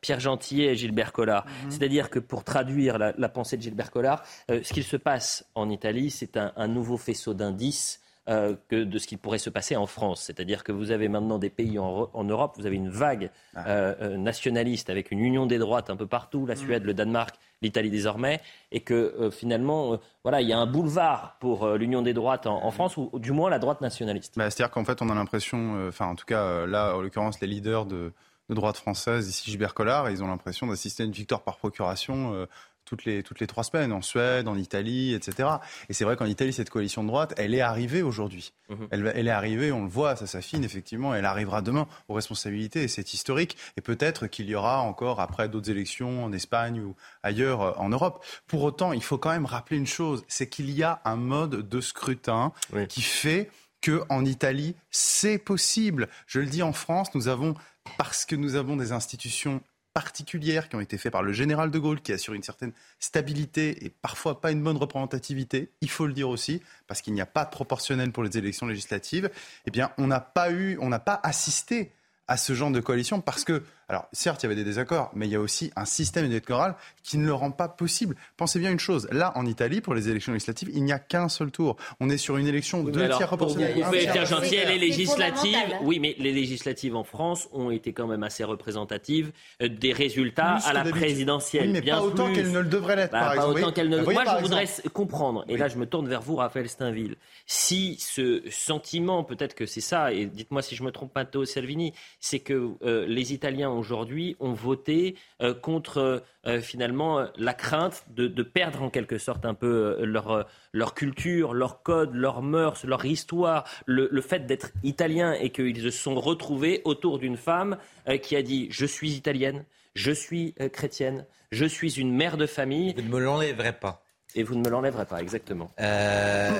[0.00, 1.46] Pierre Gentillet et Gilbert Collard.
[1.46, 1.70] Mhm.
[1.70, 6.10] C'est-à-dire que pour traduire la, pensée de Gilbert Collard, ce qu'il se passe en Italie,
[6.10, 10.22] c'est un nouveau faisceau d'indices euh, que de ce qui pourrait se passer en France.
[10.22, 13.68] C'est-à-dire que vous avez maintenant des pays en, Europe, vous avez une vague ah.
[13.68, 16.56] euh, euh, nationaliste avec une union des droites un peu partout, la mm.
[16.56, 18.40] Suède, le Danemark, l'Italie désormais,
[18.72, 22.96] et que finalement, voilà, il y a un boulevard pour l'union des droites en, France,
[22.96, 24.38] ou, du moins la droite nationaliste.
[24.38, 27.46] Bah, c'est-à-dire qu'en fait, on a l'impression, enfin en tout cas là, en l'occurrence, les
[27.46, 28.12] leaders de,
[28.48, 32.46] de droite française, ici Gilbert Collard, ils ont l'impression d'assister à une victoire par procuration
[32.84, 35.48] toutes les, toutes les trois semaines, en Suède, en Italie, etc.
[35.88, 38.52] Et c'est vrai qu'en Italie, cette coalition de droite, elle est arrivée aujourd'hui.
[38.68, 38.88] Mhm.
[38.90, 42.84] Elle, elle, est arrivée, on le voit, ça s'affine effectivement, elle arrivera demain aux responsabilités,
[42.84, 43.56] et c'est historique.
[43.76, 47.88] Et peut-être qu'il y aura encore, après d'autres élections en Espagne ou ailleurs euh, en
[47.88, 48.24] Europe.
[48.46, 51.68] Pour autant, il faut quand même rappeler une chose, c'est qu'il y a un mode
[51.68, 52.52] de scrutin
[52.88, 53.50] qui fait
[53.80, 56.08] que en Italie, c'est possible.
[56.26, 57.54] Je le dis en France, nous avons,
[57.98, 59.60] parce que nous avons des institutions
[59.94, 63.86] particulières qui ont été faites par le général de Gaulle, qui assure une certaine stabilité
[63.86, 67.26] et parfois pas une bonne représentativité, il faut le dire aussi, parce qu'il n'y a
[67.26, 69.30] pas de proportionnel pour les élections législatives,
[69.66, 71.92] eh bien, on n'a pas eu, on n'a pas assisté
[72.26, 75.26] à ce genre de coalition parce que, alors certes, il y avait des désaccords, mais
[75.26, 78.16] il y a aussi un système électoral qui ne le rend pas possible.
[78.36, 81.28] Pensez bien une chose, là en Italie, pour les élections législatives, il n'y a qu'un
[81.28, 81.76] seul tour.
[82.00, 83.74] On est sur une élection de tiers proportionnelle.
[83.76, 88.06] Vous pouvez être gentil, les législatives, oui, mais les législatives en France ont été quand
[88.06, 89.32] même assez représentatives
[89.62, 91.70] euh, des résultats à la présidentielle.
[91.70, 93.86] mais pas autant qu'elles ne le devraient l'être, bah, par exemple.
[93.86, 94.02] ne...
[94.02, 97.16] Moi, je voudrais comprendre, et là je me tourne vers vous, Raphaël Steinville,
[97.46, 101.92] si ce sentiment, peut-être que c'est ça, et dites-moi si je me trompe, Matteo Salvini,
[102.20, 108.42] c'est que euh, les Italiens aujourd'hui ont voté euh, contre euh, finalement la crainte de,
[108.42, 113.64] perdre en quelque sorte un peu leur, leur culture, leur code, leurs mœurs, leur histoire,
[113.86, 117.78] le, le fait d'être italien et qu'ils se sont retrouvés autour d'une femme
[118.22, 119.64] qui a dit je suis italienne,
[119.94, 122.94] je suis chrétienne, je suis une mère de famille.
[122.94, 124.03] Vous ne me l'enlèverez pas.
[124.36, 125.70] Et vous ne me l'enlèverez pas, exactement.
[125.80, 126.50] Euh,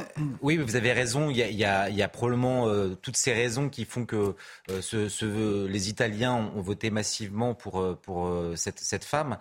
[0.42, 1.30] oui, vous avez raison.
[1.30, 3.84] Il y a, il y a, il y a probablement euh, toutes ces raisons qui
[3.84, 4.36] font que
[4.70, 9.38] euh, ce, ce, les Italiens ont, voté massivement pour, euh, pour cette, cette, femme.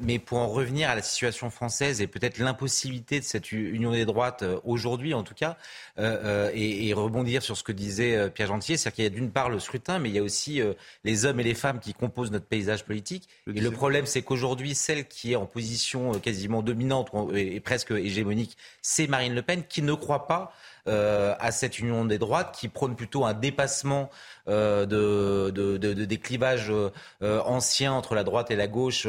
[0.00, 4.04] mais pour en revenir à la situation française et peut-être l'impossibilité de cette union des
[4.04, 5.56] droites aujourd'hui, en tout cas,
[5.98, 9.48] et, et, rebondir sur ce que disait Pierre Gentier, c'est-à-dire qu'il y a d'une part
[9.48, 10.60] le scrutin, mais il y a aussi
[11.04, 13.28] les hommes et les femmes qui composent notre paysage politique.
[13.46, 18.56] et le problème, c'est qu'aujourd'hui, celle qui est en position quasiment dominante et presque hégémonique,
[18.82, 20.52] c'est Marine Le Pen, qui ne croit pas
[20.90, 24.10] euh, à cette union des droites, qui prône plutôt un dépassement
[24.48, 26.90] euh, de, de, des clivages euh,
[27.44, 29.06] anciens entre la droite et la gauche,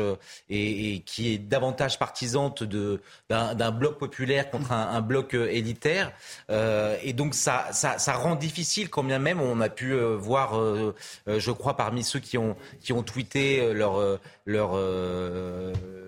[0.49, 6.11] et, qui est davantage partisante d'un bloc populaire contre un, bloc élitaire.
[6.49, 10.53] et donc ça, ça, ça, rend difficile, quand bien même on a pu voir,
[11.25, 14.77] je crois, parmi ceux qui ont, qui ont tweeté leur, leur,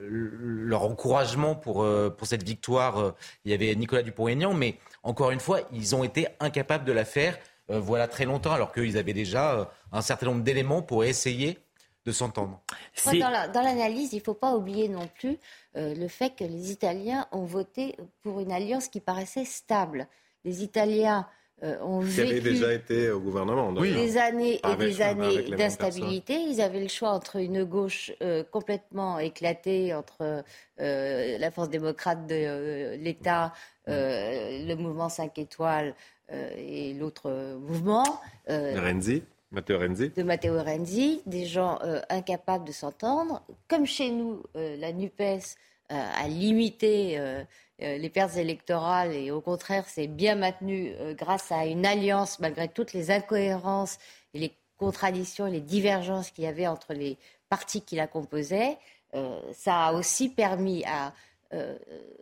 [0.09, 3.13] leur encouragement pour, pour cette victoire.
[3.45, 7.05] Il y avait Nicolas Dupont-Aignan, mais encore une fois, ils ont été incapables de la
[7.05, 7.37] faire
[7.69, 11.59] euh, voilà très longtemps, alors qu'ils avaient déjà euh, un certain nombre d'éléments pour essayer
[12.05, 12.61] de s'entendre.
[13.05, 15.37] Dans l'analyse, il ne faut pas oublier non plus
[15.77, 20.07] euh, le fait que les Italiens ont voté pour une alliance qui paraissait stable.
[20.43, 21.27] Les Italiens
[21.61, 23.71] ont vécu déjà été au gouvernement.
[23.71, 26.33] Des années et des années d'instabilité.
[26.33, 28.11] Ils avaient le choix entre une gauche
[28.51, 30.43] complètement éclatée, entre
[30.77, 33.53] la force démocrate de l'État,
[33.87, 35.93] le mouvement 5 étoiles
[36.31, 38.05] euh, et l'autre mouvement.
[38.49, 40.09] Euh, Renzi Matteo Renzi.
[40.09, 43.43] De Matteo Renzi, des gens euh, incapables de s'entendre.
[43.67, 45.55] Comme chez nous, la NUPES
[45.89, 47.19] a limité
[47.77, 52.93] les pertes électorales et au contraire s'est bien maintenue grâce à une alliance malgré toutes
[52.93, 53.99] les incohérences
[54.33, 58.77] et les contradictions et les divergences qu'il y avait entre les partis qui la composaient.
[59.53, 61.13] ça a aussi permis à
[61.53, 61.77] euh,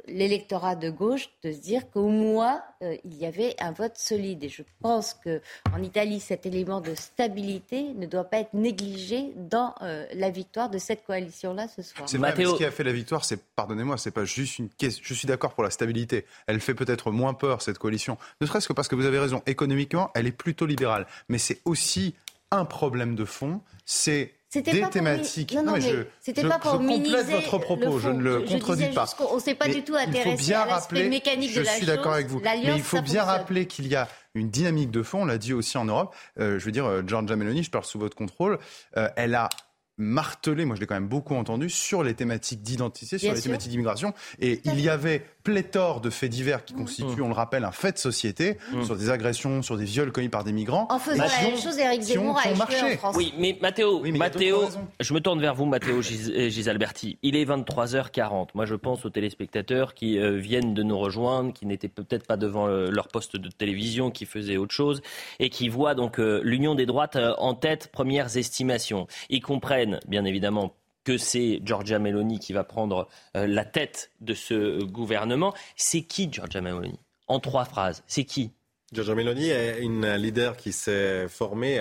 [0.08, 4.44] l'électorat de gauche de se dire qu'au moins euh, il y avait un vote solide.
[4.44, 9.76] Et je pense qu'en Italie, cet élément de stabilité ne doit pas être négligé dans
[9.82, 12.10] euh, la victoire de cette coalition-là ce soir.
[12.10, 15.04] C'est ce qui a fait la victoire, c'est, pardonnez-moi, c'est pas juste une question.
[15.06, 16.26] Je suis d'accord pour la stabilité.
[16.48, 18.18] Elle fait peut-être moins peur, cette coalition.
[18.42, 21.06] Ne serait-ce que parce que vous avez raison, économiquement, elle est plutôt libérale.
[21.30, 22.16] Mais c'est aussi
[22.52, 25.54] un problème de fond, c'est des thématiques.
[25.54, 29.06] Non, non, mais c'était pas pour je complète votre propos, je ne le contredis pas.
[29.32, 31.72] On ne s'est pas du tout intéressé à l'aspect mécanique de la.
[31.72, 32.42] Je suis d'accord avec vous.
[32.42, 35.54] Mais il faut bien rappeler qu'il y a une dynamique de fond, on l'a dit
[35.54, 36.16] aussi en Europe.
[36.40, 38.60] Euh, je veux dire, euh, Giorgia Meloni, je parle sous votre contrôle,
[38.96, 39.50] euh, elle a
[39.98, 43.72] martelé, moi je l'ai quand même beaucoup entendu, sur les thématiques d'identité, sur les thématiques
[43.72, 44.14] d'immigration.
[44.40, 47.26] Et il y avait pléthore de faits divers qui constituent, mmh.
[47.26, 48.84] on le rappelle, un fait de société, mmh.
[48.84, 50.88] sur des agressions, sur des viols commis par des migrants.
[50.90, 53.16] En faisant la même chose, Eric Zemmour a échoué en France.
[53.18, 54.70] Oui, mais Mathéo, Mathéo
[55.00, 57.18] je me tourne vers vous, Mathéo Gisalberti.
[57.22, 58.50] Il est 23h40.
[58.54, 62.38] Moi, je pense aux téléspectateurs qui euh, viennent de nous rejoindre, qui n'étaient peut-être pas
[62.38, 65.02] devant euh, leur poste de télévision, qui faisaient autre chose,
[65.40, 69.08] et qui voient donc euh, l'Union des droites en tête, premières estimations.
[69.30, 70.74] Ils comprennent, bien évidemment,
[71.04, 75.54] que c'est Giorgia Meloni qui va prendre euh, la tête de ce gouvernement.
[75.76, 77.00] C'est qui Giorgia Meloni?
[77.28, 78.52] En trois phrases, c'est qui?
[78.92, 81.80] Giorgia Meloni est une leader qui s'est formée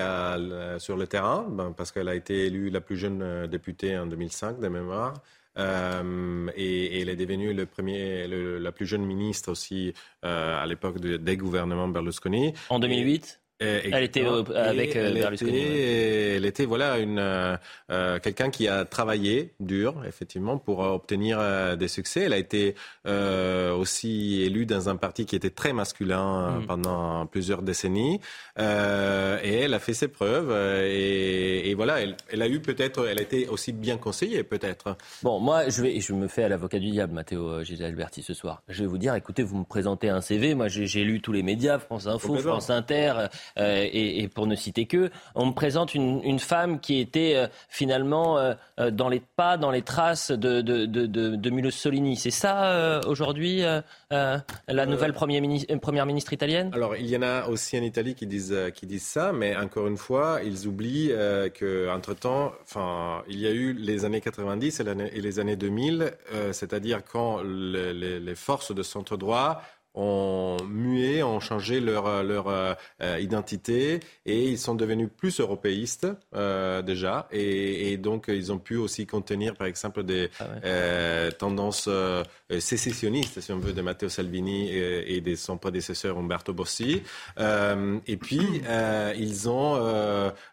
[0.78, 4.06] sur le terrain ben, parce qu'elle a été élue la plus jeune euh, députée en
[4.06, 5.14] 2005 de mémoire.
[5.58, 9.92] Euh, et, elle est devenue le premier, la plus jeune ministre aussi
[10.22, 12.54] à l'époque des gouvernements Berlusconi.
[12.68, 14.24] En 2008 elle était
[14.54, 15.60] avec euh, Berlusconi.
[15.60, 17.56] elle était voilà une euh,
[17.90, 21.40] euh, quelqu'un qui a travaillé dur effectivement pour obtenir
[21.76, 22.22] des succès.
[22.22, 22.74] Elle a été
[23.04, 26.66] aussi élue dans un parti qui était très masculin mm.
[26.66, 28.20] pendant plusieurs décennies
[28.58, 30.50] et elle a fait ses preuves
[30.84, 34.96] et, voilà elle, elle, a eu peut-être elle a été aussi bien conseillée peut-être.
[35.22, 38.32] Bon moi je vais je me fais à l'avocat du diable Matteo Gisèle Alberti ce
[38.34, 38.62] soir.
[38.68, 41.42] Je vais vous dire écoutez vous me présentez un CV moi j'ai lu tous les
[41.42, 43.28] médias France Info France Inter
[43.58, 48.38] euh, et, pour ne citer que, on me présente une, femme qui était euh, finalement
[48.38, 48.54] euh,
[48.90, 52.16] dans les pas, dans les traces de, de, de, Mussolini.
[52.16, 53.62] C'est ça aujourd'hui
[54.10, 56.70] la nouvelle première ministre, première ministre italienne?
[56.72, 59.86] Alors il y en a aussi en Italie qui disent, qui disent ça, mais encore
[59.86, 61.12] une fois, ils oublient
[61.58, 66.12] qu'entre temps, enfin, il y a eu les années 90 et, les années 2000,
[66.52, 69.62] c'est-à-dire quand les forces de centre droit
[69.94, 76.82] ont mué, ont changé leur, leur euh, identité et ils sont devenus plus européistes euh,
[76.82, 77.28] déjà.
[77.32, 81.88] Et, donc ils ont pu aussi contenir par exemple des ah euh, tendances
[82.58, 87.02] sécessionnistes si on veut de Matteo Salvini et, de son prédécesseur Umberto Bossi.
[88.06, 88.62] Et puis
[89.18, 89.74] ils ont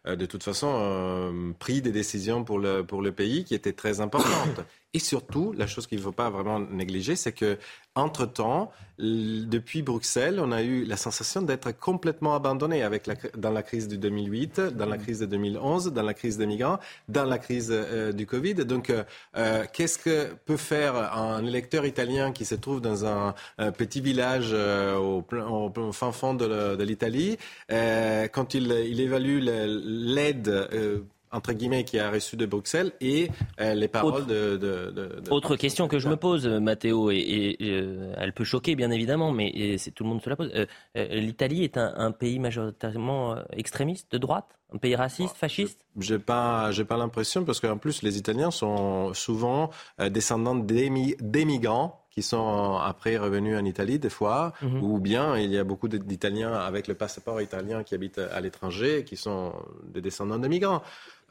[0.05, 4.65] de toute façon pris des décisions pour le, pour le pays qui étaient très importantes
[4.97, 7.59] et surtout, la chose qu'il ne faut pas vraiment négliger, c'est que
[7.93, 13.61] entre-temps, depuis Bruxelles, on a eu la sensation d'être complètement abandonné avec la, dans la
[13.61, 16.79] crise de 2008, dans la crise de 2011, dans la crise des migrants,
[17.09, 18.55] dans la crise euh, du Covid.
[18.55, 19.03] Donc, euh,
[19.35, 23.35] euh, qu'est-ce que peut faire un électeur italien qui se trouve dans un,
[23.77, 27.37] petit village au, au, fin fond de l'Italie
[27.69, 33.29] quand il, il évalue l'aide entre guillemets, qui a reçu de Bruxelles et
[33.59, 38.13] euh, les paroles de, de, de, Autre question que je me pose, Mathéo, et, euh,
[38.17, 40.51] elle peut choquer bien évidemment, mais c'est tout le monde se la pose.
[40.55, 44.45] Euh, L'Italie est un, pays majoritairement extrémiste, de droite?
[44.73, 45.85] Un pays raciste, ah, fasciste?
[45.97, 49.69] J'ai pas, pas l'impression parce qu'en plus les Italiens sont souvent
[50.09, 54.81] descendants d'émigrants qui sont après revenus en Italie des fois, mhm.
[54.81, 59.03] ou bien il y a beaucoup d'Italiens avec le passeport italien qui habitent à l'étranger,
[59.03, 60.81] qui sont des descendants de migrants.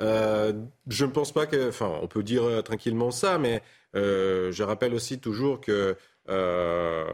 [0.00, 0.52] Euh,
[0.88, 3.62] je ne pense pas que, enfin, on peut dire euh, tranquillement ça, mais
[3.94, 5.96] euh, je rappelle aussi toujours que
[6.28, 7.04] euh,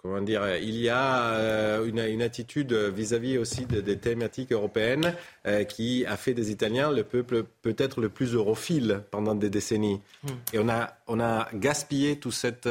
[0.00, 5.14] comment dire, il y a euh, une, attitude vis-à-vis aussi des thématiques européennes
[5.46, 10.00] euh, qui a fait des Italiens le peuple peut-être le plus europhile pendant des décennies.
[10.22, 10.28] Hmm.
[10.52, 12.68] Et on a, on a gaspillé tout, cette,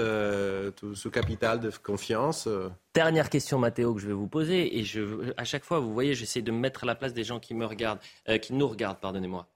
[0.76, 2.48] tout ce capital de confiance.
[2.94, 4.80] Dernière question, Mathéo, que je vais vous poser.
[4.80, 7.24] Et je, à chaque fois, vous voyez, j'essaie de me mettre à la place des
[7.24, 8.00] gens qui me regardent,
[8.42, 9.48] qui nous regardent, pardonnez-moi.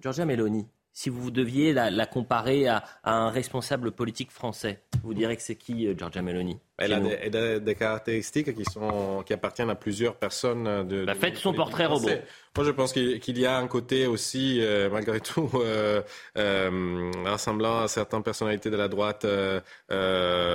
[0.00, 5.42] Giorgia Meloni, si vous deviez la, comparer à, un responsable politique français, vous direz que
[5.42, 6.60] c'est qui, euh, Giorgia Meloni?
[6.78, 10.86] Elle a des, caractéristiques qui, sont, qui appartiennent à plusieurs personnes.
[10.86, 12.08] De, bah, faites son portrait robot.
[12.54, 16.02] Moi, je pense qu'il y a un côté aussi, euh, malgré tout, euh,
[16.36, 19.26] euh, rassemblant à certaines personnalités de la droite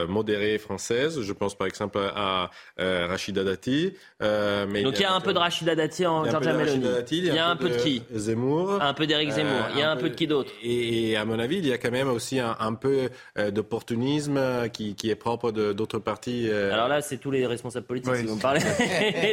[0.07, 1.21] modérée française.
[1.21, 3.93] Je pense par exemple à Rachida Dati.
[4.21, 6.85] mais Donc il y a, un peu de Rachida Dati en Georgia Meloni.
[7.11, 8.03] il y a un, peu de, qui?
[8.13, 8.81] Zemmour.
[8.81, 9.67] Un peu d'Éric Zemmour.
[9.73, 10.51] il y a un, peu, de qui d'autre?
[10.61, 13.09] et, à mon avis, il y a quand même aussi un, peu
[13.51, 16.49] d'opportunisme qui, qui, est propre d'autres partis.
[16.49, 18.59] Alors là, c'est tous les responsables politiques si vous me parlez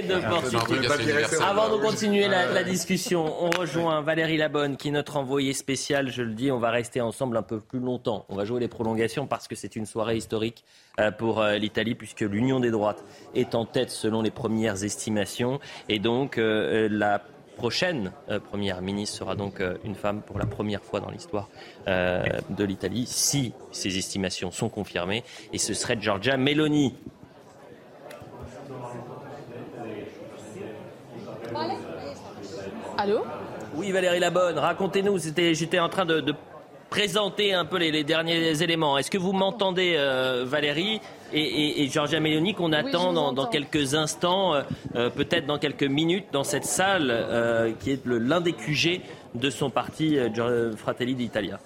[0.09, 1.43] d'opportunisme.
[1.43, 3.25] Avant de continuer la la discussion.
[3.45, 6.11] On rejoint Valérie Labonne, qui est notre envoyée spéciale.
[6.11, 8.25] Je le dis, on va rester ensemble un peu plus longtemps.
[8.29, 10.65] On va jouer les prolongations parce que c'est une soirée historique
[11.01, 13.05] euh, pour euh, l'Italie, puisque l'Union des droites
[13.35, 15.59] est en tête selon les premières estimations.
[15.89, 17.23] Et donc, euh, la
[17.57, 18.13] prochaine
[18.51, 21.49] première ministre sera donc une femme pour la première fois dans l'histoire
[21.87, 25.25] de l'Italie, si ces estimations sont confirmées.
[25.53, 26.95] Et ce serait Giorgia Meloni.
[32.97, 33.25] Allô?
[33.77, 35.19] Oui, Valérie Labonne, racontez-nous.
[35.19, 36.35] J'étais en train de,
[36.95, 38.97] présenter un peu les, derniers éléments.
[38.97, 41.01] Est-ce que vous m'entendez, euh, Valérie
[41.33, 44.63] et, et, Georgia Meloni, qu'on attend dans, quelques instants, euh,
[44.95, 49.01] euh, peut-être dans quelques minutes, dans cette salle qui est l'un des QG
[49.35, 50.17] de son parti
[50.77, 51.59] Fratelli d'Italia?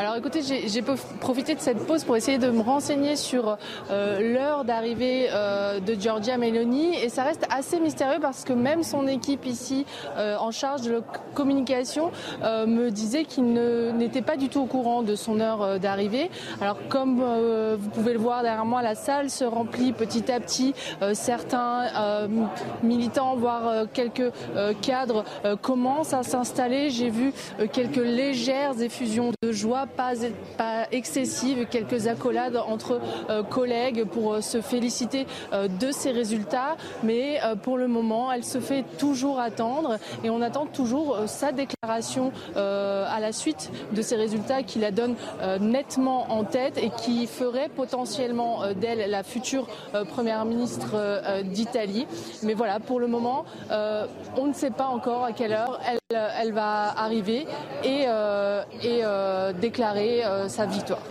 [0.00, 0.82] Alors écoutez, j'ai
[1.20, 3.58] profité de cette pause pour essayer de me renseigner sur
[3.90, 8.82] euh, l'heure d'arrivée euh, de Giorgia Meloni et ça reste assez mystérieux parce que même
[8.82, 9.84] son équipe ici
[10.16, 11.00] euh, en charge de la
[11.34, 12.12] communication
[12.42, 16.30] me disait qu'il n'était pas du tout au courant de son heure d'arrivée.
[16.62, 17.22] Alors comme
[17.76, 20.74] vous pouvez le voir derrière moi, la salle se remplit petit à petit.
[21.12, 22.28] certains
[22.82, 24.32] militants, voire quelques
[24.80, 25.24] cadres
[25.60, 26.88] commencent à s'installer.
[26.88, 27.32] J'ai vu
[27.72, 30.14] quelques légères effusions de joie pas,
[30.92, 37.40] excessive, quelques accolades entre euh, collègues pour euh, se féliciter euh, de ces résultats, mais
[37.62, 43.18] pour le moment, elle se fait toujours attendre et on attend toujours sa déclaration à
[43.20, 45.14] la suite de ces résultats qui la donne
[45.60, 49.66] nettement en tête et qui ferait potentiellement d'elle la future
[50.10, 52.06] première ministre d'Italie.
[52.42, 53.44] Mais voilà, pour le moment,
[54.36, 57.46] on ne sait pas encore à quelle heure elle, elle va arriver
[57.84, 58.06] et,
[58.82, 59.02] et
[59.70, 61.02] déclarer euh, sa victoire.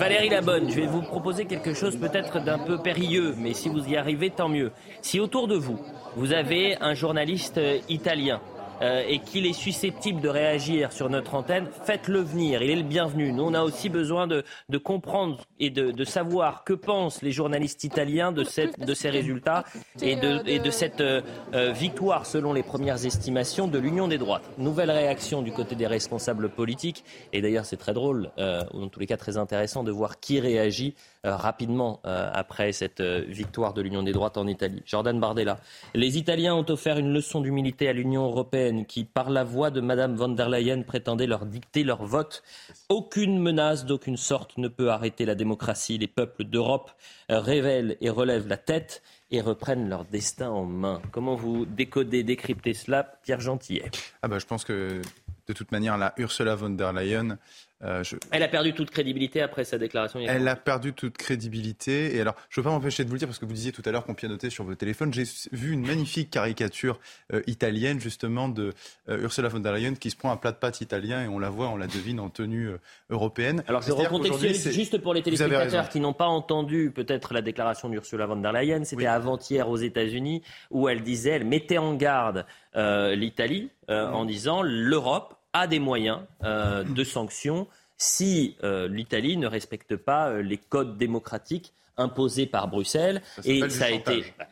[0.00, 3.88] Valérie Labonne, je vais vous proposer quelque chose peut-être d'un peu périlleux, mais si vous
[3.88, 4.72] y arrivez, tant mieux.
[5.02, 5.78] Si autour de vous,
[6.16, 8.40] vous avez un journaliste italien
[8.80, 12.62] euh, et qu'il est susceptible de réagir sur notre antenne, faites-le venir.
[12.62, 13.32] Il est le bienvenu.
[13.32, 14.44] Nous, on a aussi besoin de,
[14.78, 19.64] comprendre et de, savoir que pensent les journalistes italiens de, ces résultats
[20.00, 21.22] et de, et de cette euh,
[21.54, 24.48] euh, victoire, selon les premières estimations, de l'Union des droites.
[24.58, 27.04] Nouvelle réaction du côté des responsables politiques.
[27.32, 30.40] Et d'ailleurs, c'est très drôle, ou en tous les cas très intéressant, de voir qui
[30.40, 30.94] réagit
[31.24, 34.82] rapidement après cette victoire de l'Union des droites en Italie.
[34.86, 35.58] Jordan Bardella.
[35.94, 39.80] Les Italiens ont offert une leçon d'humilité à l'Union européenne qui, par la voix de
[39.80, 42.42] Mme von der Leyen, prétendait leur dicter leur vote.
[42.88, 45.98] Aucune menace d'aucune sorte ne peut arrêter la démocratie.
[45.98, 46.90] Les peuples d'Europe
[47.28, 51.00] révèlent et relèvent la tête et reprennent leur destin en main.
[51.12, 53.90] Comment vous décodez, décryptez cela, Pierre Gentillet?
[54.22, 55.02] Ah bah, Je pense que
[55.46, 57.38] de toute manière, la Ursula von der Leyen
[57.84, 58.02] euh,
[58.32, 60.18] Elle a perdu toute crédibilité après sa déclaration.
[60.20, 62.16] Elle a perdu toute crédibilité.
[62.16, 63.70] Et alors, je ne veux pas m'empêcher de vous le dire parce que vous disiez
[63.70, 65.14] tout à l'heure qu'on pianotait sur vos téléphones.
[65.14, 66.98] J'ai vu une magnifique caricature
[67.32, 68.72] euh, italienne justement de
[69.08, 71.38] euh, Ursula von der Leyen qui se prend un plat de pâtes italien et on
[71.38, 72.70] la voit, on la devine en tenue
[73.10, 73.62] européenne.
[73.68, 78.26] Alors, je recontextualise juste pour les téléspectateurs qui n'ont pas entendu peut-être la déclaration d'Ursula
[78.26, 78.84] von der Leyen.
[78.84, 82.44] C'était avant-hier aux États-Unis où elle disait, elle mettait en garde
[82.74, 87.66] l'Italie en disant l'Europe a des moyens euh, de sanctions
[87.96, 93.22] si euh, l'Italie ne respecte pas euh, les codes démocratiques imposés par Bruxelles.
[93.44, 94.24] et ça a été.
[94.38, 94.46] Bah,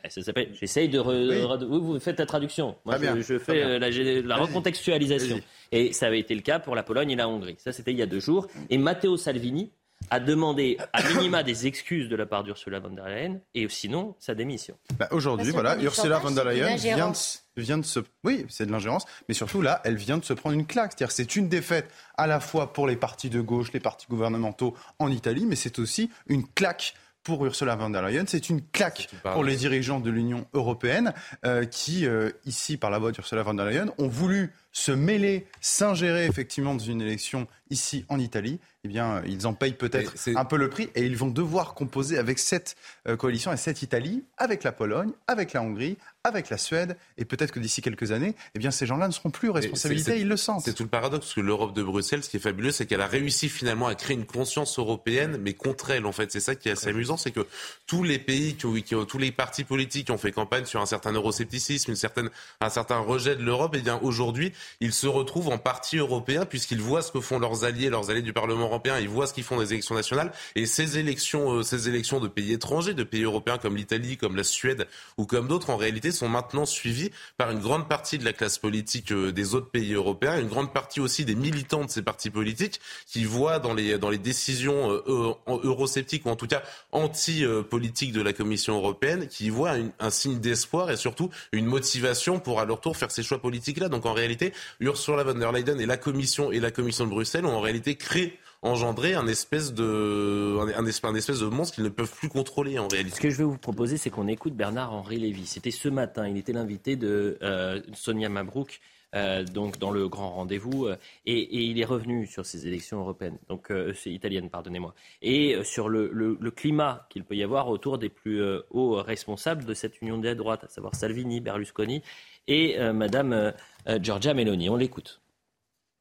[0.53, 0.99] j'essaye de.
[0.99, 2.77] vous faites la traduction.
[2.85, 5.41] Moi, je, fais la, recontextualisation.
[5.71, 7.55] Et ça avait été le cas pour la Pologne et la Hongrie.
[7.59, 8.49] Ça, c'était il y a deux jours.
[8.69, 9.71] Et Matteo Salvini
[10.11, 14.15] a demandé à minima des excuses de la part d'Ursula von der Leyen et sinon
[14.19, 14.77] sa démission.
[14.99, 18.01] Bah, aujourd'hui, voilà, Ursula von der Leyen vient de, vient de se...
[18.25, 20.93] Oui, c'est de l'ingérence, mais surtout là, elle vient de se prendre une claque.
[20.93, 24.75] C'est-à-dire c'est une défaite à la fois pour les partis de gauche, les partis gouvernementaux
[24.99, 26.95] en Italie, mais c'est aussi une claque
[27.27, 31.13] pour Ursula von der Leyen, c'est une claque pour les dirigeants de l'Union européenne
[31.45, 35.47] euh, qui, euh, ici, par la voix d'Ursula von der Leyen, ont voulu se mêler,
[35.63, 40.45] s'ingérer effectivement dans une élection ici en Italie, eh bien, ils en payent peut-être un
[40.45, 42.77] peu le prix et ils vont devoir composer avec cette
[43.09, 47.25] euh, coalition et cette Italie, avec la Pologne, avec la Hongrie, avec la Suède et
[47.25, 50.37] peut-être que d'ici quelques années, eh bien, ces gens-là ne seront plus responsabilités, ils le
[50.37, 50.65] sentent.
[50.65, 53.07] C'est tout le paradoxe que l'Europe de Bruxelles, ce qui est fabuleux, c'est qu'elle a
[53.07, 56.31] réussi finalement à créer une conscience européenne, mais contre elle, en fait.
[56.31, 57.47] C'est ça qui est assez amusant, c'est que
[57.87, 60.87] tous les pays, qui, qui, tous les partis politiques qui ont fait campagne sur un
[60.87, 62.31] certain euroscepticisme, une certaine,
[62.61, 66.81] un certain rejet de l'Europe, eh bien, aujourd'hui, ils se retrouvent en parti européen puisqu'ils
[66.81, 69.45] voient ce que font leurs alliés, leurs alliés du Parlement européen, ils voient ce qu'ils
[69.45, 73.23] font des élections nationales et ces élections, euh, ces élections de pays étrangers, de pays
[73.23, 74.87] européens comme l'Italie, comme la Suède
[75.19, 78.59] ou comme d'autres, en réalité, sont maintenant suivies par une grande partie de la classe
[78.59, 82.31] politique euh, des autres pays européens, une grande partie aussi des militants de ces partis
[82.31, 86.63] politiques qui voient dans les dans les décisions euh, eurosceptiques ou en tout cas
[86.93, 92.61] anti-politiques de la Commission européenne, qui voient un signe d'espoir et surtout une motivation pour
[92.61, 93.89] à leur tour faire ces choix politiques là.
[93.89, 97.47] Donc en réalité, Ursula von der Leyen et la Commission et la Commission de Bruxelles
[97.47, 102.13] ont en réalité créé engendrer un espèce de, un, espèce de monstre qu'ils ne peuvent
[102.13, 103.17] plus contrôler en réalité.
[103.17, 105.47] Ce que je vais vous proposer, c'est qu'on écoute Bernard-Henri Lévy.
[105.47, 108.81] C'était ce matin, il était l'invité de euh, Sonia Mabrouk.
[109.15, 110.97] Euh, donc dans le grand rendez-vous, euh,
[111.27, 116.11] et, il est revenu sur ces élections européennes, donc c'est italienne, pardonnez-moi, et sur le,
[116.13, 120.35] le climat qu'il peut y avoir autour des plus hauts responsables de cette union des
[120.35, 122.03] droites, à savoir Salvini, Berlusconi
[122.49, 123.53] et Madame
[124.01, 124.69] Giorgia Meloni.
[124.69, 125.21] On l'écoute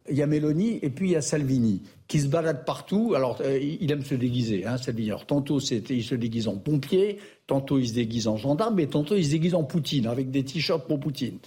[0.10, 3.14] il y a Mélanie et puis il y a Salvini qui se balade partout.
[3.16, 5.10] Alors, euh, il aime se déguiser, hein, Salvini.
[5.10, 7.18] Alors, tantôt, il se déguise en pompier,
[7.48, 10.44] tantôt, il se déguise en gendarme, et tantôt, il se déguise en Poutine, avec des
[10.44, 11.40] t-shirts pour Poutine.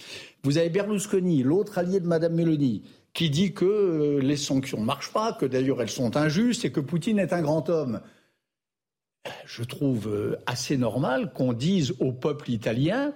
[0.43, 4.85] Vous avez Berlusconi, l'autre allié de Madame Mélanie, qui dit que euh, les sanctions ne
[4.85, 8.01] marchent pas, que d'ailleurs elles sont injustes et que Poutine est un grand homme.
[9.45, 13.13] Je trouve euh, assez normal qu'on dise au peuple italien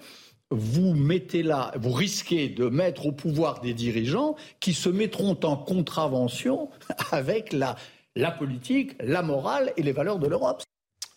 [0.53, 5.57] vous mettez là, vous risquez de mettre au pouvoir des dirigeants qui se mettront en
[5.57, 6.69] contravention
[7.11, 7.75] avec la,
[8.15, 10.63] la politique, la morale et les valeurs de l'Europe.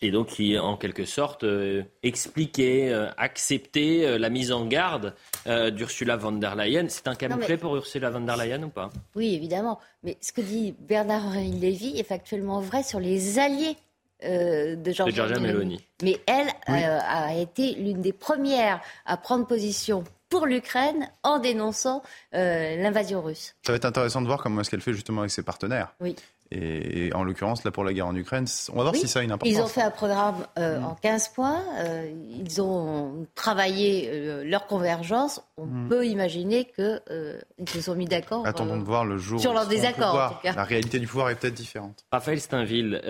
[0.01, 5.15] Et donc qui, en quelque sorte, euh, expliquer, euh, accepter euh, la mise en garde
[5.47, 6.87] d'Ursula von der Leyen.
[6.89, 8.89] C'est un camouflet pour Ursula von der Leyen ou pas?
[9.15, 9.79] Oui, évidemment.
[10.03, 13.77] Mais ce que dit Bernard-Henri Lévy est factuellement vrai sur les alliés
[14.23, 15.83] euh, de Georgia, Meloni.
[16.01, 22.03] Mais elle euh, a été l'une des premières à prendre position pour l'Ukraine en dénonçant
[22.33, 23.55] euh, l'invasion russe.
[23.65, 25.93] Ça va être intéressant de voir comment est-ce qu'elle fait justement avec ses partenaires.
[26.01, 26.15] Oui.
[26.51, 29.23] Et, en l'occurrence, là, pour la guerre en Ukraine, on va voir si ça a
[29.23, 29.53] une importance.
[29.53, 30.85] Ils ont fait un programme euh, mm.
[30.85, 31.61] en 15 points.
[31.79, 32.09] Euh,
[32.39, 35.41] ils ont travaillé euh, leur convergence.
[35.57, 35.89] On mm.
[35.89, 38.45] peut imaginer qu'ils se sont mis d'accord.
[38.47, 40.41] Attendons de voir le jour sur leur désaccord.
[40.43, 42.05] La réalité du pouvoir est peut-être différente.
[42.11, 43.01] Raphaël Steinville,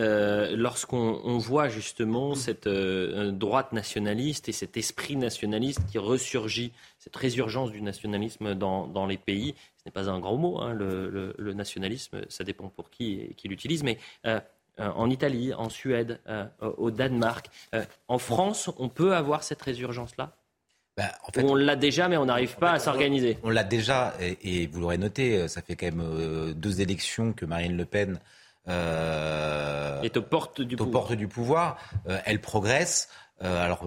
[0.56, 7.82] lorsqu'on voit justement cette droite nationaliste et cet esprit nationaliste qui ressurgit, cette résurgence du
[7.82, 9.56] nationalisme dans, dans les pays,
[9.88, 13.98] n'est pas un grand mot, hein, le, nationalisme, ça dépend pour qui, qui l'utilise, mais
[14.26, 14.40] euh,
[14.80, 16.46] euh, en Italie, en Suède, euh,
[16.78, 17.50] au Danemark,
[18.08, 20.34] en France, on peut avoir cette résurgence-là?
[20.98, 23.38] Bah, en fait, on l'a déjà, mais on n'arrive pas à s'organiser.
[23.44, 27.78] On l'a déjà, et, vous l'aurez noté, ça fait quand même deux élections que Marine
[27.78, 28.20] Le Pen
[28.68, 31.16] est aux portes du pouvoir.
[31.16, 31.78] du pouvoir.
[32.26, 33.10] elle progresse.
[33.40, 33.86] Alors,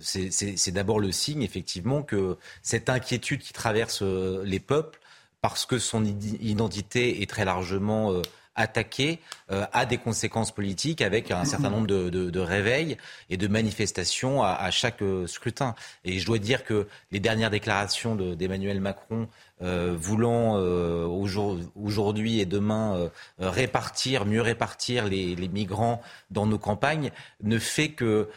[0.00, 5.00] c'est d'abord le signe, effectivement, que cette inquiétude qui traverse les peuples,
[5.40, 8.22] parce que son identité est très largement
[8.54, 9.18] attaquée,
[9.48, 12.96] a des conséquences politiques avec un certain nombre de, réveils
[13.28, 15.74] et de manifestations à, chaque scrutin.
[16.04, 19.28] Et je dois dire que les dernières déclarations d'Emmanuel Macron
[19.62, 23.08] euh, voulant euh, aujourd'hui et demain euh,
[23.38, 26.02] répartir, mieux répartir les, migrants
[26.32, 27.12] dans nos campagnes,
[27.42, 28.28] ne fait que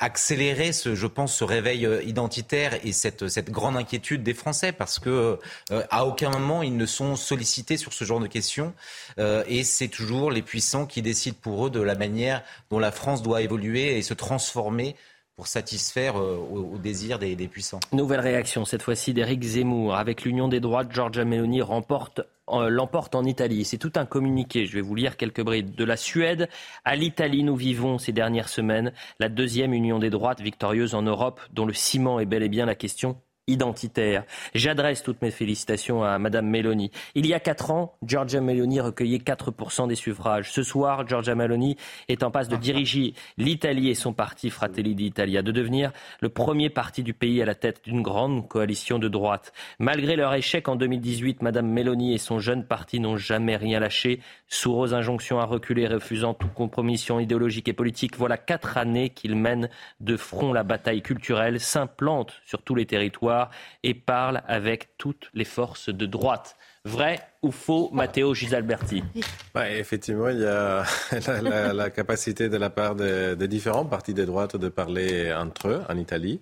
[0.00, 4.98] accélérer, ce, je pense, ce réveil identitaire et cette, cette grande inquiétude des Français, parce
[4.98, 5.38] que
[5.90, 8.72] à aucun moment ils ne sont sollicités sur ce genre de questions,
[9.18, 13.22] et c'est toujours les puissants qui décident pour eux de la manière dont la France
[13.22, 14.94] doit évoluer et se transformer
[15.38, 17.78] pour satisfaire euh, aux, désirs des, puissants.
[17.92, 19.94] Nouvelle réaction, cette fois-ci d'Éric Zemmour.
[19.94, 23.64] Avec l'Union des droites, Giorgia Meloni remporte euh, l'emporte en Italie.
[23.64, 24.66] C'est tout un communiqué.
[24.66, 25.76] Je vais vous lire quelques brides.
[25.76, 26.48] De la Suède
[26.84, 31.40] à l'Italie, nous vivons ces dernières semaines la deuxième union des droites victorieuse en Europe,
[31.52, 33.16] dont le ciment est bel et bien la question
[33.48, 34.24] identitaire.
[34.54, 36.90] J'adresse toutes mes félicitations à Madame Meloni.
[37.14, 40.52] Il y a quatre ans, Giorgia Meloni recueillait 4% des suffrages.
[40.52, 41.76] Ce soir, Giorgia Meloni
[42.08, 46.70] est en passe de diriger l'Italie et son parti Fratelli d'Italia, de devenir le premier
[46.70, 49.52] parti du pays à la tête d'une grande coalition de droite.
[49.78, 54.20] Malgré leur échec en 2018, Madame Meloni et son jeune parti n'ont jamais rien lâché.
[54.46, 59.70] Sourds injonctions à reculer, refusant toute compromission idéologique et politique, voilà quatre années qu'ils mènent
[60.00, 63.37] de front la bataille culturelle, s'implantent sur tous les territoires
[63.82, 66.56] et parle avec toutes les forces de droite.
[66.84, 69.02] Vrai ou faux, Matteo Gisalberti?
[69.54, 70.84] Effectivement, il y a
[71.72, 75.96] la, capacité de la part des différents partis de droite de parler entre eux en
[75.96, 76.40] Italie.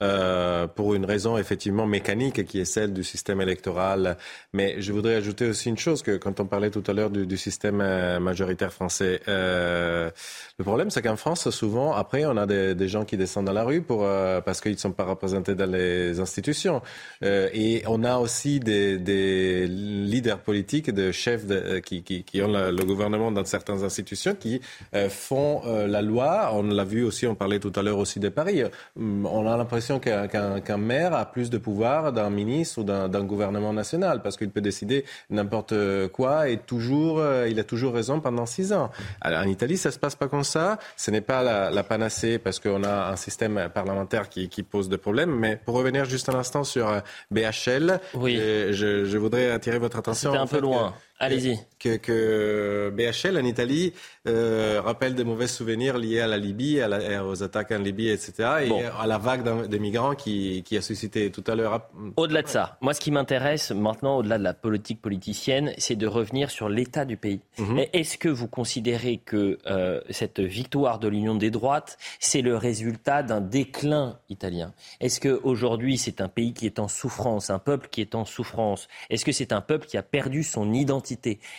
[0.00, 4.16] Euh, pour une raison effectivement mécanique qui est celle du système électoral.
[4.52, 7.36] Mais je voudrais ajouter aussi une chose que quand on parlait tout à l'heure du,
[7.36, 10.08] système euh, majoritaire français, euh,
[10.56, 13.64] le problème c'est qu'en France souvent après on a des, gens qui descendent dans la
[13.64, 14.06] rue pour
[14.44, 16.80] parce qu'ils ne sont pas représentés dans les institutions
[17.22, 21.44] et on a aussi des, leaders politiques, des chefs
[21.82, 24.60] qui, ont le, gouvernement dans certaines institutions qui
[25.08, 26.50] font la loi.
[26.54, 28.62] On l'a vu aussi, on parlait tout à l'heure aussi de Paris.
[28.96, 34.20] On a l'impression qu'un maire a plus de pouvoir d'un ministre ou d'un gouvernement national
[34.22, 35.74] parce qu'il peut décider n'importe
[36.08, 38.90] quoi et toujours, euh, il a toujours raison pendant six ans.
[39.20, 40.78] Alors, en Italie, ça se passe pas comme ça.
[40.96, 45.34] Ce n'est pas la, panacée parce qu'on a un système parlementaire qui, pose des problèmes.
[45.34, 47.00] Mais pour revenir juste un instant sur euh,
[47.30, 48.36] BHL, oui.
[48.36, 50.32] je, voudrais attirer votre attention.
[50.32, 51.58] C'était un peu loin Allez-y.
[51.80, 53.92] Que, que, BHL en Italie
[54.26, 58.32] euh, rappelle des mauvais souvenirs liés à la Libye, à aux attaques en Libye, etc.
[58.64, 61.88] Et à la vague des migrants qui, qui, a suscité tout à l'heure.
[62.16, 66.06] Au-delà de ça, moi ce qui m'intéresse maintenant, au-delà de la politique politicienne, c'est de
[66.06, 67.40] revenir sur l'état du pays.
[67.58, 67.86] Mhm.
[67.92, 73.22] Est-ce que vous considérez que euh, cette victoire de l'Union des droites, c'est le résultat
[73.22, 74.72] d'un déclin italien?
[75.00, 78.88] Est-ce qu'aujourd'hui c'est un pays qui est en souffrance, un peuple qui est en souffrance?
[79.10, 81.07] Est-ce que c'est un peuple qui a perdu son identité?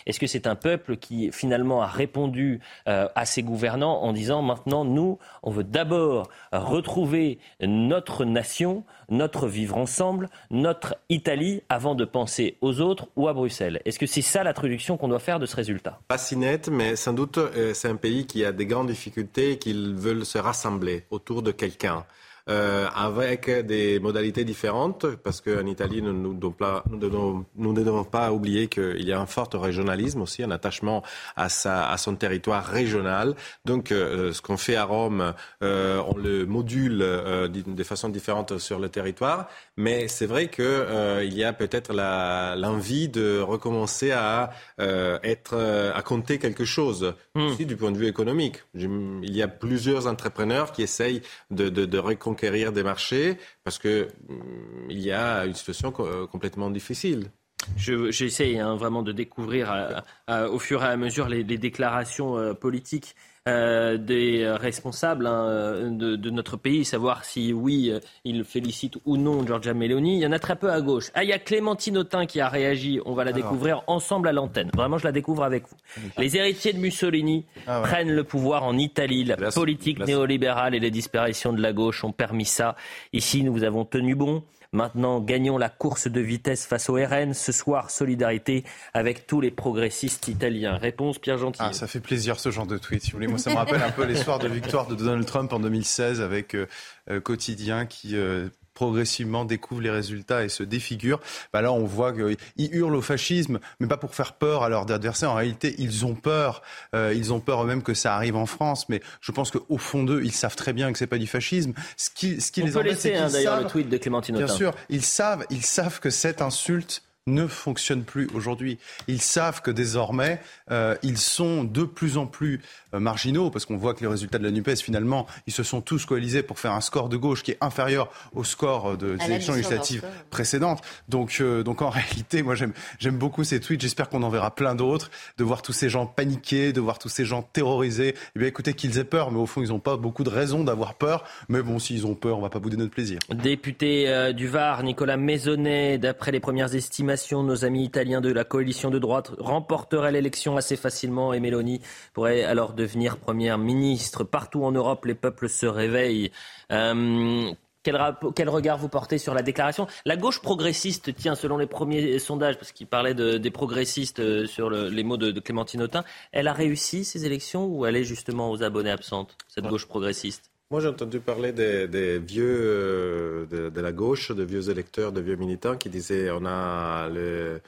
[0.06, 4.42] Est-ce que c'est un peuple qui finalement a répondu euh, à ses gouvernants en disant
[4.42, 12.04] maintenant nous, on veut d'abord retrouver notre nation, notre vivre ensemble, notre Italie avant de
[12.04, 13.80] penser aux autres ou à Bruxelles?
[13.84, 16.00] Est-ce que c'est ça la traduction qu'on doit faire de ce résultat?
[16.08, 19.52] Pas si net, mais sans doute euh, c'est un pays qui a des grandes difficultés
[19.52, 22.04] et qu'ils veulent se rassembler autour de quelqu'un.
[22.50, 28.66] Euh, avec des modalités différentes, parce qu'en Italie, nous, nous, nous, ne devons pas oublier
[28.66, 31.04] qu'il y a un fort régionalisme aussi, un attachement
[31.36, 33.36] à, sa, à son territoire régional.
[33.66, 35.32] Donc, euh, ce qu'on fait à Rome,
[35.62, 41.44] euh, on le module de façon différente sur le territoire, mais c'est vrai qu'il y
[41.44, 47.46] a peut-être l'envie de recommencer à être, à compter quelque chose, hmm.
[47.46, 48.64] aussi du point de vue économique.
[48.74, 51.22] Il y a plusieurs entrepreneurs qui essayent
[51.52, 51.98] de, de, de
[52.40, 57.30] reconquérir des marchés parce qu'il mm, y a une situation euh, complètement difficile.
[57.76, 63.14] J'essaie hein, vraiment de découvrir au fur et à mesure les, déclarations euh, politiques
[63.50, 67.92] euh, des responsables hein, de, notre pays, savoir si oui,
[68.24, 70.16] ils félicitent ou non Giorgia Meloni.
[70.16, 71.10] Il y en a très peu à gauche.
[71.14, 73.00] Ah, il y a Clémentine Autain qui a réagi.
[73.04, 74.70] On va la découvrir ensemble à l'antenne.
[74.74, 75.76] Vraiment, je la découvre avec vous.
[76.18, 79.24] Les héritiers de Mussolini ah prennent le pouvoir en Italie.
[79.24, 82.76] La politique néolibérale et les disparitions de la gauche ont permis ça.
[83.12, 84.42] Ici, nous avons tenu bon.
[84.72, 87.34] Maintenant, gagnons la course de vitesse face au RN.
[87.34, 88.64] Ce soir, solidarité
[88.94, 90.76] avec tous les progressistes italiens.
[90.76, 91.58] Réponse Pierre Gentil.
[91.60, 93.02] Ah, ça fait plaisir ce genre de tweet.
[93.02, 95.26] Si vous voulez, moi, ça me rappelle un peu les soirs de victoire de Donald
[95.26, 96.68] Trump en 2016 avec euh,
[97.10, 98.48] euh, Quotidien qui euh,
[98.80, 101.20] progressivement découvrent les résultats et se défigurent,
[101.52, 104.90] bah là on voit qu'ils hurlent au fascisme, mais pas pour faire peur à leurs
[104.90, 105.32] adversaires.
[105.32, 106.62] En réalité, ils ont peur.
[106.94, 110.02] Euh, ils ont peur eux-mêmes que ça arrive en France, mais je pense qu'au fond
[110.02, 111.74] d'eux, ils savent très bien que c'est pas du fascisme.
[111.98, 114.48] Ce qui, ce qui on les peut laisser hein, d'ailleurs le tweet de Clémentine Bien
[114.48, 118.78] sûr, ils savent, ils savent que cette insulte ne fonctionne plus aujourd'hui.
[119.06, 120.40] Ils savent que désormais,
[120.70, 122.62] euh, ils sont de plus en plus
[122.94, 125.82] euh, marginaux, parce qu'on voit que les résultats de la NUPES, finalement, ils se sont
[125.82, 129.52] tous coalisés pour faire un score de gauche qui est inférieur au score de l'élection
[129.52, 130.82] législative précédente.
[131.08, 134.54] Donc, euh, donc en réalité, moi j'aime, j'aime beaucoup ces tweets, j'espère qu'on en verra
[134.54, 138.14] plein d'autres, de voir tous ces gens paniquer, de voir tous ces gens terrorisés.
[138.34, 140.64] Eh bien écoutez, qu'ils aient peur, mais au fond, ils n'ont pas beaucoup de raisons
[140.64, 141.24] d'avoir peur.
[141.48, 143.18] Mais bon, s'ils ont peur, on va pas bouder notre plaisir.
[143.30, 147.09] Député du Var, Nicolas Maisonnet, d'après les premières estimations,
[147.42, 151.80] nos amis italiens de la coalition de droite remporteraient l'élection assez facilement et Mélanie
[152.12, 154.24] pourrait alors devenir Première ministre.
[154.24, 156.30] Partout en Europe, les peuples se réveillent.
[156.72, 159.86] Euh, quel, regard vous portez sur la déclaration?
[160.04, 164.70] La gauche progressiste, tiens, selon les premiers sondages, parce qu'il parlait des progressistes euh, sur
[164.70, 168.62] les mots de, Clémentine Autain, elle a réussi ces élections ou elle est justement aux
[168.62, 170.49] abonnés absentes, cette gauche progressiste?
[170.70, 175.20] Moi, j'ai entendu parler des, vieux euh, de, de, la gauche, de vieux électeurs, de
[175.20, 177.60] vieux militants qui disaient on a le,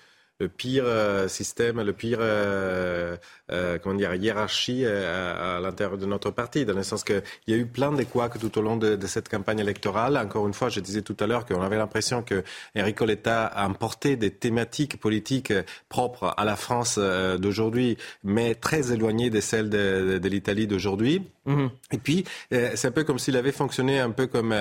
[0.43, 3.16] le pire euh, système, le pire euh,
[3.53, 7.57] euh, comment dire, hiérarchie à, l'intérieur de notre parti, dans le sens qu'il y a
[7.57, 10.16] eu plein de couacs tout au long de, cette campagne électorale.
[10.16, 12.43] Encore une fois, je disais tout à l'heure qu'on avait l'impression que
[12.77, 15.53] Enrico Letta a importé des thématiques politiques
[15.89, 21.23] propres à la France d'aujourd'hui, mais très éloignées de celles de, l'Italie d'aujourd'hui.
[21.44, 21.70] Mhm.
[21.93, 24.55] Et puis, c'est un peu comme s'il avait fonctionné un peu comme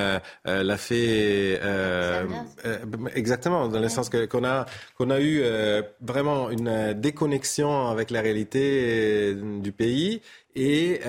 [0.46, 1.60] l'a fait
[3.16, 4.66] exactement, dans le sens qu'on a
[4.98, 10.22] qu'on a eu euh, vraiment une euh, déconnexion avec la réalité euh, du pays.
[10.54, 11.00] Et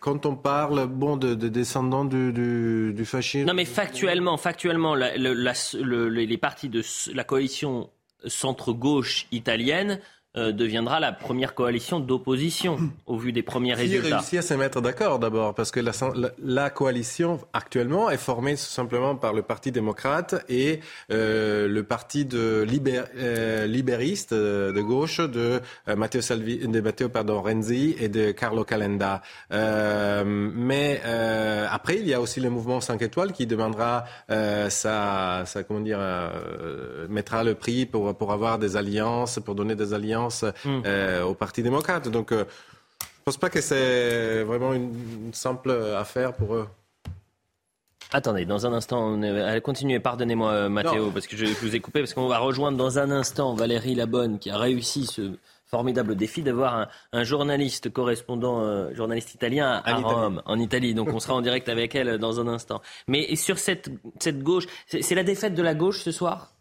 [0.00, 3.46] quand on parle bon de, descendants du, du, fascisme.
[3.46, 6.82] Non, mais factuellement, factuellement, les partis de
[7.14, 7.88] la coalition
[8.26, 10.00] centre-gauche italienne
[10.36, 12.76] euh, deviendra la première coalition d'opposition
[13.06, 14.08] au vu des premiers résultats.
[14.08, 15.92] Il réussit à se mettre d'accord d'abord, parce que la,
[16.44, 20.80] la, coalition actuellement est formée simplement par le Parti démocrate et
[21.10, 22.66] euh, le Parti de
[23.16, 25.62] euh, libériste de gauche de
[25.96, 29.22] Matteo, Salvi, de Matteo pardon, Renzi et de Carlo Calenda.
[29.50, 31.00] mais
[31.70, 36.00] après, il y a aussi le mouvement 5 étoiles qui demandera ça, ça, comment dire,
[37.08, 40.82] mettra le prix pour, pour avoir des alliances, pour donner des alliances Mm.
[40.86, 42.08] Euh, au Parti démocrate.
[42.08, 42.44] Donc, euh,
[43.00, 46.68] je ne pense pas que c'est vraiment une, simple affaire pour eux.
[48.10, 52.00] Attendez, dans un instant, on continuez, pardonnez-moi euh, Mathéo, parce que je, vous ai coupé,
[52.00, 55.32] parce qu'on va rejoindre dans un instant Valérie Labonne, qui a réussi ce
[55.66, 60.94] formidable défi d'avoir un, journaliste correspondant, euh, journaliste italien à, Rome, en Italie.
[60.94, 62.80] Donc on sera en direct avec elle dans un instant.
[63.08, 66.52] Mais sur cette, cette gauche, c'est la défaite de la gauche ce soir?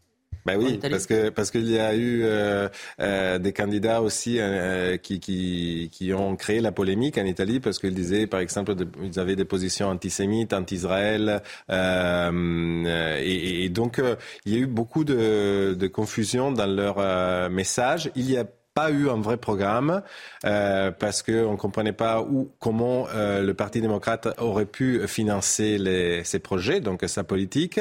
[0.48, 2.70] Ben oui, parce que parce qu'il y a eu euh,
[3.02, 7.80] euh, des candidats aussi euh, qui, qui, qui ont créé la polémique en Italie parce
[7.80, 14.02] qu'ils disaient, par exemple, ils avaient des positions antisémites, anti-Israël, et, et, donc
[14.46, 18.10] il y a eu beaucoup de, de confusion dans leur message.
[18.16, 18.46] Il y a
[18.78, 20.04] pas eu un vrai programme
[20.46, 25.80] euh, parce qu'on ne comprenait pas où, comment euh, le Parti démocrate aurait pu financer
[25.80, 27.80] les, ses projets, donc sa politique.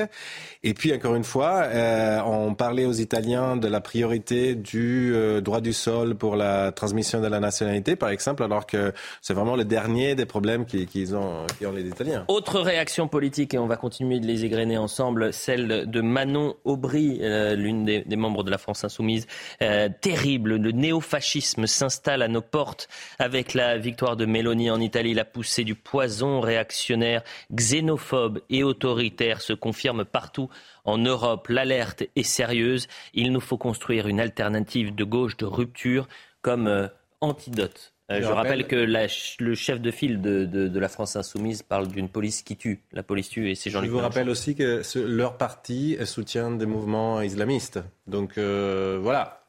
[0.66, 5.40] Et puis, encore une fois, euh, on parlait aux Italiens de la priorité du euh,
[5.40, 8.92] droit du sol pour la transmission de la nationalité, par exemple, alors que
[9.22, 12.24] c'est vraiment le dernier des problèmes qu'ils ont, qui ont les Italiens.
[12.26, 17.18] Autre réaction politique, et on va continuer de les égrener ensemble, celle de Manon Aubry,
[17.20, 19.28] euh, l'une des, des, membres de la France insoumise.
[20.00, 22.88] terrible, le néofascisme s'installe à nos portes
[23.18, 25.14] avec la victoire de Mélanie en Italie.
[25.14, 27.22] La poussée du poison réactionnaire,
[27.52, 30.48] xénophobe et autoritaire se confirme partout
[30.84, 31.48] en Europe.
[31.48, 32.86] L'alerte est sérieuse.
[33.14, 36.06] Il nous faut construire une alternative de gauche de rupture
[36.40, 36.86] comme euh,
[37.20, 37.92] antidote.
[38.12, 42.42] Euh, je, rappelle, que le chef de file de, la France insoumise parle d'une police
[42.42, 42.80] qui tue.
[42.92, 46.66] La police tue et c'est Jean-Luc Je vous rappelle aussi que leur parti soutient des
[46.66, 47.80] mouvements islamistes.
[48.06, 49.42] Donc euh, voilà,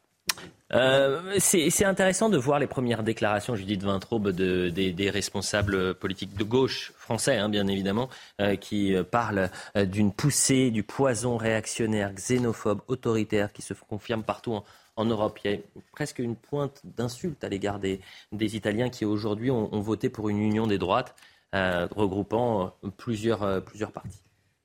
[0.74, 6.44] euh, c'est intéressant de voir les premières déclarations, Judith Vintraube, de, des, responsables politiques de
[6.44, 8.10] gauche français, hein, bien évidemment,
[8.42, 14.60] euh, qui euh, parlent d'une poussée du poison réactionnaire, xénophobe, autoritaire, qui se confirme partout
[14.96, 15.40] en, Europe.
[15.46, 15.58] Il y a
[15.94, 18.02] presque une pointe d'insulte à l'égard des,
[18.34, 21.16] Italiens qui aujourd'hui ont, ont, voté pour une union des droites
[21.54, 24.20] regroupant plusieurs, plusieurs partis.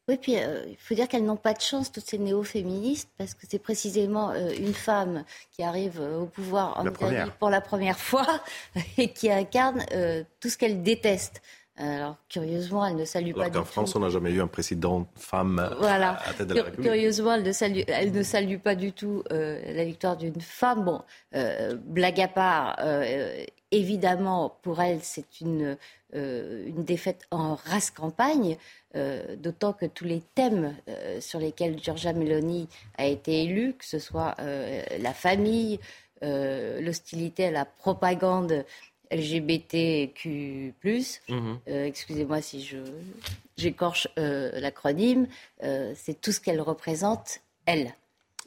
[0.08, 3.34] Oui, puis euh, il faut dire qu'elles n'ont pas de chance, toutes ces néo-féministes, parce
[3.34, 7.60] que c'est précisément euh, une femme qui arrive euh, au pouvoir en Italie pour la
[7.60, 8.26] première fois
[8.98, 9.84] et qui incarne
[10.40, 11.40] tout ce qu'elle déteste.
[11.76, 13.58] Alors, curieusement, elle ne salue pas du tout.
[13.58, 16.18] En France, on n'a jamais eu un président femme voilà.
[16.26, 16.84] à tête de la République.
[16.84, 20.84] Curieusement, elle ne salue, elle ne salue pas du tout la victoire d'une femme.
[20.84, 21.00] Bon,
[21.86, 22.78] blague à part,
[23.70, 25.78] évidemment, pour elle, c'est une,
[26.12, 28.58] une défaite en race campagne.
[28.94, 33.86] Euh, d'autant que tous les thèmes euh, sur lesquels Giorgia Meloni a été élue, que
[33.86, 35.81] ce soit euh, la famille,
[36.20, 38.64] l'hostilité à la propagande
[39.10, 40.73] LGBTQ+,
[41.28, 41.59] mhm.
[41.66, 42.77] excusez-moi si je,
[43.56, 45.27] j'écorche l'acronyme,
[45.60, 47.93] c'est tout ce qu'elle représente, elle.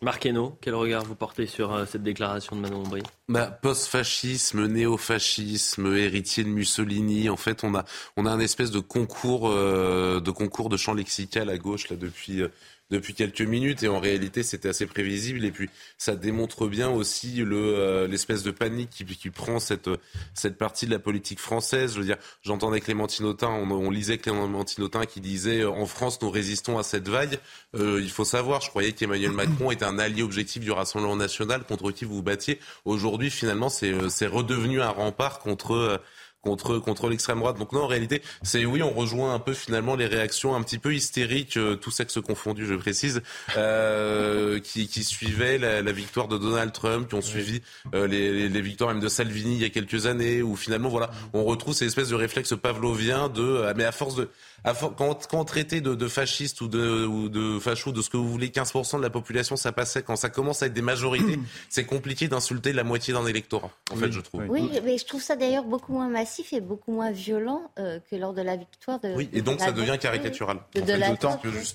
[0.06, 0.30] Marc
[0.62, 6.44] quel regard vous portez sur euh, cette déclaration de Manon Aubry bah, Post-fascisme, néo-fascisme, héritier
[6.44, 7.28] de Mussolini.
[7.28, 10.94] En fait, on a, on a un espèce de concours, euh, de concours de champ
[10.94, 12.44] lexical à gauche là depuis.
[12.92, 16.90] Euh, depuis quelques minutes et en réalité c'était assez prévisible et puis ça démontre bien
[16.90, 19.90] aussi le euh, l'espèce de panique qui, qui, prend cette
[20.34, 21.94] cette partie de la politique française.
[21.94, 25.86] Je veux dire, j'entendais Clémentine Autain, on, on, lisait Clémentine Autain qui disait euh, en
[25.86, 27.40] France nous résistons à cette vague.
[27.76, 31.64] Euh, il faut savoir, je croyais qu'Emmanuel Macron était un allié objectif du Rassemblement national
[31.66, 32.60] contre qui vous vous battiez.
[32.86, 36.02] Aujourd'hui, finalement, c'est c'est redevenu un rempart contre
[36.46, 37.58] contre contre l'extrême droite.
[37.58, 40.78] Donc non, en réalité, c'est oui, on rejoint un peu finalement les réactions un petit
[40.78, 43.22] peu hystériques, euh, tout sexe confondu, je précise,
[43.58, 47.62] euh, qui, qui suivaient la, la, victoire de Donald Trump, qui ont suivi
[47.94, 51.10] euh, les, les, victoires même de Salvini il y a quelques années, où finalement voilà,
[51.34, 54.30] on retrouve ces espèces de réflexes pavloviens de, euh, mais à force de
[54.64, 58.18] quand, quand on traitait de, de fasciste ou de, ou de facho, de ce que
[58.18, 60.04] vous voulez, 15% de la population, ça passait.
[60.04, 63.96] Quand ça commence à être des majorités, c'est compliqué d'insulter la moitié d'un électorat, en
[63.96, 64.44] fait, je trouve.
[64.50, 68.16] Oui, mais je trouve ça d'ailleurs beaucoup moins massif et beaucoup moins violent euh, que
[68.16, 69.14] lors de la victoire de.
[69.16, 70.60] Oui, et donc ça devient caricatural.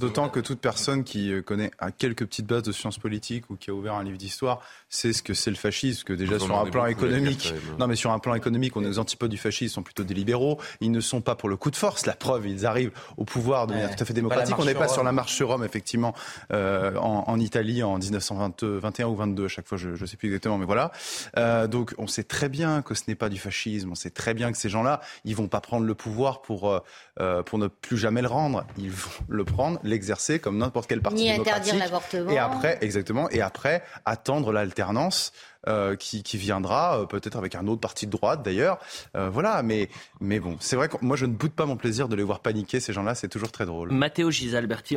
[0.01, 3.57] D'autant que toute personne qui euh, connaît à quelques petites bases de sciences politiques ou
[3.57, 6.59] qui a ouvert un livre d'histoire sait ce que c'est le fascisme, que déjà sur
[6.59, 9.75] un plan économique, non mais sur un plan économique, on est aux antipodes du fascisme,
[9.75, 10.59] sont plutôt des libéraux.
[10.81, 12.07] Ils ne sont pas pour le coup de force.
[12.07, 12.80] La preuve, ils arrivent
[13.17, 14.55] au pouvoir de manière tout à fait démocratique.
[14.59, 16.15] On n'est pas sur la marche sur Rome, effectivement,
[16.53, 20.59] euh, en, Italie en 1921 ou 22, à chaque fois, je ne sais plus exactement,
[20.59, 20.93] mais voilà.
[21.37, 24.35] Euh, donc on sait très bien que ce n'est pas du fascisme, on sait très
[24.35, 26.83] bien que ces gens-là, ils vont pas prendre le pouvoir pour,
[27.21, 28.65] euh, pour ne plus jamais le rendre.
[28.77, 32.31] Ils vont le prendre, l'exercer comme n'importe quel parti Ni interdire l'avortement.
[32.31, 35.33] Et après, exactement, et après, attendre l'alternance
[35.69, 38.79] euh, qui, viendra, euh, peut-être avec un autre parti de droite d'ailleurs.
[39.17, 42.09] Euh, voilà, mais, mais bon, c'est vrai que moi je ne boude pas mon plaisir
[42.09, 43.93] de les voir paniquer, ces gens-là, c'est toujours très drôle.
[43.93, 44.97] Matteo Gisalberti,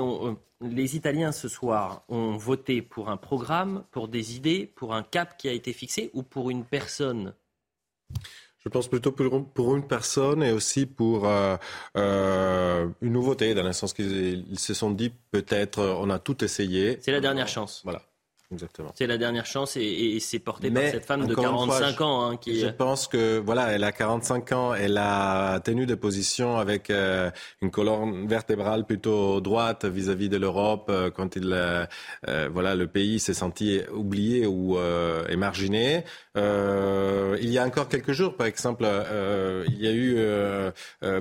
[0.62, 5.38] les Italiens ce soir ont voté pour un programme, pour des idées, pour un cap
[5.38, 7.34] qui a été fixé ou pour une personne?
[8.64, 11.58] Je pense plutôt pour, pour, une personne et aussi pour euh,
[11.98, 16.98] euh, une nouveauté, dans le sens qu'ils se sont dit peut-être on a tout essayé.
[17.02, 17.82] C'est la dernière chance.
[17.84, 18.02] Voilà.
[18.54, 18.92] Exactement.
[18.96, 22.26] C'est la dernière chance et, c'est porté par cette femme de 45 ans.
[22.26, 22.60] Hein, qui...
[22.60, 27.32] Je pense que voilà, elle a 45 ans, elle a tenu des positions avec euh,
[27.62, 31.86] une colonne vertébrale plutôt droite vis-à-vis de l'Europe euh, quand il, euh,
[32.52, 34.78] voilà, le pays s'est senti oublié ou
[35.30, 36.04] émarginé.
[36.36, 38.86] Il y a encore quelques jours, par exemple,
[39.68, 40.18] il y a eu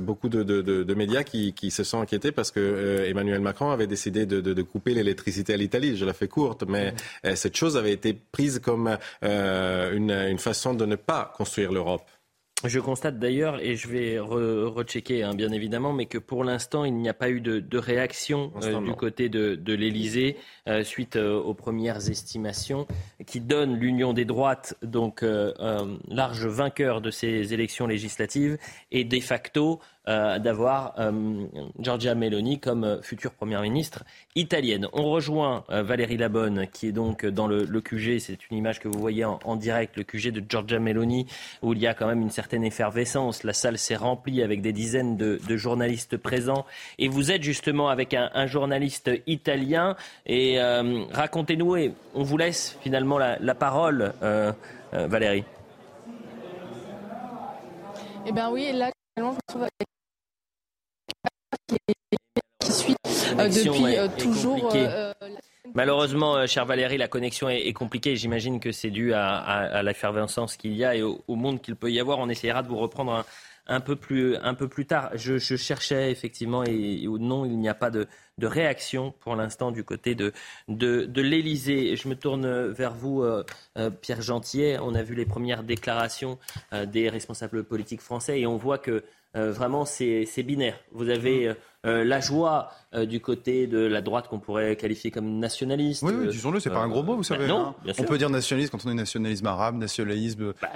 [0.00, 3.86] beaucoup de, de, de, médias qui, qui, se sont inquiétés parce que Emmanuel Macron avait
[3.86, 5.96] décidé de, couper l'électricité à l'Italie.
[5.96, 6.94] Je la fais courte, mais
[7.24, 12.02] euh, cette chose avait été prise comme euh, une, façon de ne pas construire l'Europe.
[12.64, 16.94] Je constate d'ailleurs, et je vais rechecker hein, bien évidemment, mais que pour l'instant, il
[16.94, 20.36] n'y a pas eu de, réaction euh, du côté de, de l'Elysée
[20.84, 22.86] suite aux premières estimations
[23.26, 25.24] qui donnent l'Union des droites, donc
[26.08, 28.58] large vainqueur de ces élections législatives,
[28.90, 31.46] et de facto euh, d'avoir euh,
[31.78, 34.02] Giorgia Meloni comme euh, future première ministre
[34.34, 34.88] italienne.
[34.92, 38.18] On rejoint Valérie Labonne, qui est donc dans le, QG.
[38.18, 41.26] C'est une image que vous voyez en, direct, le QG de Giorgia Meloni,
[41.60, 43.44] où il y a quand même une certaine effervescence.
[43.44, 46.64] La salle s'est remplie avec des dizaines de, journalistes présents.
[46.98, 49.94] Et vous êtes justement avec un, journaliste italien.
[50.26, 50.58] Et
[51.12, 54.12] racontez-nous, et on vous laisse finalement la, la parole,
[54.92, 55.44] Valérie.
[58.24, 59.72] Eh bien oui, là, je me trouve avec
[62.60, 62.96] qui suit
[63.38, 64.70] euh, depuis euh, toujours.
[64.74, 65.12] Euh,
[65.74, 68.14] Malheureusement, chère Valérie, la connexion est, compliquée.
[68.14, 71.98] J'imagine que c'est dû à, l'effervescence qu'il y a et au, monde qu'il peut y
[71.98, 72.18] avoir.
[72.18, 73.24] On essaiera de vous reprendre un,
[73.80, 75.10] peu, plus, un peu plus tard.
[75.14, 78.06] Je, cherchais effectivement, et, non, il n'y a pas de,
[78.40, 80.32] réaction pour l'instant du côté de,
[80.66, 81.94] de, de l'Élysée.
[81.94, 83.24] Je me tourne vers vous,
[84.00, 84.78] Pierre Gentier.
[84.80, 86.38] On a vu les premières déclarations
[86.88, 89.02] des responsables politiques français et on voit que euh,
[89.34, 90.78] vraiment, c'est binaire.
[90.92, 91.54] Vous avez euh,
[91.86, 96.02] euh, la joie du côté de la droite qu'on pourrait qualifier comme nationaliste.
[96.02, 97.46] Oui, disons-le, c'est pas un gros mot, vous savez.
[97.46, 97.92] non, hein.
[97.98, 100.68] On peut dire nationaliste quand on est nationalisme arabe, nationalisme bah,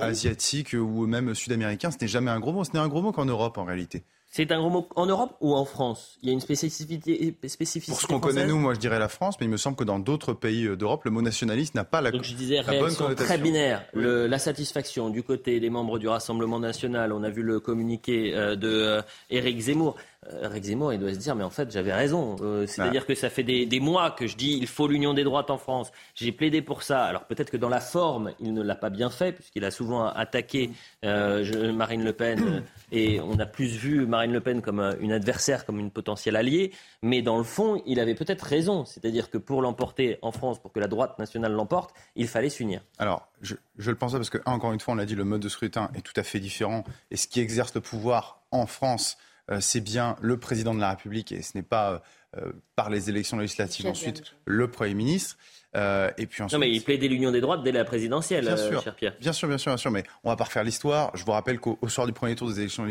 [0.00, 1.90] asiatique ou même sud-américain.
[1.90, 2.64] Ce n'est jamais un gros mot.
[2.64, 4.02] Ce n'est un gros mot qu'en Europe, en réalité.
[4.30, 6.18] C'est un gros mot en Europe ou en France?
[6.22, 9.08] Il y a une spécificité, spécificité Pour ce qu'on connaît, nous, moi je dirais la
[9.08, 11.84] France, mais il me semble que dans d'autres pays euh, d'Europe, le mot nationaliste n'a
[11.84, 13.24] pas la, Donc je disais, la bonne connotation.
[13.24, 13.86] très binaire.
[13.94, 18.54] la satisfaction du côté des membres du Rassemblement national, on a vu le communiqué euh,
[18.54, 19.96] de euh, Éric Zemmour.
[20.42, 22.36] Eric Zemmour, il doit se dire, mais en fait, j'avais raison.
[22.40, 25.50] Euh, c'est-à-dire que ça fait des, mois que je dis, il faut l'union des droites
[25.50, 25.90] en France.
[26.14, 27.04] J'ai plaidé pour ça.
[27.04, 30.06] Alors peut-être que dans la forme, il ne l'a pas bien fait, puisqu'il a souvent
[30.06, 30.70] attaqué
[31.04, 32.60] euh, Marine Le Pen, euh,
[32.92, 36.72] et on a plus vu Marine Le Pen comme une adversaire, comme une potentielle alliée.
[37.02, 38.84] Mais dans le fond, il avait peut-être raison.
[38.84, 42.82] C'est-à-dire que pour l'emporter en France, pour que la droite nationale l'emporte, il fallait s'unir.
[42.98, 45.40] Alors, je, je le pensais parce que, encore une fois, on l'a dit, le mode
[45.40, 46.84] de scrutin est tout à fait différent.
[47.10, 49.27] Et ce qui exerce le pouvoir en France, euh,
[49.60, 52.02] c'est bien le président de la République et ce n'est pas
[52.36, 55.38] euh, par les élections législatives ensuite le Premier ministre.
[55.76, 56.52] Euh, et puis ensuite...
[56.52, 59.16] Non, mais il plaidait l'union des droites dès la présidentielle, bien sûr, cher Pierre.
[59.20, 59.90] Bien sûr, bien sûr, bien sûr.
[59.90, 61.10] Mais on va pas refaire l'histoire.
[61.14, 62.86] Je vous rappelle qu'au soir du premier tour des élections,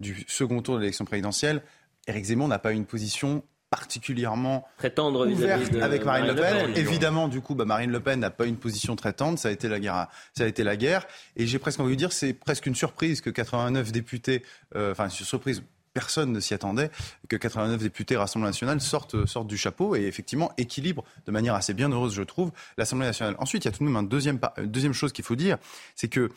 [0.00, 1.62] du second tour de l'élection présidentielle,
[2.06, 3.44] Éric Zemmour n'a pas eu une position
[3.74, 6.72] particulièrement prétendre ouverte avec Marine, Le Pen.
[6.76, 9.36] Évidemment, du coup, bah, Marine Le Pen n'a pas une position très tendre.
[9.36, 10.06] Ça a été la guerre.
[10.32, 11.06] Ça a été la guerre.
[11.36, 14.44] Et j'ai presque envie de dire, c'est presque une surprise que 89 députés,
[14.76, 15.62] euh, enfin, une surprise.
[15.92, 16.90] Personne ne s'y attendait
[17.28, 21.72] que 89 députés Rassemblement national sortent, sortent du chapeau et effectivement équilibrent de manière assez
[21.72, 23.36] bien heureuse, je trouve, l'Assemblée nationale.
[23.38, 25.56] Ensuite, il y a tout de même une deuxième, deuxième chose qu'il faut dire,
[25.94, 26.30] c'est que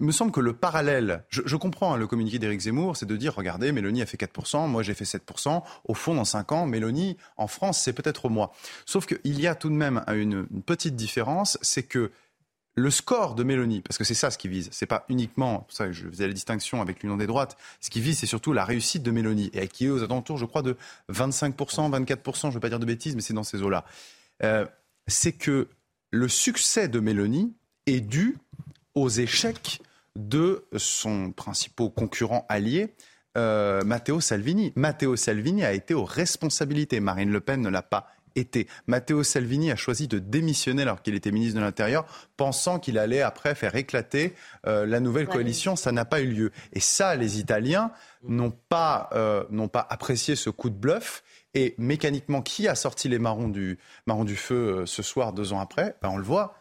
[0.00, 3.16] il me semble que le parallèle, je, comprends hein, le communiqué d'Éric Zemmour, c'est de
[3.16, 6.66] dire, regardez, Mélanie a fait 4%, moi j'ai fait 7%, au fond, dans 5 ans,
[6.66, 8.52] Mélanie, en France, c'est peut-être moi.
[8.86, 12.10] Sauf qu'il y a tout de même une, petite différence, c'est que
[12.76, 15.92] le score de Mélanie, parce que c'est ça ce qui vise, c'est pas uniquement, ça
[15.92, 19.02] je faisais la distinction avec l'Union des droites, ce qui vise c'est surtout la réussite
[19.02, 20.76] de Mélanie, et qui est aux alentours, je crois, de
[21.12, 23.84] 25%, 24%, je ne veux pas dire de bêtises, mais c'est dans ces eaux-là.
[24.42, 24.66] Euh,
[25.06, 25.68] c'est que
[26.10, 27.54] le succès de Mélanie
[27.86, 28.38] est dû
[28.94, 29.80] aux échecs
[30.16, 32.94] de son principal concurrent allié,
[33.36, 34.72] euh, Matteo Salvini.
[34.76, 37.00] Matteo Salvini a été aux responsabilités.
[37.00, 38.06] Marine Le Pen ne l'a pas
[38.36, 38.68] été.
[38.86, 42.04] Matteo Salvini a choisi de démissionner alors qu'il était ministre de l'Intérieur,
[42.36, 44.34] pensant qu'il allait après faire éclater
[44.66, 45.76] euh, la nouvelle coalition.
[45.76, 46.52] Ça n'a pas eu lieu.
[46.72, 47.90] Et ça, les Italiens
[48.26, 51.22] n'ont pas, euh, n'ont pas apprécié ce coup de bluff.
[51.54, 55.60] Et mécaniquement, qui a sorti les marrons du, marrons du feu ce soir, deux ans
[55.60, 55.96] après?
[56.02, 56.56] Ben, On le voit,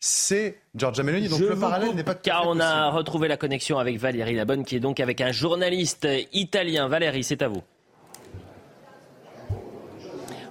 [0.00, 1.28] c'est Giorgia Meloni.
[1.28, 4.76] Donc le parallèle n'est pas car on a retrouvé la connexion avec Valérie Labonne, qui
[4.76, 6.88] est donc avec un journaliste italien.
[6.88, 7.62] Valérie, c'est à vous.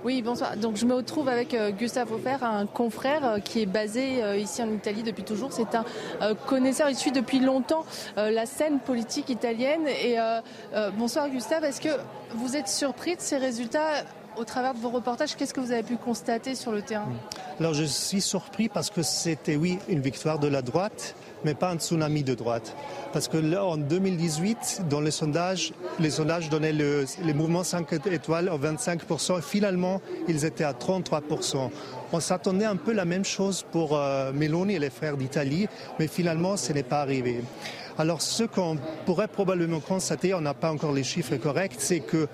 [0.04, 0.56] Oui, bonsoir.
[0.56, 4.38] Donc je me retrouve avec euh, Gustave Offert, un confrère euh, qui est basé euh,
[4.38, 5.52] ici en Italie depuis toujours.
[5.52, 5.84] C'est un
[6.46, 9.88] connaisseur, il suit depuis longtemps la scène politique italienne.
[9.88, 10.18] Et
[10.98, 11.90] bonsoir Gustave, est-ce que
[12.36, 14.04] vous êtes surpris de ces résultats
[14.38, 17.10] au travers de vos reportages, qu'est-ce que vous avez pu constater sur le terrain?
[17.60, 21.72] Alors je suis surpris parce que c'était, oui, une victoire de la droite, mais pas
[21.72, 22.76] un tsunami de droite.
[23.14, 28.50] Parce que en 2018, dans les sondages, les sondages donnaient le, les mouvements 5 étoiles
[28.50, 29.42] à 25%.
[29.42, 31.72] Finalement, ils étaient à 33%.
[32.14, 35.68] On s'attendait un peu la même chose pour euh, Meloni et les frères d'Italie,
[35.98, 37.42] mais finalement, ce n'est pas arrivé.
[37.98, 38.78] Alors, ce qu'on
[39.08, 42.28] pourrait probablement constater, on n'a pas encore les chiffres corrects, c'est que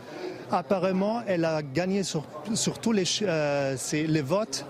[0.52, 2.26] apparemment, elle a gagné sur,
[2.82, 4.66] tous les, euh, les votes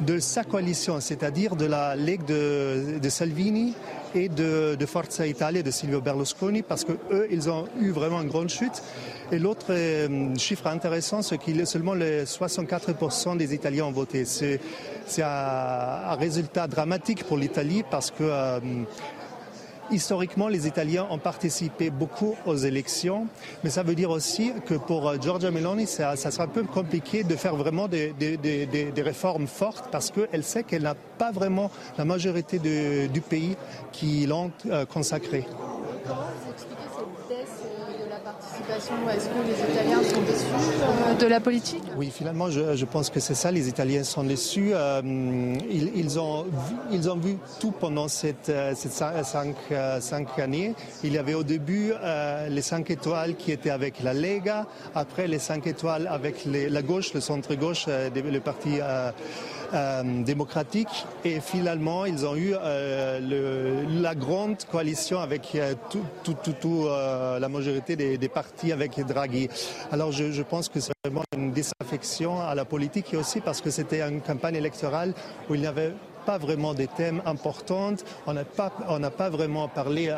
[0.00, 3.74] de sa coalition, c'est-à-dire de la Ligue de, de Salvini
[4.14, 8.22] et de, de, Forza Italia de Silvio Berlusconi, parce que eux, ils ont eu vraiment
[8.22, 8.82] une grande chute.
[9.32, 14.24] Et l'autre euh, chiffre intéressant, c'est qu'il seulement les 64% des Italiens ont voté.
[14.24, 14.60] C'est
[15.18, 18.60] un, un, résultat dramatique pour l'Italie parce que euh,
[19.90, 23.26] Historiquement, les Italiens ont participé beaucoup aux élections,
[23.62, 27.22] mais ça veut dire aussi que pour euh, Giorgia Meloni, ça, sera un peu compliqué
[27.22, 28.14] de faire vraiment des,
[28.96, 33.56] réformes fortes parce qu'elle sait qu'elle n'a pas vraiment la majorité du pays
[33.92, 34.86] qui l'ont euh,
[38.70, 38.88] Est-ce
[39.28, 40.46] que les Italiens sont déçus
[40.82, 41.82] euh, de la politique?
[41.96, 43.50] Oui, finalement, je, pense que c'est ça.
[43.50, 44.70] Les Italiens sont déçus.
[44.72, 45.02] Euh,
[45.70, 46.46] ils, ont,
[46.90, 49.56] ils ont vu tout pendant cette, euh, cette cinq,
[50.00, 50.74] cinq, années.
[51.02, 51.92] Il y avait au début
[52.48, 57.12] les cinq étoiles qui étaient avec la Lega, après les cinq étoiles avec la gauche,
[57.12, 59.10] le centre-gauche, le parti euh,
[60.24, 65.74] démocratique et finalement ils ont eu euh, la grande coalition avec euh,
[66.22, 66.86] tout,
[67.40, 69.48] la majorité des, partis avec Draghi.
[69.90, 73.70] Alors je, pense que c'est vraiment une désaffection à la politique et aussi parce que
[73.70, 75.12] c'était une campagne électorale
[75.48, 75.92] où il n'y avait
[76.24, 77.96] pas vraiment des thèmes importants.
[78.26, 80.14] On n'a pas, on n'a pas vraiment parlé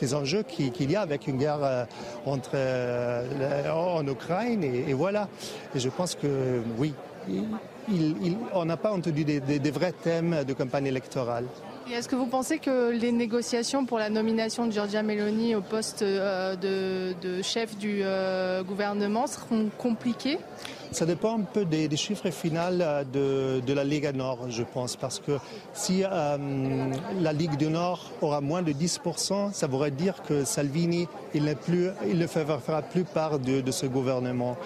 [0.00, 1.86] des enjeux qu'il y a avec une guerre
[2.26, 2.56] entre,
[3.72, 5.28] en Ukraine et, et, voilà.
[5.74, 6.92] Et je pense que oui,
[8.54, 11.44] on n'a pas entendu des, vrais thèmes de campagne électorale.
[11.92, 16.02] Est-ce que vous pensez que les négociations pour la nomination de Giorgia Meloni au poste
[16.02, 20.38] euh, de, chef du euh, gouvernement seront compliquées?
[20.90, 25.20] Ça dépend un peu des, chiffres finaux euh, de, la Ligue Nord, je pense, parce
[25.20, 25.38] que
[25.74, 31.54] si la Ligue du Nord aura moins de 10%, ça voudrait dire que Salvini, il,
[31.54, 34.56] plus, il ne fera plus part de ce gouvernement.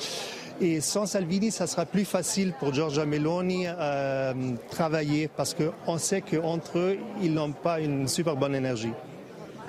[0.60, 4.34] Et sans Salvini, ça sera plus facile pour Giorgia Meloni euh,
[4.70, 8.92] travailler parce qu'on sait qu'entre eux, ils n'ont pas une super bonne énergie.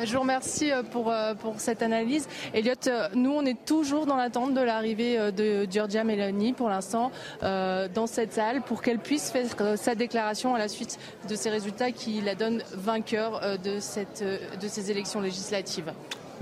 [0.03, 2.27] Je vous remercie euh, pour, euh, pour cette analyse.
[2.53, 7.11] Elliot, euh, nous, on est toujours dans l'attente de l'arrivée de Giorgia Meloni pour l'instant
[7.41, 9.45] dans cette salle pour qu'elle puisse faire
[9.77, 10.97] sa déclaration à la suite
[11.29, 15.91] de ces résultats qui la donnent vainqueur de, cette, de ces élections législatives.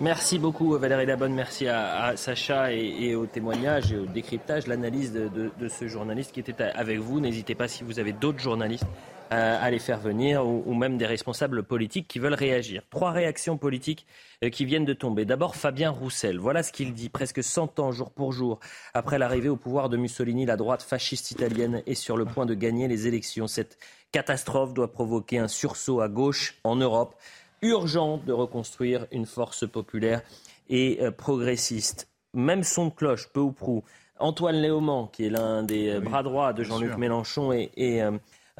[0.01, 5.67] Merci beaucoup Valérie Labonne, merci à, Sacha et, au témoignage et au décryptage, l'analyse de,
[5.67, 7.19] ce journaliste qui était avec vous.
[7.19, 8.85] N'hésitez pas si vous avez d'autres journalistes
[9.33, 12.81] euh, à les faire venir ou, même des responsables politiques qui veulent réagir.
[12.89, 14.05] Trois réactions politiques
[14.41, 15.25] euh, qui viennent de tomber.
[15.25, 17.09] D'abord Fabien Roussel, voilà ce qu'il dit.
[17.09, 18.61] Presque 100 ans jour pour jour
[18.93, 22.53] après l'arrivée au pouvoir de Mussolini, la droite fasciste italienne est sur le point de
[22.53, 23.47] gagner les élections.
[23.47, 23.77] Cette
[24.13, 27.15] catastrophe doit provoquer un sursaut à gauche en Europe
[27.61, 30.21] urgent de reconstruire une force populaire
[30.69, 32.07] et euh, progressiste.
[32.33, 33.83] Même son de cloche, peu ou prou.
[34.19, 37.69] Antoine Léaumont, qui est l'un des euh, bras droits de Jean-Luc Mélenchon et,
[38.03, 38.11] euh,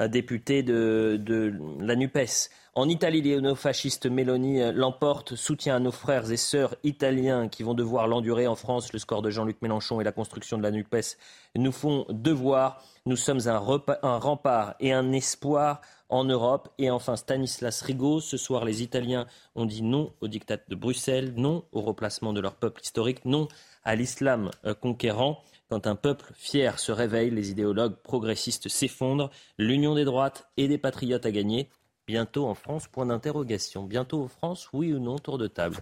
[0.08, 2.50] député de, la NUPES.
[2.76, 7.74] En Italie, les néofascistes Mélanie l'emporte, soutien à nos frères et sœurs italiens qui vont
[7.74, 8.92] devoir l'endurer en France.
[8.92, 11.18] Le score de Jean-Luc Mélenchon et la construction de la NUPES
[11.56, 12.80] nous font devoir.
[13.06, 13.60] Nous sommes un,
[14.02, 15.80] un rempart et un espoir
[16.10, 16.68] en Europe.
[16.78, 19.26] Et enfin, Stanislas Rigaud, ce soir, les Italiens
[19.56, 23.48] ont dit non au diktat de Bruxelles, non au replacement de leur peuple historique, non
[23.82, 25.42] à l'islam euh, conquérant.
[25.70, 29.30] Quand un peuple fier se réveille, les idéologues progressistes s'effondrent.
[29.58, 31.68] L'union des droites et des patriotes a gagné.
[32.10, 33.84] Bientôt en France, point d'interrogation.
[33.84, 35.76] Bientôt en France, oui ou non, tour de table?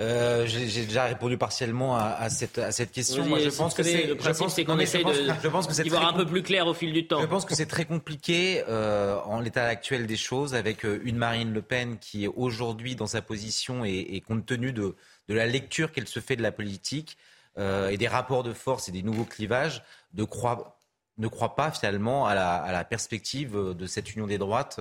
[0.00, 3.24] Euh, j'ai déjà répondu partiellement à, cette, à cette question.
[3.24, 5.88] Moi, je pense que c'est le principe, c'est qu'on essaie de, je pense que c'est
[5.88, 7.22] voir un peu plus clair au fil du temps.
[7.22, 11.16] Je pense que c'est très compliqué euh, en l'état actuel des choses, avec euh, une
[11.16, 14.94] Marine Le Pen qui est aujourd'hui dans sa position et, et compte tenu de,
[15.28, 17.16] de la lecture qu'elle se fait de la politique
[17.56, 20.76] euh, et des rapports de force et des nouveaux clivages, de croire
[21.18, 24.80] ne croit pas finalement à la, perspective de cette union des droites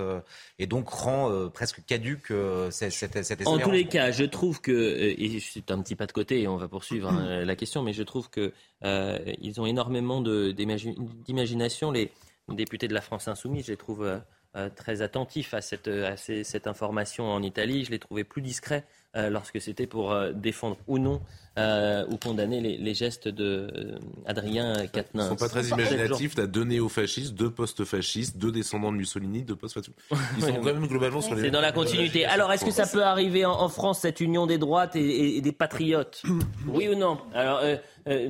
[0.60, 2.34] et donc rend presque caduque
[2.72, 6.12] cette, cette, En tous les cas, je trouve que, et c'est un petit pas de
[6.12, 11.92] côté et on va poursuivre hein, la question, mais je trouve qu'ils ont énormément d'imagination.
[11.92, 12.12] Les
[12.50, 14.22] députés de la France insoumise, je les trouve
[14.56, 17.86] euh, très attentif à, cette, à cette information en Italie.
[17.86, 21.22] Je l'ai trouvé plus discret euh, lorsque c'était pour euh, défendre ou non
[21.58, 25.08] ou condamner les, gestes de Adrien Quatennens.
[25.14, 26.34] Ils ne sont pas très imaginatifs.
[26.34, 29.78] Tu as deux néo-fascistes, deux post-fascistes, deux descendants de Mussolini, deux post
[30.38, 31.44] Ils sont quand même globalement sur les.
[31.44, 32.26] C'est dans la continuité.
[32.26, 36.24] Alors, est-ce que ça peut arriver en, France, cette union des droites et, des patriotes?
[36.68, 37.20] Oui ou non?
[37.36, 37.62] Alors,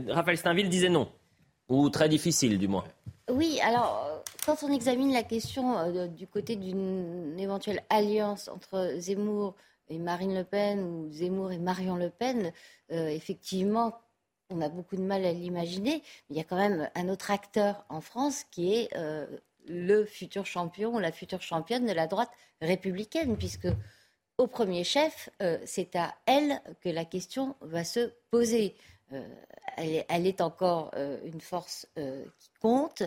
[0.10, 1.08] Raphaël Steinville disait non.
[1.70, 2.84] Ou très difficile, du moins.
[3.30, 9.56] Oui, alors quand on examine la question euh, du côté d'une éventuelle alliance entre Zemmour
[9.90, 12.52] et Marine Le Pen ou Zemmour et Marion Le Pen,
[12.92, 14.00] euh, effectivement,
[14.50, 16.04] on a beaucoup de mal à l'imaginer.
[16.30, 19.26] Il y a quand même un autre acteur en France qui est euh,
[19.68, 22.32] le futur champion ou la future championne de la droite
[22.62, 23.68] républicaine, puisque
[24.38, 25.30] au premier chef,
[25.66, 28.76] c'est à elle que la question va se poser.
[29.78, 30.92] elle, est, encore
[31.24, 33.04] une force qui compte.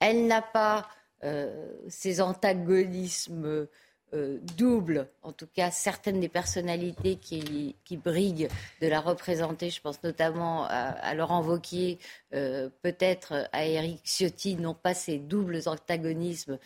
[0.00, 0.88] Elle n'a pas
[1.24, 3.66] euh, ces antagonismes
[4.14, 8.48] euh, doubles, en tout cas certaines des personnalités qui, briguent
[8.80, 11.98] de la représenter, je pense notamment à, Laurent Wauquiez,
[12.34, 16.58] euh, peut-être à Éric Ciotti, n'ont pas ces doubles antagonismes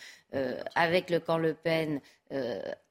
[0.75, 2.01] avec le camp Le Pen,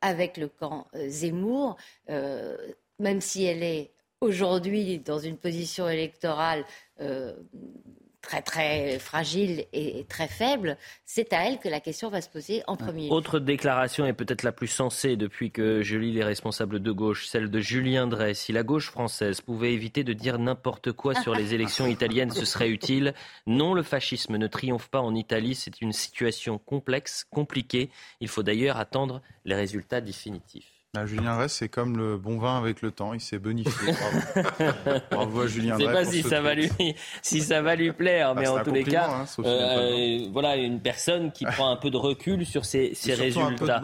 [0.02, 1.76] avec le camp Zemmour,
[2.08, 6.66] même si elle est aujourd'hui dans une position électorale
[8.22, 12.64] très très fragile et très faible, c'est à elle que la question va se poser
[12.68, 13.10] en premier.
[13.10, 17.28] Autre déclaration est peut-être la plus sensée depuis que je lis les responsables de gauche,
[17.28, 18.34] celle de Julien Drey.
[18.34, 22.46] Si la gauche française pouvait éviter de dire n'importe quoi sur les élections italiennes, ce
[22.46, 23.14] serait utile.
[23.48, 27.90] Non, le fascisme ne triomphe pas en Italie, c'est une situation complexe, compliquée.
[28.20, 30.81] Il faut d'ailleurs attendre les résultats définitifs.
[30.94, 33.94] Ah, Julien Ress, c'est comme le bon vin avec le temps, il s'est bonifié.
[35.12, 36.70] Bravo, à Julien Je ne sais pas si ça, va lui,
[37.22, 41.32] si ça va lui plaire, mais en tous les cas, hein, euh, voilà une personne
[41.32, 43.82] qui prend un peu de recul sur ses, ses résultats.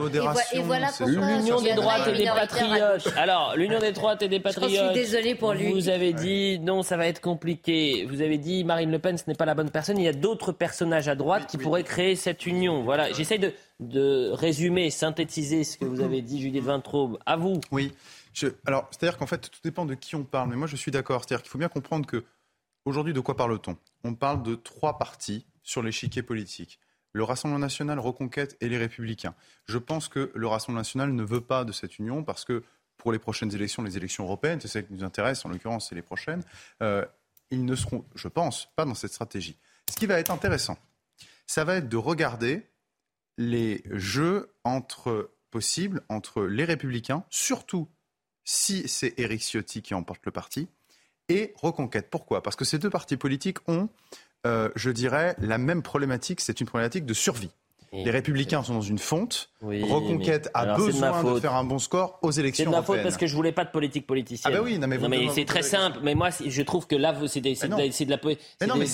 [0.52, 3.14] et, voilà l'union des droites et des patriotes.
[3.16, 4.70] Alors, l'union des droites et des patriotes.
[4.70, 5.72] Je suis désolé pour lui.
[5.72, 8.06] Vous avez dit non, ça va être compliqué.
[8.10, 9.98] Vous avez dit Marine Le Pen, ce n'est pas la bonne personne.
[9.98, 12.84] Il y a d'autres personnages à droite qui pourraient créer cette union.
[12.84, 17.20] Voilà, j'essaie de de résumer, synthétiser ce que vous avez dit, Judith Vintraube.
[17.26, 17.62] À vous.
[17.72, 17.94] Oui.
[18.66, 20.50] alors, c'est-à-dire qu'en fait, tout dépend de qui on parle.
[20.50, 21.24] Mais moi, je suis d'accord.
[21.24, 22.24] C'est-à-dire qu'il faut bien comprendre que
[22.86, 23.78] aujourd'hui, de quoi parle-t-on?
[24.04, 26.80] On parle de trois partis sur l'échiquier politique.
[27.14, 29.36] Le Rassemblement national, Reconquête et les Républicains.
[29.66, 32.64] Je pense que le Rassemblement national ne veut pas de cette union parce que
[32.98, 35.96] pour les prochaines élections, les élections européennes, c'est celles qui nous intéressent, en l'occurrence, c'est
[35.96, 36.44] les prochaines,
[36.82, 37.06] euh,
[37.52, 39.56] ils ne seront, je pense, pas dans cette stratégie.
[39.90, 40.78] Ce qui va être intéressant,
[41.46, 42.66] ça va être de regarder
[43.38, 47.88] les jeux entre possibles entre les républicains, surtout
[48.44, 50.68] si c'est Éric Ciotti qui emporte le parti,
[51.30, 52.10] et Reconquête.
[52.10, 52.42] Pourquoi?
[52.42, 53.90] Parce que ces deux partis politiques ont,
[54.46, 57.52] euh, je dirais, la même problématique, c'est une problématique de survie
[57.94, 59.50] les Républicains sont dans une fonte.
[59.62, 63.18] Reconquête a besoin de, faire un bon score aux élections C'est de ma faute parce
[63.18, 64.54] que je voulais pas de politique politicienne.
[64.54, 66.00] Ah bah oui, non mais, c'est très simple.
[66.04, 67.50] Mais moi, je trouve que là, c'est de,
[68.10, 68.18] la,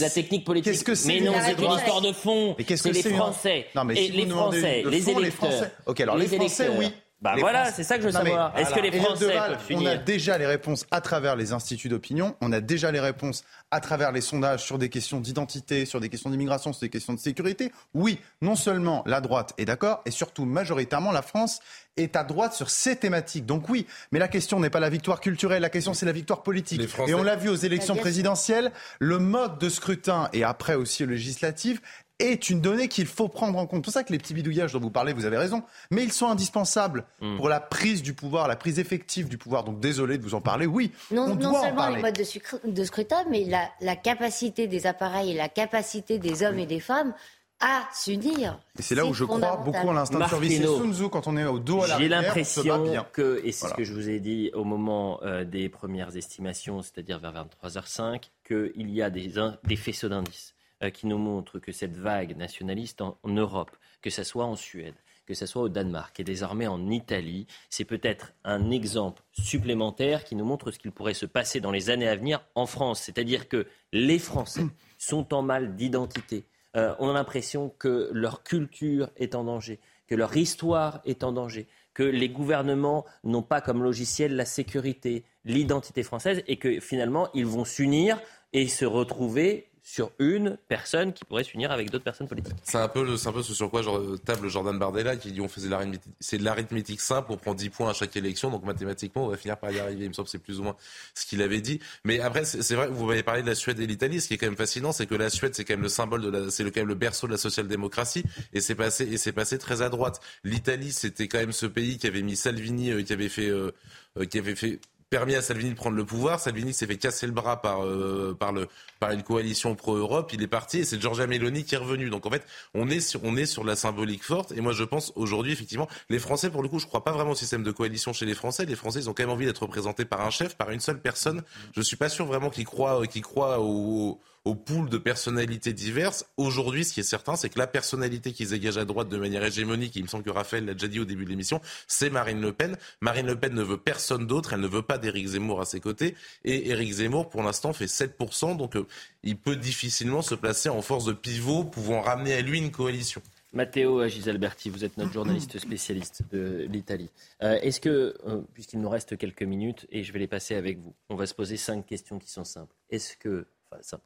[0.01, 0.83] la, technique politique.
[0.83, 2.55] Que mais non, c'est une histoire de fond.
[2.59, 3.67] C'est les Français.
[3.95, 5.69] et les Français, les électeurs.
[5.85, 6.91] Ok, alors les Français, oui.
[7.23, 8.53] Bah voilà, c'est ça que je veux savoir.
[8.57, 12.35] Est-ce que les Français peuvent On a déjà les réponses à travers les instituts d'opinion,
[12.41, 16.09] on a déjà les réponses à travers les sondages sur des questions d'identité, sur des
[16.09, 17.71] questions d'immigration, sur des questions de sécurité.
[17.93, 21.61] Oui, non seulement la droite est d'accord, et surtout majoritairement la France
[21.95, 23.45] est à droite sur ces thématiques.
[23.45, 26.43] Donc oui, mais la question n'est pas la victoire culturelle, la question c'est la victoire
[26.43, 26.81] politique.
[27.07, 31.81] Et on l'a vu aux élections présidentielles, le mode de scrutin et après aussi législatif
[32.23, 33.79] est une donnée qu'il faut prendre en compte.
[33.79, 36.11] C'est pour ça que les petits bidouillages dont vous parlez, vous avez raison, mais ils
[36.11, 37.37] sont indispensables hmm.
[37.37, 39.63] pour la prise du pouvoir, la prise effective du pouvoir.
[39.63, 40.91] Donc désolé de vous en parler, oui.
[41.11, 42.17] Non, on non seulement les modes
[42.65, 47.13] de, scrutin, mais la, capacité des appareils et la capacité des hommes et des femmes
[47.59, 48.59] à s'unir.
[48.77, 50.57] Et c'est là où je crois beaucoup à l'instinct de survie.
[50.57, 53.67] C'est Sun Tzu, quand on est au dos à la J'ai l'impression que, et c'est
[53.67, 58.29] ce que je vous ai dit au moment euh, des premières estimations, c'est-à-dire vers 23h05,
[58.45, 59.33] qu'il y a des,
[59.63, 60.52] des faisceaux d'indices.
[60.83, 64.95] Euh, qui nous montre que cette vague nationaliste en, Europe, que ce soit en Suède,
[65.25, 70.35] que ce soit au Danemark et désormais en Italie, c'est peut-être un exemple supplémentaire qui
[70.35, 73.01] nous montre ce qu'il pourrait se passer dans les années à venir en France.
[73.01, 74.65] C'est-à-dire que les Français
[74.97, 76.45] sont en mal d'identité.
[76.75, 81.31] Euh, on a l'impression que leur culture est en danger, que leur histoire est en
[81.31, 87.29] danger, que les gouvernements n'ont pas comme logiciel la sécurité, l'identité française et que finalement
[87.33, 88.19] ils vont s'unir
[88.51, 92.55] et se retrouver sur une personne qui pourrait s'unir avec d'autres personnes politiques.
[92.63, 95.49] C'est un peu, un peu ce sur quoi genre, table Jordan Bardella qui dit on
[95.49, 99.27] faisait l'arithmétique, de l'arithmétique simple, on prend 10 points à chaque élection, donc mathématiquement on
[99.27, 100.05] va finir par y arriver.
[100.05, 100.77] Il me semble que c'est plus ou moins
[101.13, 101.81] ce qu'il avait dit.
[102.05, 104.21] Mais après, c'est vrai, vous m'avez parlé de la Suède et l'Italie.
[104.21, 106.21] Ce qui est quand même fascinant, c'est que la Suède, c'est quand même le symbole
[106.21, 108.23] de la, c'est quand même le berceau de la social-démocratie,
[108.53, 110.21] et c'est passé, et c'est passé très à droite.
[110.43, 113.71] L'Italie, c'était quand même ce pays qui avait mis Salvini, euh, qui avait fait, euh,
[114.17, 114.79] euh, qui avait fait
[115.13, 116.39] permis à Salvini de prendre le pouvoir.
[116.39, 118.67] Salvini s'est fait casser le bras par, euh, par, le,
[118.99, 120.33] par une coalition pro-Europe.
[120.33, 122.09] Il est parti et c'est Giorgia Meloni qui est revenu.
[122.09, 124.53] Donc en fait, on est sur, on est sur la symbolique forte.
[124.53, 127.33] Et moi, je pense aujourd'hui, effectivement, les Français, pour le coup, je crois pas vraiment
[127.33, 128.65] au système de coalition chez les Français.
[128.65, 130.99] Les Français, ils ont quand même envie d'être représentés par un chef, par une seule
[130.99, 131.43] personne.
[131.75, 136.25] Je suis pas sûr vraiment qu'ils croient, qu'ils croient au au pool de personnalités diverses.
[136.37, 139.17] Aujourd'hui, ce qui est certain, c'est que la personnalité qui se dégage à droite de
[139.17, 142.09] manière hégémonique, il me semble que Raphaël l'a déjà dit au début de l'émission, c'est
[142.09, 142.77] Marine Le Pen.
[143.01, 145.79] Marine Le Pen ne veut personne d'autre, elle ne veut pas d'Éric Zemmour à ses
[145.79, 146.15] côtés.
[146.43, 148.85] Et Éric Zemmour, pour l'instant, fait 7%, donc euh,
[149.23, 153.21] il peut difficilement se placer en force de pivot, pouvant ramener à lui une coalition.
[153.53, 157.11] Matteo Gisalberti, vous êtes notre journaliste spécialiste de l'Italie.
[157.43, 160.79] Euh, est-ce que, euh, puisqu'il nous reste quelques minutes, et je vais les passer avec
[160.79, 162.75] vous, on va se poser cinq questions qui sont simples.
[162.89, 163.99] Est-ce que, enfin,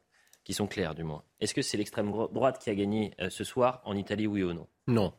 [0.48, 1.22] qui sont clairs du moins.
[1.40, 4.54] Est-ce que c'est l'extrême droite qui a gagné euh, ce soir en Italie, oui ou
[4.54, 4.66] non?
[4.86, 5.12] Non.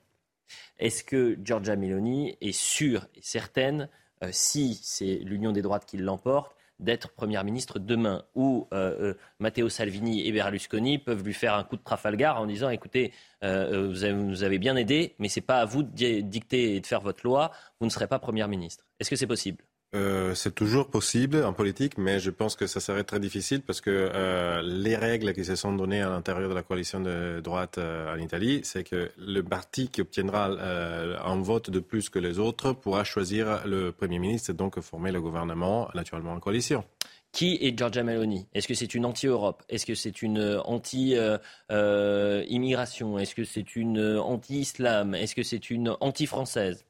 [0.79, 3.89] Est-ce que Giorgia Meloni est sûre et certaine,
[4.23, 9.69] euh, si c'est l'union des droites qui l'emporte, d'être Première ministre demain, ou euh, Matteo
[9.69, 14.13] Salvini et Berlusconi peuvent lui faire un coup de Trafalgar en disant écoutez, vous, avez,
[14.13, 17.01] vous, avez, bien aidé, mais ce n'est pas à vous de dicter et de faire
[17.01, 18.87] votre loi, vous ne serez pas Première ministre.
[18.99, 19.63] Est-ce que c'est possible?
[19.95, 23.81] Euh, c'est toujours possible en politique, mais je pense que ça serait très difficile parce
[23.81, 27.79] que euh, les règles qui se sont données à l'intérieur de la coalition de droite
[27.79, 32.37] euh, en Italie, c'est que le parti qui obtiendra un vote de plus que les
[32.37, 36.83] autres pourra choisir le Premier ministre et donc former le gouvernement naturellement en coalition.
[37.31, 38.47] Qui est Giorgia Meloni?
[38.53, 39.63] Est-ce que c'est une anti-Europe?
[39.69, 45.15] Est-ce que c'est une anti-immigration Est-ce que c'est une anti-islam?
[45.15, 46.85] Est-ce que c'est une anti-française?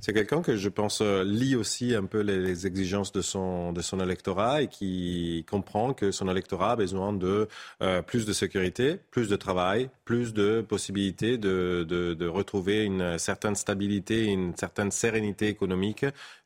[0.00, 3.82] C'est quelqu'un que je pense euh, lit aussi un peu les, exigences de son, de
[3.82, 7.48] son électorat et qui comprend que son électorat a besoin de
[7.82, 14.26] euh, plus de sécurité, plus de travail, plus de possibilités de, retrouver une certaine stabilité,
[14.26, 16.04] une certaine sérénité économique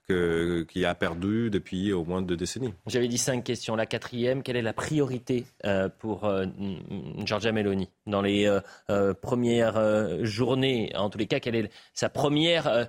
[0.09, 2.75] qui a perdu depuis au moins deux décennies.
[2.87, 3.77] J'avais dit cinq questions.
[3.77, 6.47] La quatrième, quelle est la priorité euh, pour euh,
[7.25, 8.61] Giorgia Meloni dans les
[8.91, 10.93] euh, premières journées?
[10.97, 12.89] En tous les cas, quelle est sa première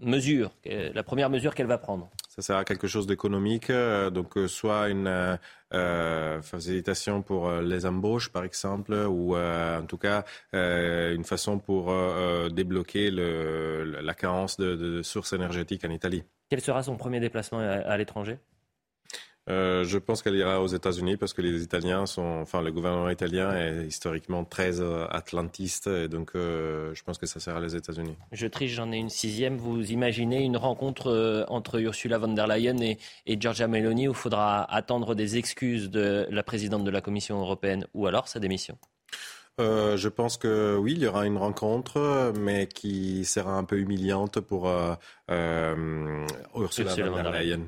[0.00, 2.08] mesure, la première mesure qu'elle va prendre?
[2.28, 3.70] Ça sera quelque chose d'économique,
[4.12, 5.38] donc soit une
[5.70, 11.92] facilitation pour les embauches, par exemple, ou en tout cas une façon pour
[12.50, 16.24] débloquer le, la carence de, de sources énergétiques en Italie.
[16.48, 18.38] Quel sera son premier déplacement à, l'étranger?
[19.48, 23.08] Euh, je pense qu'elle ira aux États-Unis parce que les Italiens sont, enfin, le gouvernement
[23.08, 27.76] italien est historiquement très euh, atlantiste et donc euh, je pense que ça sera les
[27.76, 28.16] États-Unis.
[28.32, 29.56] Je triche, j'en ai une sixième.
[29.56, 34.16] Vous imaginez une rencontre entre Ursula von der Leyen et, et Giorgia Meloni où il
[34.16, 38.76] faudra attendre des excuses de la présidente de la Commission européenne ou alors sa démission?
[39.60, 43.78] Euh, je pense que oui, il y aura une rencontre, mais qui sera un peu
[43.78, 44.94] humiliante pour euh,
[45.30, 47.60] euh, Ursula, von der Leyen.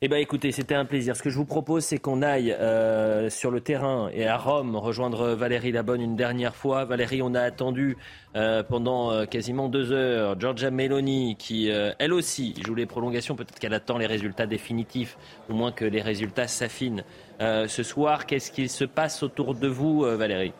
[0.00, 1.14] Eh bien, écoutez, c'était un plaisir.
[1.16, 4.74] Ce que je vous propose, c'est qu'on aille euh, sur le terrain et à Rome
[4.76, 6.84] rejoindre Valérie Labonne une dernière fois.
[6.84, 7.96] Valérie, on a attendu
[8.34, 13.36] euh, pendant euh, quasiment deux heures Giorgia Meloni, qui elle aussi joue les prolongations.
[13.36, 15.16] Peut-être qu'elle attend les résultats définitifs,
[15.48, 17.04] au moins que les résultats s'affinent.
[17.40, 20.52] ce soir, qu'est-ce qu'il se passe autour de vous, Valérie?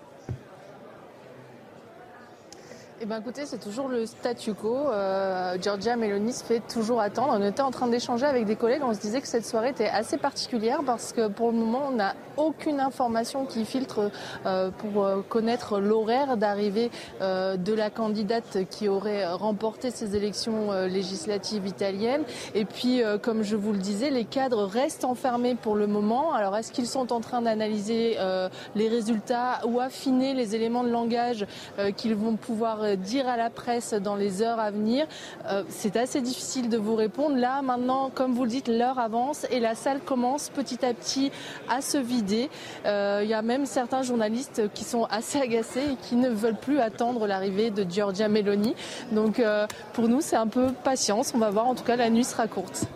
[3.02, 4.76] Eh ben écoutez, c'est toujours le statu quo.
[4.76, 7.36] Euh, Georgia Meloni se fait toujours attendre.
[7.36, 8.82] On était en train d'échanger avec des collègues.
[8.84, 11.96] On se disait que cette soirée était assez particulière parce que pour le moment, on
[11.96, 14.12] n'a aucune information qui filtre
[14.46, 21.66] euh, pour euh, connaître l'horaire d'arrivée de la candidate qui aurait remporté ces élections législatives
[21.66, 22.24] italiennes.
[22.54, 26.32] Et puis, comme je vous le disais, les cadres restent enfermés pour le moment.
[26.32, 28.16] Alors, est-ce qu'ils sont en train d'analyser
[28.74, 31.46] les résultats ou affiner les éléments de langage
[31.96, 35.06] qu'ils vont pouvoir dire à la presse dans les heures à venir.
[35.48, 37.36] Euh, c'est assez difficile de vous répondre.
[37.36, 41.32] Là, maintenant, comme vous le dites, l'heure avance et la salle commence petit à petit
[41.68, 42.50] à se vider.
[42.86, 46.56] Euh, il y a même certains journalistes qui sont assez agacés et qui ne veulent
[46.56, 48.74] plus attendre l'arrivée de Giorgia Meloni.
[49.12, 51.32] Donc euh, pour nous, c'est un peu patience.
[51.34, 51.66] On va voir.
[51.66, 52.86] En tout cas, la nuit sera courte.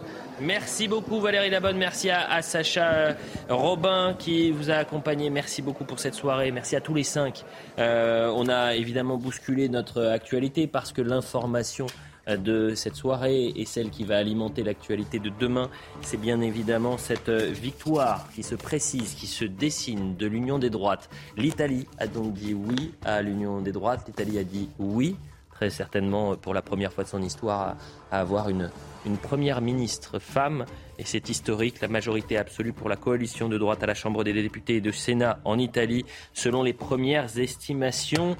[0.40, 3.14] Merci beaucoup Valérie Labonne, merci à, Sacha euh,
[3.48, 7.44] Robin qui vous a accompagné, merci beaucoup pour cette soirée, merci à tous les cinq.
[7.78, 11.86] Euh, on a évidemment bousculé notre actualité parce que l'information
[12.26, 15.70] de cette soirée et celle qui va alimenter l'actualité de demain,
[16.02, 21.08] c'est bien évidemment cette victoire qui se précise, qui se dessine de l'union des droites.
[21.36, 25.16] L'Italie a donc dit oui à l'union des droites, l'Italie a dit oui
[25.56, 27.76] très certainement pour la première fois de son histoire
[28.10, 28.70] à, avoir une,
[29.06, 30.66] une première ministre femme.
[30.98, 34.32] Et c'est historique, la majorité absolue pour la coalition de droite à la Chambre des
[34.32, 38.36] députés et de Sénat en Italie, selon les premières estimations.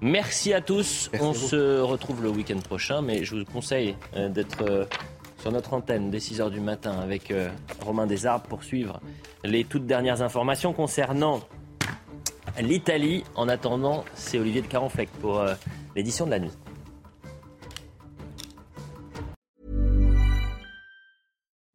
[0.00, 1.10] Merci à tous.
[1.20, 4.84] On se retrouve le week-end prochain, mais je vous conseille euh, d'être euh,
[5.38, 7.50] sur notre antenne dès 6h du matin avec euh,
[7.80, 9.00] Romain Desarbes pour suivre
[9.44, 11.40] les toutes dernières informations concernant
[12.60, 13.24] l'Italie.
[13.34, 15.44] En attendant, c'est Olivier de Carenfleck pour
[15.94, 16.52] l'édition de la nuit.